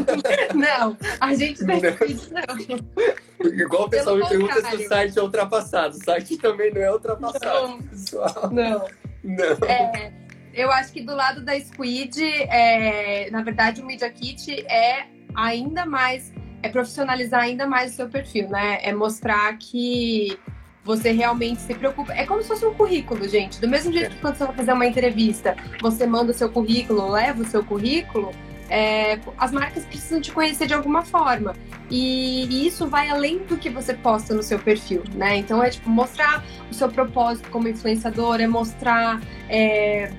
não, 0.54 0.96
a 1.20 1.34
gente 1.34 1.62
não. 1.62 1.76
não. 1.76 3.50
Igual 3.50 3.84
o 3.84 3.90
pessoal 3.90 4.16
Pelo 4.16 4.24
me 4.24 4.28
pergunta 4.30 4.54
contrário. 4.54 4.78
se 4.78 4.84
o 4.84 4.88
site 4.88 5.18
é 5.18 5.22
ultrapassado. 5.22 5.96
O 5.96 6.04
site 6.04 6.38
também 6.38 6.72
não 6.72 6.80
é 6.80 6.92
ultrapassado, 6.92 7.68
não. 7.68 7.82
pessoal. 7.82 8.50
Não. 8.50 8.88
Não. 9.22 9.68
É, 9.68 10.12
eu 10.54 10.70
acho 10.70 10.92
que 10.92 11.02
do 11.02 11.14
lado 11.14 11.42
da 11.42 11.58
Squid, 11.58 12.22
é, 12.22 13.30
na 13.30 13.42
verdade, 13.42 13.82
o 13.82 13.86
Media 13.86 14.08
Kit 14.10 14.64
é 14.70 15.06
ainda 15.34 15.84
mais, 15.84 16.32
é 16.62 16.68
profissionalizar 16.68 17.42
ainda 17.42 17.66
mais 17.66 17.92
o 17.92 17.96
seu 17.96 18.08
perfil, 18.08 18.48
né? 18.48 18.78
É 18.82 18.92
mostrar 18.92 19.56
que 19.58 20.38
você 20.84 21.10
realmente 21.10 21.60
se 21.60 21.74
preocupa. 21.74 22.12
É 22.12 22.24
como 22.26 22.42
se 22.42 22.48
fosse 22.48 22.64
um 22.64 22.74
currículo, 22.74 23.26
gente. 23.26 23.60
Do 23.60 23.66
mesmo 23.68 23.92
jeito 23.92 24.14
que 24.14 24.20
quando 24.20 24.36
você 24.36 24.44
vai 24.44 24.54
fazer 24.54 24.72
uma 24.72 24.86
entrevista, 24.86 25.56
você 25.80 26.06
manda 26.06 26.30
o 26.30 26.34
seu 26.34 26.50
currículo, 26.50 27.10
leva 27.10 27.42
o 27.42 27.46
seu 27.46 27.64
currículo, 27.64 28.30
é, 28.68 29.18
as 29.38 29.52
marcas 29.52 29.84
precisam 29.84 30.20
te 30.20 30.32
conhecer 30.32 30.66
de 30.66 30.74
alguma 30.74 31.02
forma. 31.02 31.54
E, 31.90 32.66
isso 32.66 32.86
vai 32.86 33.08
além 33.08 33.38
do 33.38 33.56
que 33.56 33.68
você 33.68 33.94
posta 33.94 34.34
no 34.34 34.42
seu 34.42 34.58
perfil, 34.58 35.02
né? 35.14 35.36
Então 35.36 35.62
é 35.62 35.70
tipo 35.70 35.88
mostrar 35.90 36.44
o 36.70 36.74
seu 36.74 36.88
propósito 36.88 37.50
como 37.50 37.68
influenciador, 37.68 38.40
é 38.40 38.46
mostrar 38.46 39.20
é, 39.48 40.12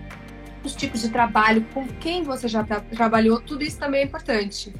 os 0.64 0.76
tipos 0.76 1.02
de 1.02 1.10
trabalho, 1.10 1.66
com 1.74 1.88
quem 2.00 2.24
você 2.24 2.48
já 2.48 2.64
tra 2.64 2.80
trabalhou, 2.80 3.40
tudo 3.40 3.64
isso 3.64 3.78
também 3.78 4.02
é 4.02 4.04
importante. 4.06 4.74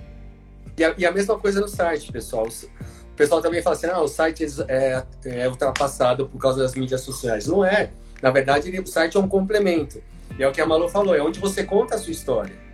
E 0.78 0.84
a, 0.84 0.94
e 0.98 1.06
a 1.06 1.12
mesma 1.12 1.38
coisa 1.38 1.62
no 1.62 1.68
site, 1.68 2.12
pessoal. 2.12 2.48
O 2.48 3.16
pessoal 3.16 3.42
também 3.42 3.62
fala 3.62 3.76
assim, 3.76 3.88
ah, 3.88 4.02
o 4.02 4.08
site 4.10 4.46
é, 4.68 5.04
é 5.24 5.48
ultrapassado 5.48 6.28
por 6.28 6.38
causa 6.38 6.62
das 6.62 6.76
mídias 6.76 7.02
sociais. 7.02 7.48
Não 7.48 7.64
é. 7.64 7.92
Na 8.22 8.30
verdade, 8.30 8.78
o 8.78 8.88
site 8.88 9.16
é 9.16 9.20
um 9.20 9.28
complemento. 9.28 10.02
E 10.38 10.44
é 10.44 10.48
o 10.48 10.52
que 10.52 10.60
a 10.60 10.66
Malu 10.66 10.90
falou, 10.90 11.16
é 11.16 11.22
onde 11.22 11.40
você 11.40 11.64
conta 11.64 11.96
a 11.96 11.98
sua 11.98 12.12
história. 12.12 12.65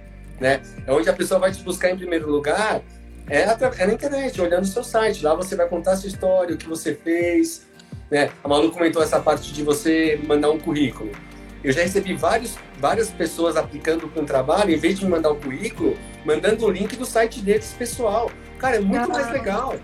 Né? 0.41 0.61
É 0.85 0.91
onde 0.91 1.09
a 1.09 1.13
pessoa 1.13 1.39
vai 1.39 1.51
te 1.51 1.63
buscar 1.63 1.91
em 1.91 1.95
primeiro 1.95 2.29
lugar, 2.29 2.81
é, 3.29 3.43
é 3.43 3.85
na 3.85 3.93
internet, 3.93 4.41
olhando 4.41 4.63
o 4.63 4.67
seu 4.67 4.83
site. 4.83 5.23
Lá 5.23 5.33
você 5.33 5.55
vai 5.55 5.69
contar 5.69 5.93
a 5.93 5.97
sua 5.97 6.09
história, 6.09 6.55
o 6.55 6.57
que 6.57 6.67
você 6.67 6.93
fez. 6.93 7.65
Né? 8.09 8.29
A 8.43 8.47
Malu 8.47 8.71
comentou 8.71 9.01
essa 9.01 9.19
parte 9.19 9.53
de 9.53 9.63
você 9.63 10.19
mandar 10.27 10.49
um 10.49 10.59
currículo. 10.59 11.11
Eu 11.63 11.71
já 11.71 11.83
recebi 11.83 12.15
vários, 12.15 12.57
várias 12.79 13.11
pessoas 13.11 13.55
aplicando 13.55 14.07
para 14.07 14.21
um 14.21 14.25
trabalho, 14.25 14.71
em 14.71 14.77
vez 14.77 14.97
de 14.97 15.05
me 15.05 15.11
mandar 15.11 15.29
o 15.29 15.35
currículo, 15.35 15.95
mandando 16.25 16.65
o 16.65 16.69
link 16.71 16.97
do 16.97 17.05
site 17.05 17.39
deles 17.39 17.73
pessoal. 17.77 18.31
Cara, 18.57 18.77
é 18.77 18.79
muito 18.79 19.07
mais 19.09 19.31
legal 19.31 19.75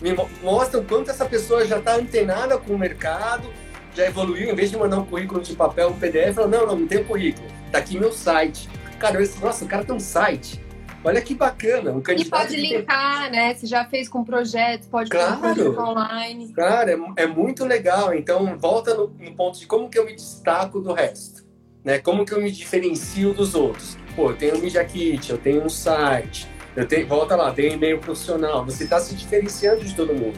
me 0.00 0.14
mostra 0.42 0.80
o 0.80 0.84
quanto 0.84 1.10
essa 1.10 1.24
pessoa 1.24 1.64
já 1.64 1.78
está 1.78 1.96
antenada 1.96 2.58
com 2.58 2.74
o 2.74 2.78
mercado, 2.78 3.48
já 3.94 4.06
evoluiu, 4.06 4.50
em 4.50 4.54
vez 4.54 4.70
de 4.70 4.76
mandar 4.76 4.98
um 4.98 5.06
currículo 5.06 5.40
de 5.40 5.54
papel, 5.54 5.88
um 5.88 5.98
PDF, 5.98 6.34
fala, 6.34 6.48
não, 6.48 6.66
não, 6.66 6.76
não 6.80 6.86
tem 6.86 7.02
currículo, 7.02 7.46
tá 7.72 7.78
aqui 7.78 7.98
meu 7.98 8.12
site. 8.12 8.68
Cara, 8.98 9.22
eu, 9.22 9.30
nossa, 9.40 9.64
o 9.64 9.68
cara 9.68 9.84
tem 9.84 9.94
um 9.94 10.00
site. 10.00 10.64
Olha 11.04 11.20
que 11.22 11.34
bacana, 11.34 11.92
um 11.92 12.00
candidato. 12.00 12.26
E 12.26 12.30
pode 12.30 12.56
linkar, 12.56 13.22
tem... 13.22 13.30
né? 13.30 13.54
Se 13.54 13.66
já 13.66 13.84
fez 13.84 14.08
com 14.08 14.24
projetos, 14.24 14.88
pode 14.88 15.08
claro, 15.08 15.40
fazer 15.40 15.78
online. 15.78 16.52
Cara, 16.52 16.90
é, 16.92 17.22
é, 17.22 17.26
muito 17.26 17.64
legal. 17.64 18.12
Então, 18.12 18.58
volta 18.58 18.92
no, 18.92 19.06
no, 19.08 19.32
ponto 19.36 19.58
de 19.58 19.66
como 19.66 19.88
que 19.88 19.98
eu 19.98 20.04
me 20.04 20.16
destaco 20.16 20.80
do 20.80 20.92
resto. 20.92 21.44
Né? 21.84 21.98
Como 22.00 22.24
que 22.24 22.32
eu 22.32 22.42
me 22.42 22.50
diferencio 22.50 23.32
dos 23.32 23.54
outros. 23.54 23.96
Pô, 24.16 24.30
eu 24.30 24.36
tenho 24.36 24.56
um 24.56 24.60
Media 24.60 24.84
Kit, 24.84 25.30
eu 25.30 25.38
tenho 25.38 25.62
um 25.64 25.68
site, 25.68 26.48
eu 26.74 26.88
tenho, 26.88 27.06
volta 27.06 27.36
lá, 27.36 27.52
tem 27.52 27.74
e-mail 27.74 28.00
profissional. 28.00 28.64
Você 28.64 28.82
está 28.82 28.98
se 28.98 29.14
diferenciando 29.14 29.84
de 29.84 29.94
todo 29.94 30.12
mundo. 30.12 30.36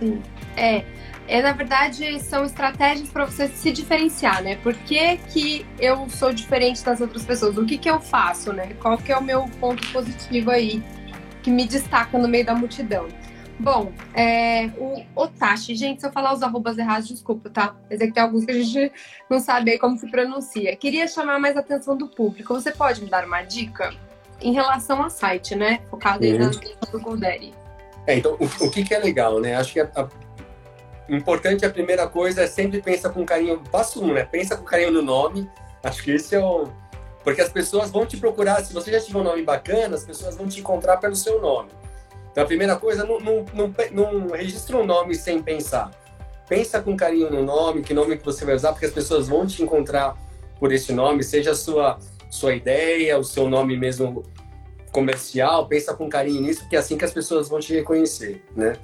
Sim. 0.00 0.22
É. 0.54 0.84
É, 1.28 1.42
na 1.42 1.52
verdade, 1.52 2.18
são 2.20 2.44
estratégias 2.44 3.08
para 3.10 3.26
você 3.26 3.48
se 3.48 3.70
diferenciar, 3.70 4.42
né? 4.42 4.56
Por 4.56 4.74
que, 4.74 5.18
que 5.28 5.66
eu 5.78 6.08
sou 6.08 6.32
diferente 6.32 6.82
das 6.82 7.00
outras 7.00 7.24
pessoas? 7.24 7.56
O 7.58 7.66
que, 7.66 7.76
que 7.76 7.88
eu 7.88 8.00
faço, 8.00 8.52
né? 8.52 8.74
Qual 8.80 8.96
que 8.96 9.12
é 9.12 9.16
o 9.16 9.22
meu 9.22 9.44
ponto 9.60 9.86
positivo 9.92 10.50
aí 10.50 10.82
que 11.42 11.50
me 11.50 11.66
destaca 11.66 12.16
no 12.18 12.26
meio 12.26 12.46
da 12.46 12.54
multidão? 12.54 13.06
Bom, 13.60 13.92
é, 14.14 14.70
o 14.78 15.04
Otashi, 15.14 15.74
gente, 15.74 16.00
se 16.00 16.06
eu 16.06 16.12
falar 16.12 16.32
os 16.32 16.42
arrobas 16.42 16.78
errados, 16.78 17.08
desculpa, 17.08 17.50
tá? 17.50 17.76
Mas 17.90 18.00
é 18.00 18.06
que 18.06 18.12
tem 18.12 18.22
alguns 18.22 18.44
que 18.44 18.52
a 18.52 18.62
gente 18.62 18.92
não 19.28 19.38
sabe 19.38 19.76
como 19.78 19.98
se 19.98 20.08
pronuncia. 20.10 20.74
Queria 20.76 21.06
chamar 21.06 21.38
mais 21.38 21.56
a 21.56 21.60
atenção 21.60 21.96
do 21.96 22.08
público. 22.08 22.54
Você 22.54 22.72
pode 22.72 23.02
me 23.02 23.10
dar 23.10 23.26
uma 23.26 23.42
dica? 23.42 23.92
em 24.40 24.52
relação 24.52 25.02
ao 25.02 25.10
site, 25.10 25.54
né? 25.54 25.80
Focado 25.90 26.24
uhum. 26.24 26.38
na 26.38 26.50
do 26.90 27.00
Golderi. 27.00 27.52
É, 28.06 28.16
então, 28.16 28.36
o, 28.38 28.66
o 28.66 28.70
que, 28.70 28.84
que, 28.84 28.94
é 28.94 28.98
legal, 28.98 29.40
né? 29.40 29.56
Acho 29.56 29.72
que 29.72 29.80
a, 29.80 29.90
a, 29.96 30.08
importante, 31.08 31.64
a 31.64 31.70
primeira 31.70 32.06
coisa 32.06 32.42
é 32.42 32.46
sempre 32.46 32.82
pensa 32.82 33.08
com 33.08 33.24
carinho. 33.24 33.62
Passo 33.70 34.02
um, 34.02 34.12
né? 34.12 34.24
Pensa 34.24 34.56
com 34.56 34.64
carinho 34.64 34.90
no 34.90 35.02
nome. 35.02 35.50
Acho 35.82 36.02
que 36.02 36.12
esse 36.12 36.34
é 36.34 36.40
o. 36.40 36.68
Porque 37.24 37.40
as 37.40 37.48
pessoas 37.50 37.90
vão 37.90 38.06
te 38.06 38.16
procurar, 38.16 38.64
se 38.64 38.72
você 38.72 38.92
já 38.92 39.00
tiver 39.00 39.18
um 39.18 39.24
nome 39.24 39.42
bacana, 39.42 39.96
as 39.96 40.04
pessoas 40.04 40.36
vão 40.36 40.46
te 40.46 40.60
encontrar 40.60 40.96
pelo 40.98 41.14
seu 41.14 41.40
nome. 41.40 41.68
Então, 42.30 42.44
a 42.44 42.46
primeira 42.46 42.76
coisa, 42.76 43.04
não, 43.04 43.18
não, 43.18 43.44
não, 43.52 43.74
não 44.12 44.28
registra 44.28 44.76
um 44.76 44.86
nome 44.86 45.14
sem 45.14 45.42
pensar. 45.42 45.90
Pensa 46.48 46.80
com 46.80 46.96
carinho 46.96 47.30
no 47.30 47.42
nome, 47.42 47.82
que 47.82 47.92
nome 47.92 48.16
que 48.16 48.24
você 48.24 48.44
vai 48.44 48.54
usar, 48.54 48.72
porque 48.72 48.86
as 48.86 48.92
pessoas 48.92 49.28
vão 49.28 49.46
te 49.46 49.62
encontrar 49.62 50.16
por 50.58 50.72
esse 50.72 50.92
nome, 50.92 51.22
seja 51.22 51.50
a 51.50 51.54
sua 51.54 51.98
sua 52.30 52.54
ideia, 52.54 53.18
o 53.18 53.24
seu 53.24 53.48
nome 53.48 53.76
mesmo 53.76 54.24
comercial, 54.92 55.66
pensa 55.66 55.94
com 55.94 56.08
carinho 56.08 56.42
nisso, 56.42 56.60
porque 56.60 56.76
é 56.76 56.78
assim 56.78 56.96
que 56.96 57.04
as 57.04 57.12
pessoas 57.12 57.48
vão 57.48 57.60
te 57.60 57.74
reconhecer, 57.74 58.42
né? 58.54 58.74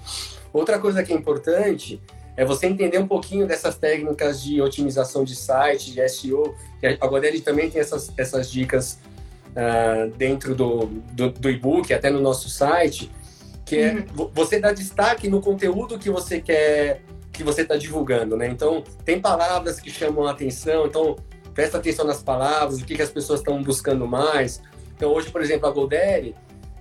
Outra 0.55 0.79
coisa 0.79 1.03
que 1.03 1.13
é 1.13 1.17
importante 1.17 2.01
é 2.37 2.45
você 2.45 2.69
entender 2.69 2.99
um 2.99 3.09
pouquinho 3.09 3.45
dessas 3.45 3.77
técnicas 3.77 4.41
de 4.41 4.63
otimização 4.63 5.25
de 5.25 5.35
site, 5.35 5.93
de 5.93 6.09
SEO. 6.09 6.55
A 7.01 7.07
Godaddy 7.09 7.41
também 7.41 7.69
tem 7.69 7.81
essas, 7.81 8.13
essas 8.17 8.49
dicas 8.49 9.01
uh, 9.51 10.11
dentro 10.17 10.55
do, 10.55 10.87
do, 11.13 11.31
do 11.31 11.51
e-book, 11.51 11.93
até 11.93 12.09
no 12.09 12.21
nosso 12.21 12.49
site, 12.49 13.11
que 13.67 13.77
é 13.77 14.07
uhum. 14.17 14.31
você 14.33 14.61
dar 14.61 14.73
destaque 14.73 15.29
no 15.29 15.41
conteúdo 15.41 15.99
que 15.99 16.09
você 16.09 16.41
quer, 16.41 17.03
que 17.33 17.43
você 17.43 17.63
está 17.63 17.77
divulgando, 17.77 18.37
né? 18.37 18.47
Então, 18.49 18.85
tem 19.05 19.21
palavras 19.21 19.81
que 19.81 19.91
chamam 19.91 20.27
a 20.27 20.31
atenção, 20.31 20.87
então 20.87 21.17
presta 21.53 21.79
atenção 21.79 22.05
nas 22.05 22.23
palavras, 22.23 22.81
o 22.81 22.85
que, 22.85 22.95
que 22.95 23.03
as 23.03 23.11
pessoas 23.11 23.41
estão 23.41 23.61
buscando 23.61 24.07
mais. 24.07 24.63
Então, 24.97 25.13
hoje, 25.13 25.31
por 25.31 25.41
exemplo, 25.41 25.69
a 25.69 25.73
Godaddy, 25.73 26.35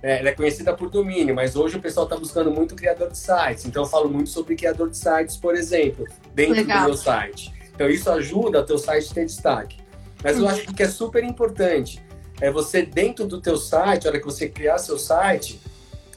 é, 0.04 0.18
ela 0.18 0.28
é 0.28 0.32
conhecida 0.32 0.74
por 0.76 0.90
domínio, 0.90 1.34
mas 1.34 1.56
hoje 1.56 1.78
o 1.78 1.80
pessoal 1.80 2.04
está 2.04 2.14
buscando 2.14 2.50
muito 2.50 2.74
criador 2.74 3.10
de 3.10 3.16
sites. 3.16 3.64
Então, 3.64 3.84
eu 3.84 3.88
falo 3.88 4.06
muito 4.06 4.28
sobre 4.28 4.54
criador 4.54 4.90
de 4.90 4.98
sites, 4.98 5.34
por 5.34 5.54
exemplo, 5.54 6.06
dentro 6.34 6.56
Legal. 6.56 6.80
do 6.80 6.84
meu 6.88 6.96
site. 6.98 7.50
Então, 7.74 7.88
isso 7.88 8.10
ajuda 8.10 8.60
o 8.60 8.64
teu 8.66 8.76
site 8.76 9.10
a 9.10 9.14
ter 9.14 9.24
destaque. 9.24 9.78
Mas 10.22 10.36
eu 10.36 10.42
uhum. 10.42 10.50
acho 10.50 10.74
que 10.74 10.82
é 10.82 10.88
super 10.88 11.24
importante 11.24 12.04
é 12.38 12.50
você, 12.50 12.82
dentro 12.82 13.26
do 13.26 13.40
teu 13.40 13.56
site, 13.56 14.06
a 14.06 14.10
hora 14.10 14.18
que 14.18 14.26
você 14.26 14.46
criar 14.46 14.76
seu 14.76 14.98
site, 14.98 15.58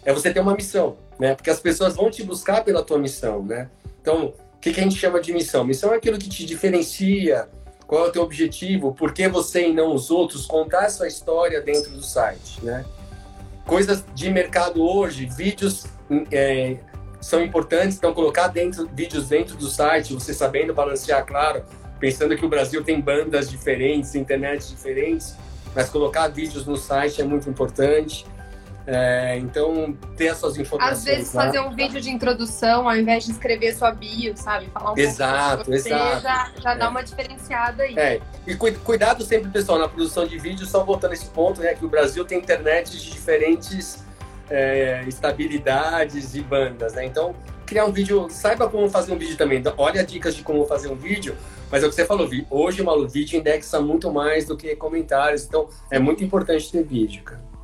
é 0.04 0.12
você 0.12 0.34
ter 0.34 0.42
uma 0.42 0.54
missão, 0.54 0.98
né? 1.18 1.34
Porque 1.36 1.50
as 1.50 1.60
pessoas 1.62 1.96
vão 1.96 2.12
te 2.12 2.24
buscar 2.24 2.66
pela 2.66 2.84
tua 2.84 2.98
missão, 2.98 3.42
né? 3.42 3.70
Então, 4.02 4.34
o 4.56 4.60
que, 4.60 4.74
que 4.74 4.82
a 4.82 4.84
gente 4.84 4.98
chama 4.98 5.22
de 5.22 5.32
missão? 5.32 5.64
Missão 5.64 5.94
é 5.94 5.96
aquilo 5.96 6.18
que 6.18 6.28
te 6.28 6.46
diferencia, 6.46 7.48
qual 7.86 8.06
é 8.06 8.10
o 8.10 8.12
teu 8.12 8.24
objetivo, 8.24 8.94
por 8.94 9.14
que 9.14 9.30
você 9.30 9.70
e 9.70 9.74
não 9.74 9.96
os 9.96 10.12
outros, 10.12 10.46
contar 10.46 10.88
a 10.88 10.90
sua 10.90 11.08
história 11.08 11.62
dentro 11.62 11.92
do 11.92 12.04
site, 12.04 12.60
né? 12.62 12.84
Coisas 13.68 14.02
de 14.16 14.30
mercado 14.30 14.82
hoje, 14.82 15.26
vídeos 15.26 15.86
é, 16.32 16.78
são 17.20 17.44
importantes, 17.44 17.98
então 17.98 18.14
colocar 18.14 18.48
dentro, 18.48 18.88
vídeos 18.94 19.28
dentro 19.28 19.58
do 19.58 19.68
site, 19.68 20.14
você 20.14 20.34
sabendo 20.34 20.74
balancear, 20.74 21.26
claro, 21.26 21.64
pensando 22.00 22.34
que 22.38 22.46
o 22.46 22.50
Brasil 22.50 22.82
tem 22.82 23.02
bandas 23.02 23.50
diferentes, 23.50 24.16
internet 24.16 24.70
diferentes, 24.70 25.36
mas 25.76 25.90
colocar 25.90 26.30
vídeos 26.30 26.66
no 26.66 26.78
site 26.78 27.22
é 27.22 27.26
muito 27.26 27.50
importante. 27.50 28.26
É, 28.90 29.38
então, 29.38 29.98
ter 30.16 30.30
as 30.30 30.38
suas 30.38 30.58
informações. 30.58 31.00
Às 31.00 31.04
vezes, 31.04 31.34
lá. 31.34 31.44
fazer 31.44 31.60
um 31.60 31.76
vídeo 31.76 32.00
de 32.00 32.10
introdução 32.10 32.88
ao 32.88 32.96
invés 32.96 33.26
de 33.26 33.32
escrever 33.32 33.76
sua 33.76 33.92
bio, 33.92 34.36
sabe? 34.38 34.68
Falar 34.68 34.94
um 34.94 34.98
exato, 34.98 35.66
pouco 35.66 35.72
você, 35.78 35.90
exato. 35.90 36.22
já, 36.22 36.52
já 36.58 36.72
é. 36.72 36.78
dá 36.78 36.90
uma 36.90 37.04
diferenciada 37.04 37.84
aí. 37.84 38.00
É. 38.00 38.22
E 38.48 38.56
cuidado 38.56 39.26
sempre, 39.26 39.52
pessoal, 39.52 39.78
na 39.78 39.90
produção 39.90 40.26
de 40.26 40.40
vídeo, 40.40 40.66
só 40.66 40.86
voltando 40.86 41.12
a 41.12 41.14
esse 41.16 41.26
ponto, 41.26 41.60
né? 41.60 41.74
Que 41.74 41.84
o 41.84 41.90
Brasil 41.90 42.24
tem 42.24 42.40
internet 42.40 42.92
de 42.92 43.12
diferentes 43.12 44.06
é, 44.50 45.04
estabilidades 45.06 46.34
e 46.34 46.42
bandas, 46.42 46.94
né? 46.94 47.04
Então, 47.04 47.36
criar 47.66 47.84
um 47.84 47.92
vídeo, 47.92 48.28
saiba 48.30 48.70
como 48.70 48.90
fazer 48.90 49.12
um 49.12 49.18
vídeo 49.18 49.36
também. 49.36 49.62
Olha 49.78 50.02
dicas 50.02 50.34
de 50.34 50.44
como 50.44 50.66
fazer 50.66 50.88
um 50.88 50.96
vídeo, 50.96 51.36
mas 51.70 51.84
é 51.84 51.86
o 51.86 51.90
que 51.90 51.96
você 51.96 52.06
falou, 52.06 52.30
hoje, 52.50 52.82
Malu, 52.82 53.06
vídeo 53.06 53.38
indexa 53.38 53.82
muito 53.82 54.10
mais 54.14 54.46
do 54.46 54.56
que 54.56 54.74
comentários, 54.78 55.44
então 55.44 55.68
é 55.92 56.00
muito 56.00 56.24
importante 56.24 56.72
ter 56.72 56.84
vídeo, 56.84 57.22
cara. 57.24 57.57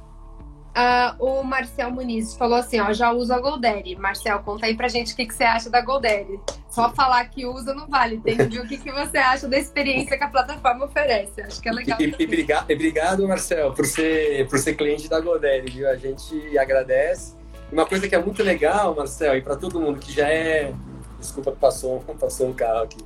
Uh, 0.74 1.24
o 1.24 1.43
Marcel 1.43 1.91
Muniz 1.91 2.36
falou 2.36 2.57
assim, 2.57 2.80
ó, 2.80 2.91
já 2.91 3.11
uso 3.11 3.32
a 3.32 3.39
Goldaddy. 3.39 3.95
Marcel, 3.95 4.39
conta 4.39 4.65
aí 4.65 4.76
pra 4.76 4.88
gente 4.88 5.13
o 5.13 5.15
que, 5.15 5.28
que 5.28 5.34
você 5.34 5.43
acha 5.43 5.69
da 5.69 5.82
Goldaddy. 5.82 6.39
Só 6.67 6.89
falar 6.89 7.26
que 7.26 7.45
usa 7.45 7.76
não 7.76 7.88
vale, 7.88 8.19
tem 8.19 8.36
que 8.36 8.45
ver 8.45 8.59
o 8.61 8.67
que, 8.67 8.78
que 8.80 8.91
você 8.91 9.19
acha 9.19 9.47
da 9.47 9.55
experiência 9.55 10.17
que 10.17 10.24
a 10.24 10.28
plataforma 10.28 10.86
oferece. 10.86 11.41
Acho 11.41 11.61
que 11.61 11.69
é 11.69 11.71
legal. 11.71 12.01
E, 12.01 12.05
e, 12.05 12.26
obrigado, 12.26 12.71
obrigado, 12.71 13.28
Marcel, 13.28 13.71
por 13.71 13.86
ser, 13.86 14.47
por 14.47 14.57
ser 14.57 14.74
cliente 14.74 15.07
da 15.07 15.19
Goldaddy, 15.19 15.71
viu? 15.71 15.88
A 15.88 15.95
gente 15.95 16.57
agradece. 16.57 17.36
Uma 17.71 17.86
coisa 17.86 18.07
que 18.07 18.15
é 18.15 18.19
muito 18.19 18.41
legal, 18.41 18.95
Marcel, 18.95 19.38
e 19.38 19.41
para 19.41 19.55
todo 19.55 19.80
mundo 19.80 19.99
que 19.99 20.11
já 20.11 20.28
é... 20.28 20.74
Desculpa 21.19 21.51
que 21.51 21.59
passou, 21.59 21.99
passou 22.19 22.47
um 22.47 22.53
carro 22.53 22.84
aqui. 22.84 22.97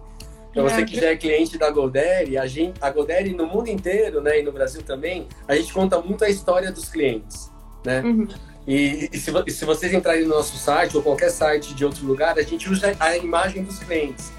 Para 0.54 0.64
você 0.64 0.86
que 0.86 0.96
já 0.96 1.10
é 1.10 1.18
cliente 1.18 1.58
da 1.58 1.70
Goldaddy, 1.70 2.38
a, 2.38 2.48
gente, 2.48 2.82
a 2.82 2.90
Goldaddy 2.90 3.36
no 3.36 3.46
mundo 3.46 3.68
inteiro, 3.68 4.22
né, 4.22 4.40
e 4.40 4.44
no 4.44 4.54
Brasil 4.54 4.82
também, 4.82 5.28
a 5.48 5.54
gente 5.54 5.72
conta 5.74 6.02
muito 6.02 6.24
a 6.24 6.30
história 6.30 6.72
dos 6.72 6.90
clientes 6.90 7.52
né? 7.88 8.02
Uhum. 8.02 8.28
E, 8.68 9.10
e, 9.14 9.18
se, 9.18 9.32
e, 9.48 9.52
se, 9.52 9.64
vocês 9.64 9.94
entrarem 9.94 10.24
no 10.24 10.36
nosso 10.36 10.58
site 10.58 10.98
ou 10.98 11.02
qualquer 11.02 11.30
site 11.30 11.74
de 11.74 11.86
outro 11.86 12.06
lugar, 12.06 12.38
a 12.38 12.44
gente 12.44 12.70
usa 12.70 12.94
a 13.00 13.16
imagem 13.16 13.64
dos 13.64 13.80
clientes. 13.80 14.30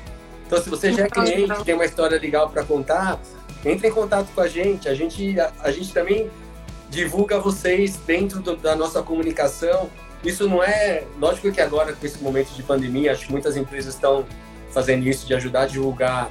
Então, 0.47 0.63
se 0.63 0.69
você 0.69 0.93
já 0.93 1.05
é 1.05 1.09
cliente, 1.09 1.65
tem 1.65 1.75
uma 1.75 1.87
história 1.87 2.19
legal 2.19 2.51
para 2.51 2.63
contar, 2.63 3.19
entre 3.65 3.89
em 3.89 3.91
contato 3.91 4.29
com 4.35 4.41
a 4.43 4.47
gente. 4.47 4.87
A 4.87 4.95
gente, 4.95 5.41
a, 5.41 5.51
a 5.61 5.73
gente 5.73 5.95
também 5.95 6.31
divulga 6.91 7.41
vocês 7.41 7.97
dentro 8.07 8.41
do, 8.41 8.55
da 8.55 8.77
nossa 8.77 9.03
comunicação. 9.03 9.89
Isso 10.23 10.47
não 10.47 10.63
é. 10.63 11.05
Lógico 11.19 11.51
que 11.51 11.61
agora, 11.61 11.95
com 11.95 12.07
esse 12.07 12.23
momento 12.23 12.51
de 12.51 12.63
pandemia, 12.63 13.13
acho 13.13 13.27
que 13.27 13.33
muitas 13.33 13.57
empresas 13.57 13.95
estão 13.95 14.27
fazendo 14.71 15.09
isso 15.09 15.27
de 15.27 15.33
ajudar 15.35 15.63
a 15.63 15.67
divulgar 15.67 16.31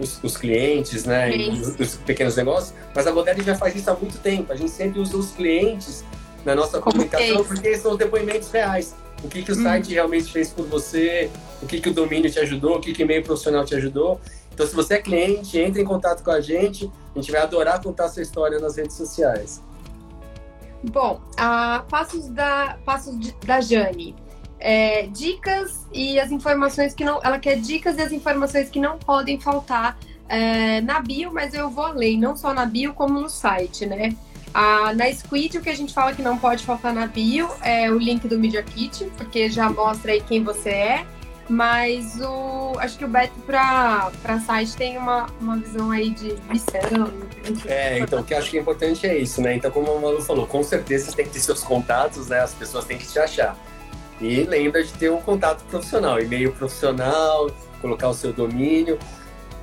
os, 0.00 0.22
os 0.22 0.36
clientes, 0.36 1.04
né? 1.04 1.30
Os, 1.48 1.78
os, 1.78 1.94
pequenos 1.96 2.34
negócios. 2.36 2.74
Mas 2.94 3.06
a 3.06 3.12
Godaddy 3.12 3.42
já 3.42 3.54
faz 3.54 3.76
isso 3.76 3.88
há 3.88 3.94
muito 3.94 4.18
tempo. 4.18 4.52
A 4.52 4.56
gente 4.56 4.70
sempre 4.70 4.98
usa 4.98 5.16
os 5.16 5.30
clientes 5.30 6.04
na 6.46 6.54
nossa 6.54 6.80
comunicação, 6.80 7.44
porque 7.44 7.76
são 7.76 7.96
depoimentos 7.96 8.50
reais. 8.52 8.94
O 9.22 9.28
que, 9.28 9.42
que 9.42 9.50
o 9.50 9.58
hum. 9.58 9.62
site 9.64 9.92
realmente 9.92 10.30
fez 10.30 10.50
por 10.50 10.64
você, 10.66 11.28
o 11.60 11.66
que, 11.66 11.80
que 11.80 11.88
o 11.88 11.92
domínio 11.92 12.30
te 12.30 12.38
ajudou, 12.38 12.76
o 12.76 12.80
que, 12.80 12.92
que 12.92 13.02
o 13.02 13.04
e-mail 13.04 13.24
profissional 13.24 13.64
te 13.64 13.74
ajudou. 13.74 14.20
Então, 14.54 14.64
se 14.64 14.74
você 14.74 14.94
é 14.94 15.02
cliente, 15.02 15.58
entre 15.58 15.82
em 15.82 15.84
contato 15.84 16.22
com 16.22 16.30
a 16.30 16.40
gente. 16.40 16.90
A 17.14 17.18
gente 17.18 17.32
vai 17.32 17.40
adorar 17.40 17.82
contar 17.82 18.04
a 18.04 18.08
sua 18.08 18.22
história 18.22 18.58
nas 18.60 18.76
redes 18.76 18.94
sociais. 18.94 19.60
Bom, 20.84 21.20
a 21.36 21.84
passos 21.90 22.28
da, 22.28 22.78
passos 22.84 23.18
de, 23.18 23.34
da 23.44 23.60
Jane. 23.60 24.14
É, 24.58 25.06
dicas 25.08 25.86
e 25.92 26.18
as 26.20 26.30
informações 26.30 26.94
que 26.94 27.04
não. 27.04 27.20
Ela 27.24 27.38
quer 27.38 27.56
dicas 27.56 27.96
e 27.98 28.02
as 28.02 28.12
informações 28.12 28.70
que 28.70 28.78
não 28.78 28.98
podem 28.98 29.40
faltar 29.40 29.98
é, 30.28 30.80
na 30.80 31.00
bio, 31.00 31.32
mas 31.32 31.54
eu 31.54 31.68
vou 31.68 31.84
além, 31.84 32.18
não 32.18 32.36
só 32.36 32.54
na 32.54 32.66
bio, 32.66 32.94
como 32.94 33.20
no 33.20 33.28
site, 33.28 33.84
né? 33.84 34.14
Ah, 34.58 34.94
na 34.94 35.12
Squid, 35.12 35.58
o 35.58 35.60
que 35.60 35.68
a 35.68 35.74
gente 35.74 35.92
fala 35.92 36.14
que 36.14 36.22
não 36.22 36.38
pode 36.38 36.64
faltar 36.64 36.90
na 36.90 37.06
bio 37.06 37.46
é 37.60 37.90
o 37.90 37.98
link 37.98 38.26
do 38.26 38.38
Media 38.38 38.62
Kit, 38.62 39.04
porque 39.18 39.50
já 39.50 39.68
mostra 39.68 40.12
aí 40.12 40.22
quem 40.22 40.42
você 40.42 40.70
é. 40.70 41.06
Mas 41.46 42.18
o, 42.22 42.72
acho 42.78 42.96
que 42.96 43.04
o 43.04 43.08
Beto 43.08 43.38
para 43.40 44.10
site 44.46 44.74
tem 44.74 44.96
uma, 44.96 45.26
uma 45.42 45.58
visão 45.58 45.90
aí 45.90 46.08
de 46.08 46.34
missão. 46.48 47.12
É, 47.66 47.98
então 47.98 48.20
o 48.20 48.24
que 48.24 48.32
eu 48.32 48.38
acho 48.38 48.50
que 48.50 48.56
é 48.56 48.60
importante 48.62 49.06
é 49.06 49.18
isso, 49.18 49.42
né? 49.42 49.54
Então, 49.54 49.70
como 49.70 49.92
o 49.92 50.00
Malu 50.00 50.22
falou, 50.22 50.46
com 50.46 50.62
certeza 50.62 51.10
você 51.10 51.16
tem 51.16 51.26
que 51.26 51.32
ter 51.32 51.40
seus 51.40 51.62
contatos, 51.62 52.28
né? 52.28 52.40
As 52.40 52.54
pessoas 52.54 52.86
têm 52.86 52.96
que 52.96 53.06
te 53.06 53.18
achar. 53.18 53.58
E 54.22 54.42
lembra 54.44 54.82
de 54.82 54.92
ter 54.94 55.10
um 55.10 55.20
contato 55.20 55.62
profissional, 55.64 56.18
e-mail 56.18 56.50
profissional, 56.54 57.50
colocar 57.82 58.08
o 58.08 58.14
seu 58.14 58.32
domínio. 58.32 58.98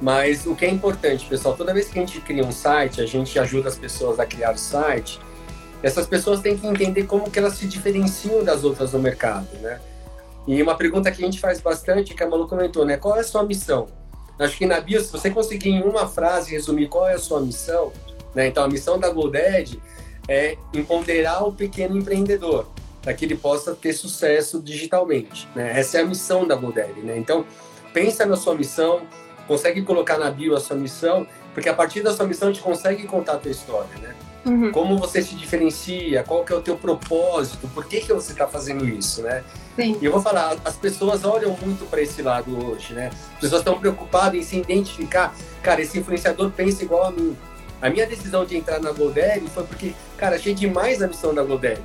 Mas 0.03 0.45
o 0.45 0.53
que 0.53 0.65
é 0.65 0.69
importante, 0.69 1.25
pessoal, 1.25 1.55
toda 1.55 1.73
vez 1.73 1.87
que 1.87 1.97
a 1.97 2.01
gente 2.01 2.19
cria 2.19 2.43
um 2.43 2.51
site, 2.51 2.99
a 2.99 3.05
gente 3.05 3.39
ajuda 3.39 3.69
as 3.69 3.77
pessoas 3.77 4.19
a 4.19 4.25
criar 4.25 4.53
o 4.53 4.57
site, 4.57 5.17
essas 5.81 6.05
pessoas 6.05 6.41
têm 6.41 6.57
que 6.57 6.67
entender 6.67 7.03
como 7.03 7.31
que 7.31 7.39
elas 7.39 7.53
se 7.53 7.65
diferenciam 7.65 8.43
das 8.43 8.65
outras 8.65 8.91
no 8.91 8.99
mercado, 8.99 9.47
né? 9.61 9.79
E 10.45 10.61
uma 10.61 10.75
pergunta 10.75 11.09
que 11.09 11.23
a 11.23 11.25
gente 11.25 11.39
faz 11.39 11.61
bastante, 11.61 12.13
que 12.13 12.21
a 12.21 12.27
Malu 12.27 12.49
comentou, 12.49 12.83
né? 12.83 12.97
Qual 12.97 13.15
é 13.15 13.21
a 13.21 13.23
sua 13.23 13.43
missão? 13.43 13.87
Acho 14.37 14.57
que 14.57 14.65
na 14.65 14.81
bio, 14.81 14.99
se 14.99 15.09
você 15.09 15.29
conseguir 15.29 15.69
em 15.69 15.81
uma 15.81 16.05
frase 16.05 16.51
resumir 16.51 16.89
qual 16.89 17.07
é 17.07 17.13
a 17.13 17.17
sua 17.17 17.39
missão, 17.39 17.93
né? 18.35 18.47
Então, 18.47 18.65
a 18.65 18.67
missão 18.67 18.99
da 18.99 19.09
GoDaddy 19.09 19.81
é 20.27 20.57
empoderar 20.73 21.47
o 21.47 21.53
pequeno 21.53 21.97
empreendedor 21.97 22.67
para 23.01 23.13
que 23.13 23.23
ele 23.23 23.37
possa 23.37 23.73
ter 23.73 23.93
sucesso 23.93 24.61
digitalmente, 24.61 25.47
né? 25.55 25.79
Essa 25.79 25.99
é 25.99 26.01
a 26.01 26.05
missão 26.05 26.45
da 26.45 26.55
GoDaddy, 26.55 26.99
né? 26.99 27.17
Então, 27.17 27.45
pensa 27.93 28.25
na 28.25 28.35
sua 28.35 28.53
missão, 28.53 29.07
consegue 29.47 29.81
colocar 29.81 30.17
na 30.17 30.29
bio 30.29 30.55
a 30.55 30.59
sua 30.59 30.75
missão, 30.75 31.27
porque 31.53 31.69
a 31.69 31.73
partir 31.73 32.01
da 32.01 32.13
sua 32.13 32.25
missão 32.25 32.49
a 32.49 32.51
gente 32.51 32.63
consegue 32.63 33.03
contar 33.05 33.33
a 33.33 33.37
tua 33.37 33.51
história, 33.51 33.97
né? 34.01 34.15
Uhum. 34.45 34.71
Como 34.71 34.97
você 34.97 35.21
se 35.21 35.35
diferencia, 35.35 36.21
qual 36.23 36.43
que 36.43 36.51
é 36.51 36.55
o 36.55 36.61
teu 36.61 36.75
propósito, 36.75 37.67
por 37.69 37.85
que, 37.85 38.01
que 38.01 38.11
você 38.11 38.33
está 38.33 38.45
fazendo 38.45 38.85
isso, 38.85 39.21
né? 39.21 39.43
Sim. 39.75 39.97
E 40.01 40.05
eu 40.05 40.11
vou 40.11 40.21
falar, 40.21 40.57
as 40.65 40.75
pessoas 40.75 41.23
olham 41.23 41.55
muito 41.61 41.89
para 41.89 42.01
esse 42.01 42.21
lado 42.21 42.65
hoje, 42.65 42.93
né? 42.93 43.09
As 43.35 43.39
pessoas 43.39 43.61
estão 43.61 43.79
preocupadas 43.79 44.35
em 44.35 44.43
se 44.43 44.57
identificar. 44.57 45.33
Cara, 45.61 45.81
esse 45.81 45.97
influenciador 45.97 46.51
pensa 46.51 46.83
igual 46.83 47.05
a 47.05 47.11
mim. 47.11 47.37
A 47.81 47.89
minha 47.89 48.05
decisão 48.05 48.45
de 48.45 48.57
entrar 48.57 48.79
na 48.81 48.91
GoDaddy 48.91 49.47
foi 49.49 49.63
porque, 49.63 49.93
cara, 50.17 50.35
achei 50.35 50.53
demais 50.53 51.01
a 51.01 51.07
missão 51.07 51.33
da 51.33 51.43
GoDaddy. 51.43 51.81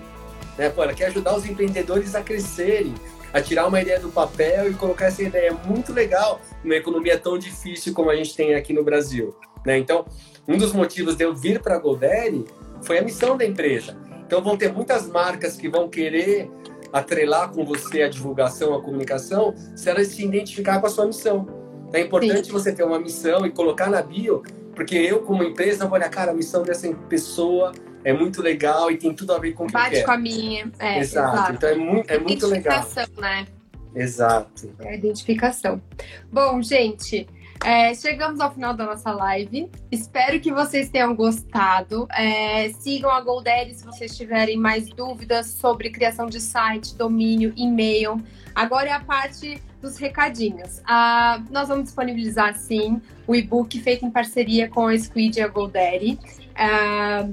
Né? 0.56 0.68
Pô, 0.68 0.82
ela 0.82 0.92
quer 0.92 1.06
ajudar 1.06 1.36
os 1.36 1.46
empreendedores 1.46 2.14
a 2.16 2.22
crescerem, 2.22 2.94
a 3.32 3.40
tirar 3.40 3.66
uma 3.66 3.80
ideia 3.80 4.00
do 4.00 4.08
papel 4.08 4.70
e 4.70 4.74
colocar 4.74 5.06
essa 5.06 5.22
ideia 5.22 5.52
muito 5.52 5.92
legal 5.92 6.40
numa 6.62 6.76
economia 6.76 7.18
tão 7.18 7.38
difícil 7.38 7.92
como 7.92 8.10
a 8.10 8.16
gente 8.16 8.34
tem 8.34 8.54
aqui 8.54 8.72
no 8.72 8.82
Brasil. 8.82 9.34
Né? 9.64 9.78
Então, 9.78 10.06
um 10.46 10.56
dos 10.56 10.72
motivos 10.72 11.16
de 11.16 11.24
eu 11.24 11.34
vir 11.34 11.60
para 11.60 11.74
a 11.74 11.78
GoDaddy 11.78 12.44
foi 12.82 12.98
a 12.98 13.02
missão 13.02 13.36
da 13.36 13.44
empresa. 13.44 13.96
Então, 14.26 14.42
vão 14.42 14.56
ter 14.56 14.72
muitas 14.72 15.06
marcas 15.06 15.56
que 15.56 15.68
vão 15.68 15.88
querer 15.88 16.50
atrelar 16.92 17.50
com 17.50 17.64
você 17.64 18.02
a 18.02 18.08
divulgação, 18.08 18.74
a 18.74 18.82
comunicação, 18.82 19.54
se 19.76 19.88
elas 19.90 20.08
se 20.08 20.24
identificar 20.24 20.80
com 20.80 20.86
a 20.86 20.90
sua 20.90 21.06
missão. 21.06 21.46
É 21.92 22.00
importante 22.00 22.46
Sim. 22.46 22.52
você 22.52 22.72
ter 22.72 22.84
uma 22.84 22.98
missão 22.98 23.46
e 23.46 23.50
colocar 23.50 23.90
na 23.90 24.02
bio, 24.02 24.42
porque 24.78 24.94
eu, 24.94 25.22
como 25.22 25.42
empresa, 25.42 25.86
vou 25.86 25.98
olhar, 25.98 26.08
cara, 26.08 26.30
a 26.30 26.34
missão 26.34 26.62
dessa 26.62 26.88
pessoa 27.08 27.72
é 28.04 28.12
muito 28.12 28.40
legal 28.40 28.92
e 28.92 28.96
tem 28.96 29.12
tudo 29.12 29.32
a 29.32 29.38
ver 29.40 29.52
com 29.52 29.64
o 29.64 29.66
que 29.66 29.72
Bate 29.72 29.96
eu 29.96 30.04
com 30.04 30.12
a 30.12 30.16
minha. 30.16 30.70
É, 30.78 31.00
exato. 31.00 31.34
exato. 31.34 31.52
Então 31.52 31.68
é 31.68 31.74
muito, 31.74 32.10
é 32.12 32.18
muito 32.20 32.46
legal. 32.46 32.86
Né? 33.16 33.48
Exato. 33.92 34.72
É 34.78 34.90
a 34.90 34.94
identificação. 34.94 35.82
Bom, 36.30 36.62
gente, 36.62 37.26
é, 37.64 37.92
chegamos 37.92 38.38
ao 38.38 38.54
final 38.54 38.72
da 38.72 38.86
nossa 38.86 39.10
live. 39.10 39.68
Espero 39.90 40.38
que 40.38 40.52
vocês 40.52 40.88
tenham 40.88 41.12
gostado. 41.12 42.06
É, 42.12 42.68
sigam 42.74 43.10
a 43.10 43.20
Goldere 43.20 43.74
se 43.74 43.84
vocês 43.84 44.16
tiverem 44.16 44.56
mais 44.56 44.88
dúvidas 44.90 45.48
sobre 45.48 45.90
criação 45.90 46.26
de 46.26 46.40
site, 46.40 46.94
domínio, 46.94 47.52
e-mail. 47.56 48.22
Agora 48.54 48.88
é 48.88 48.92
a 48.92 49.00
parte 49.00 49.62
dos 49.80 49.96
recadinhos. 49.96 50.80
Ah, 50.84 51.42
nós 51.50 51.68
vamos 51.68 51.84
disponibilizar, 51.84 52.56
sim, 52.56 53.00
o 53.26 53.34
e-book 53.34 53.80
feito 53.80 54.04
em 54.04 54.10
parceria 54.10 54.68
com 54.68 54.86
a 54.86 54.98
Squid 54.98 55.38
e 55.38 55.42
a 55.42 55.48
Goldere. 55.48 56.18
Ah, 56.54 57.28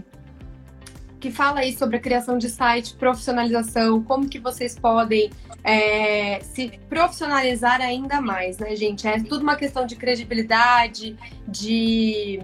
que 1.20 1.32
fala 1.32 1.62
aí 1.62 1.76
sobre 1.76 1.98
a 1.98 2.00
criação 2.00 2.38
de 2.38 2.48
site, 2.48 2.94
profissionalização, 2.94 4.04
como 4.04 4.30
que 4.30 4.38
vocês 4.38 4.78
podem 4.78 5.32
é, 5.64 6.40
se 6.42 6.80
profissionalizar 6.88 7.82
ainda 7.82 8.22
mais, 8.22 8.60
né, 8.60 8.76
gente? 8.76 9.08
É 9.08 9.20
tudo 9.20 9.42
uma 9.42 9.56
questão 9.56 9.88
de 9.88 9.96
credibilidade, 9.96 11.18
de 11.48 12.40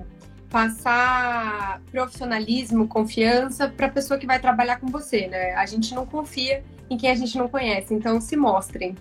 passar 0.51 1.81
profissionalismo, 1.89 2.87
confiança 2.87 3.69
para 3.69 3.87
a 3.87 3.89
pessoa 3.89 4.19
que 4.19 4.27
vai 4.27 4.39
trabalhar 4.39 4.79
com 4.79 4.87
você, 4.87 5.27
né? 5.27 5.53
A 5.53 5.65
gente 5.65 5.95
não 5.95 6.05
confia 6.05 6.63
em 6.89 6.97
quem 6.97 7.09
a 7.09 7.15
gente 7.15 7.37
não 7.37 7.47
conhece, 7.47 7.93
então 7.93 8.19
se 8.19 8.35
mostrem. 8.35 8.95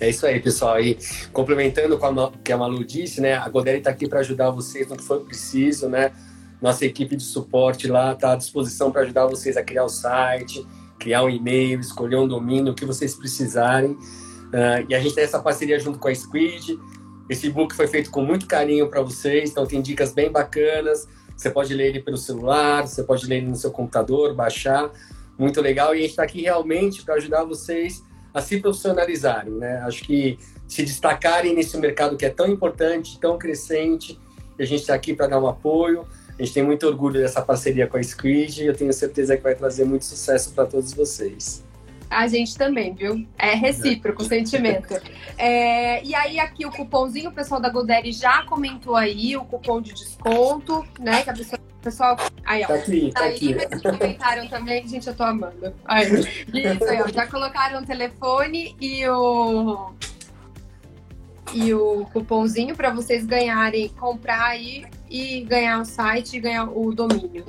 É 0.00 0.10
isso 0.10 0.26
aí, 0.26 0.40
pessoal. 0.40 0.80
E 0.80 0.98
complementando 1.32 1.96
com 1.96 2.06
o 2.08 2.30
que 2.32 2.52
a 2.52 2.58
Malu 2.58 2.84
disse, 2.84 3.20
né? 3.20 3.34
A 3.34 3.48
Godeli 3.48 3.78
está 3.78 3.90
aqui 3.90 4.08
para 4.08 4.18
ajudar 4.20 4.50
vocês 4.50 4.88
no 4.88 4.96
que 4.96 5.04
for 5.04 5.20
preciso, 5.20 5.88
né? 5.88 6.10
Nossa 6.60 6.84
equipe 6.84 7.14
de 7.14 7.22
suporte 7.22 7.86
lá 7.86 8.12
está 8.12 8.32
à 8.32 8.36
disposição 8.36 8.90
para 8.90 9.02
ajudar 9.02 9.26
vocês 9.26 9.56
a 9.56 9.62
criar 9.62 9.84
o 9.84 9.88
site, 9.88 10.66
criar 10.98 11.22
um 11.22 11.30
e-mail, 11.30 11.78
escolher 11.78 12.16
um 12.16 12.26
domínio, 12.26 12.72
o 12.72 12.74
que 12.74 12.84
vocês 12.84 13.14
precisarem. 13.14 13.92
Uh, 13.92 14.86
e 14.88 14.94
a 14.94 15.00
gente 15.00 15.14
tem 15.14 15.22
essa 15.22 15.40
parceria 15.40 15.78
junto 15.78 15.98
com 15.98 16.08
a 16.08 16.14
Squid. 16.14 16.78
Esse 17.28 17.46
e-book 17.46 17.74
foi 17.74 17.86
feito 17.86 18.10
com 18.10 18.22
muito 18.22 18.46
carinho 18.46 18.88
para 18.88 19.00
vocês, 19.00 19.50
então 19.50 19.66
tem 19.66 19.80
dicas 19.80 20.12
bem 20.12 20.30
bacanas. 20.30 21.08
Você 21.36 21.50
pode 21.50 21.74
ler 21.74 21.88
ele 21.88 22.00
pelo 22.00 22.16
celular, 22.16 22.86
você 22.86 23.02
pode 23.02 23.26
ler 23.26 23.38
ele 23.38 23.48
no 23.48 23.56
seu 23.56 23.70
computador, 23.70 24.34
baixar. 24.34 24.90
Muito 25.38 25.60
legal. 25.60 25.94
E 25.94 25.98
a 25.98 26.00
gente 26.02 26.10
está 26.10 26.22
aqui 26.22 26.42
realmente 26.42 27.02
para 27.02 27.14
ajudar 27.14 27.44
vocês 27.44 28.02
a 28.32 28.40
se 28.40 28.60
profissionalizarem, 28.60 29.52
né? 29.54 29.78
Acho 29.78 30.04
que 30.04 30.38
se 30.68 30.82
destacarem 30.82 31.54
nesse 31.54 31.76
mercado 31.78 32.16
que 32.16 32.26
é 32.26 32.30
tão 32.30 32.46
importante, 32.46 33.18
tão 33.18 33.38
crescente. 33.38 34.18
E 34.58 34.62
a 34.62 34.66
gente 34.66 34.80
está 34.80 34.94
aqui 34.94 35.14
para 35.14 35.26
dar 35.26 35.40
um 35.40 35.46
apoio. 35.46 36.06
A 36.38 36.42
gente 36.42 36.52
tem 36.52 36.62
muito 36.62 36.86
orgulho 36.86 37.20
dessa 37.20 37.40
parceria 37.40 37.86
com 37.86 37.96
a 37.96 38.02
Squid 38.02 38.62
e 38.62 38.66
eu 38.66 38.74
tenho 38.74 38.92
certeza 38.92 39.36
que 39.36 39.42
vai 39.42 39.54
trazer 39.54 39.84
muito 39.84 40.04
sucesso 40.04 40.52
para 40.52 40.66
todos 40.66 40.92
vocês. 40.92 41.63
A 42.14 42.28
gente 42.28 42.56
também, 42.56 42.94
viu? 42.94 43.26
É 43.36 43.54
recíproco 43.54 44.22
o 44.22 44.24
sentimento. 44.24 44.94
É, 45.36 46.02
e 46.04 46.14
aí, 46.14 46.38
aqui 46.38 46.64
o 46.64 46.70
cupomzinho, 46.70 47.30
o 47.30 47.32
pessoal 47.32 47.60
da 47.60 47.68
Godere 47.68 48.12
já 48.12 48.42
comentou 48.44 48.94
aí, 48.94 49.36
o 49.36 49.44
cupom 49.44 49.80
de 49.80 49.92
desconto, 49.92 50.86
né? 51.00 51.22
Que 51.22 51.30
a 51.30 51.32
pessoa, 51.32 51.60
pessoal. 51.82 52.16
Aí, 52.44 52.62
ó. 52.62 52.68
Tá 52.68 52.74
aqui, 52.74 53.10
tá, 53.12 53.20
tá 53.20 53.26
aí, 53.26 53.34
aqui. 53.34 53.54
Mas 53.54 53.82
comentaram 53.82 54.48
também, 54.48 54.86
gente, 54.86 55.08
eu 55.08 55.14
tô 55.14 55.24
amando. 55.24 55.74
Aí, 55.84 56.06
isso 56.12 56.84
aí, 56.84 57.02
ó. 57.02 57.08
Já 57.08 57.26
colocaram 57.26 57.82
o 57.82 57.86
telefone 57.86 58.76
e 58.80 59.08
o. 59.08 59.92
E 61.52 61.72
o 61.72 62.06
cupomzinho 62.12 62.74
para 62.74 62.90
vocês 62.90 63.24
ganharem, 63.24 63.88
comprar 63.88 64.44
aí 64.44 64.84
e 65.08 65.40
ganhar 65.42 65.80
o 65.80 65.84
site 65.84 66.36
e 66.36 66.40
ganhar 66.40 66.64
o 66.64 66.92
domínio. 66.92 67.44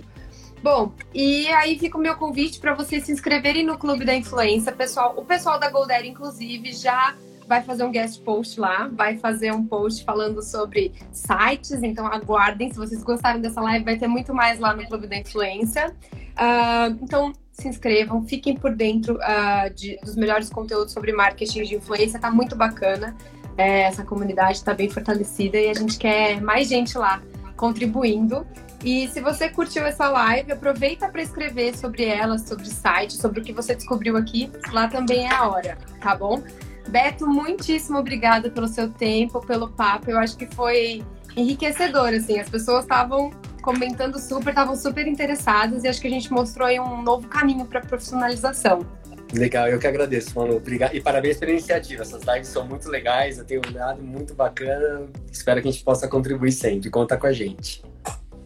Bom, 0.61 0.93
e 1.13 1.47
aí 1.49 1.77
fica 1.77 1.97
o 1.97 2.01
meu 2.01 2.15
convite 2.15 2.59
para 2.59 2.73
vocês 2.73 3.03
se 3.03 3.11
inscreverem 3.11 3.63
no 3.63 3.77
Clube 3.77 4.03
da 4.03 4.15
Influência, 4.15 4.71
pessoal. 4.71 5.13
O 5.15 5.23
pessoal 5.23 5.59
da 5.59 5.69
Goldere, 5.69 6.07
inclusive, 6.07 6.73
já 6.73 7.15
vai 7.47 7.61
fazer 7.61 7.83
um 7.83 7.91
guest 7.91 8.21
post 8.23 8.59
lá, 8.59 8.89
vai 8.91 9.17
fazer 9.17 9.53
um 9.53 9.65
post 9.65 10.03
falando 10.03 10.41
sobre 10.41 10.91
sites, 11.11 11.83
então 11.83 12.07
aguardem. 12.07 12.71
Se 12.71 12.77
vocês 12.77 13.03
gostaram 13.03 13.39
dessa 13.39 13.61
live, 13.61 13.85
vai 13.85 13.97
ter 13.97 14.07
muito 14.07 14.33
mais 14.33 14.59
lá 14.59 14.75
no 14.75 14.85
Clube 14.87 15.07
da 15.07 15.17
Influência. 15.17 15.93
Uh, 16.35 16.97
então, 17.01 17.31
se 17.51 17.67
inscrevam, 17.67 18.23
fiquem 18.23 18.55
por 18.55 18.75
dentro 18.75 19.15
uh, 19.15 19.73
de, 19.73 19.97
dos 20.03 20.15
melhores 20.15 20.49
conteúdos 20.49 20.93
sobre 20.93 21.13
marketing 21.13 21.63
de 21.63 21.75
influência, 21.75 22.19
tá 22.19 22.29
muito 22.31 22.55
bacana. 22.55 23.15
É, 23.57 23.83
essa 23.83 24.03
comunidade 24.03 24.57
está 24.57 24.73
bem 24.73 24.89
fortalecida 24.89 25.57
e 25.57 25.69
a 25.69 25.73
gente 25.73 25.97
quer 25.97 26.41
mais 26.41 26.67
gente 26.67 26.97
lá 26.97 27.21
contribuindo. 27.55 28.45
E 28.85 29.07
se 29.07 29.19
você 29.19 29.49
curtiu 29.49 29.83
essa 29.83 30.07
live, 30.07 30.51
aproveita 30.51 31.09
para 31.09 31.19
escrever 31.19 31.75
sobre 31.75 32.05
ela, 32.05 32.37
sobre 32.37 32.65
o 32.65 32.69
site, 32.69 33.13
sobre 33.13 33.39
o 33.39 33.43
que 33.43 33.51
você 33.51 33.73
descobriu 33.73 34.15
aqui. 34.15 34.51
Lá 34.71 34.87
também 34.87 35.25
é 35.25 35.33
a 35.33 35.49
hora, 35.49 35.75
tá 35.99 36.15
bom? 36.15 36.43
Beto, 36.87 37.25
muitíssimo 37.25 37.97
obrigada 37.97 38.47
pelo 38.47 38.67
seu 38.67 38.87
tempo, 38.87 39.43
pelo 39.43 39.69
papo. 39.69 40.11
Eu 40.11 40.19
acho 40.19 40.37
que 40.37 40.45
foi 40.45 41.03
enriquecedor, 41.35 42.09
assim. 42.09 42.39
As 42.39 42.47
pessoas 42.47 42.83
estavam 42.83 43.31
comentando 43.63 44.19
super, 44.19 44.49
estavam 44.49 44.75
super 44.75 45.07
interessadas 45.07 45.83
e 45.83 45.87
acho 45.87 45.99
que 45.99 46.05
a 46.05 46.11
gente 46.11 46.31
mostrou 46.31 46.67
aí 46.67 46.79
um 46.79 47.01
novo 47.01 47.27
caminho 47.27 47.65
para 47.65 47.81
profissionalização. 47.81 48.85
Legal, 49.33 49.67
eu 49.67 49.79
que 49.79 49.87
agradeço, 49.87 50.37
mano. 50.39 50.57
Obrigado. 50.57 50.95
E 50.95 51.01
parabéns 51.01 51.37
pela 51.37 51.51
iniciativa. 51.51 52.03
Essas 52.03 52.21
lives 52.21 52.49
são 52.49 52.63
muito 52.67 52.87
legais, 52.87 53.39
eu 53.39 53.45
tenho 53.45 53.61
olhado 53.67 53.99
muito 54.03 54.35
bacana. 54.35 55.07
Espero 55.31 55.59
que 55.59 55.69
a 55.69 55.71
gente 55.71 55.83
possa 55.83 56.07
contribuir 56.07 56.51
sempre. 56.51 56.91
Conta 56.91 57.17
com 57.17 57.25
a 57.25 57.33
gente. 57.33 57.81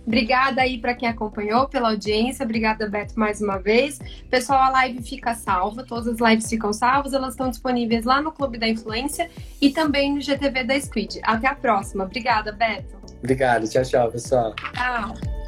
Obrigada 0.10 0.64
aí 0.64 0.80
para 0.80 0.95
quem 0.95 1.07
acompanhou, 1.07 1.68
pela 1.68 1.91
audiência. 1.91 2.43
Obrigada, 2.43 2.89
Beto, 2.89 3.14
mais 3.18 3.39
uma 3.41 3.60
vez. 3.60 3.99
Pessoal, 4.28 4.64
a 4.64 4.70
live 4.72 5.03
fica 5.03 5.36
salva, 5.36 5.84
todas 5.84 6.07
as 6.07 6.20
lives 6.20 6.49
ficam 6.49 6.74
salvas, 6.74 7.14
elas 7.14 7.36
estão 7.36 7.47
disponíveis 7.47 8.05
lá 8.05 8.20
no 8.20 8.32
Clube 8.32 8.57
da 8.57 8.68
Influência 8.68 9.30
e 9.62 9.70
também 9.70 10.16
no 10.16 10.20
GTV 10.20 10.64
da 10.64 10.80
Squid. 10.80 11.20
Até 11.22 11.47
a 11.47 11.53
próxima. 11.53 12.05
Obrigada, 12.05 12.51
Beto. 12.51 12.97
Obrigado. 13.20 13.70
Tchau, 13.70 13.84
tchau, 13.84 14.12
pessoal. 14.12 14.55
Tchau. 14.74 15.39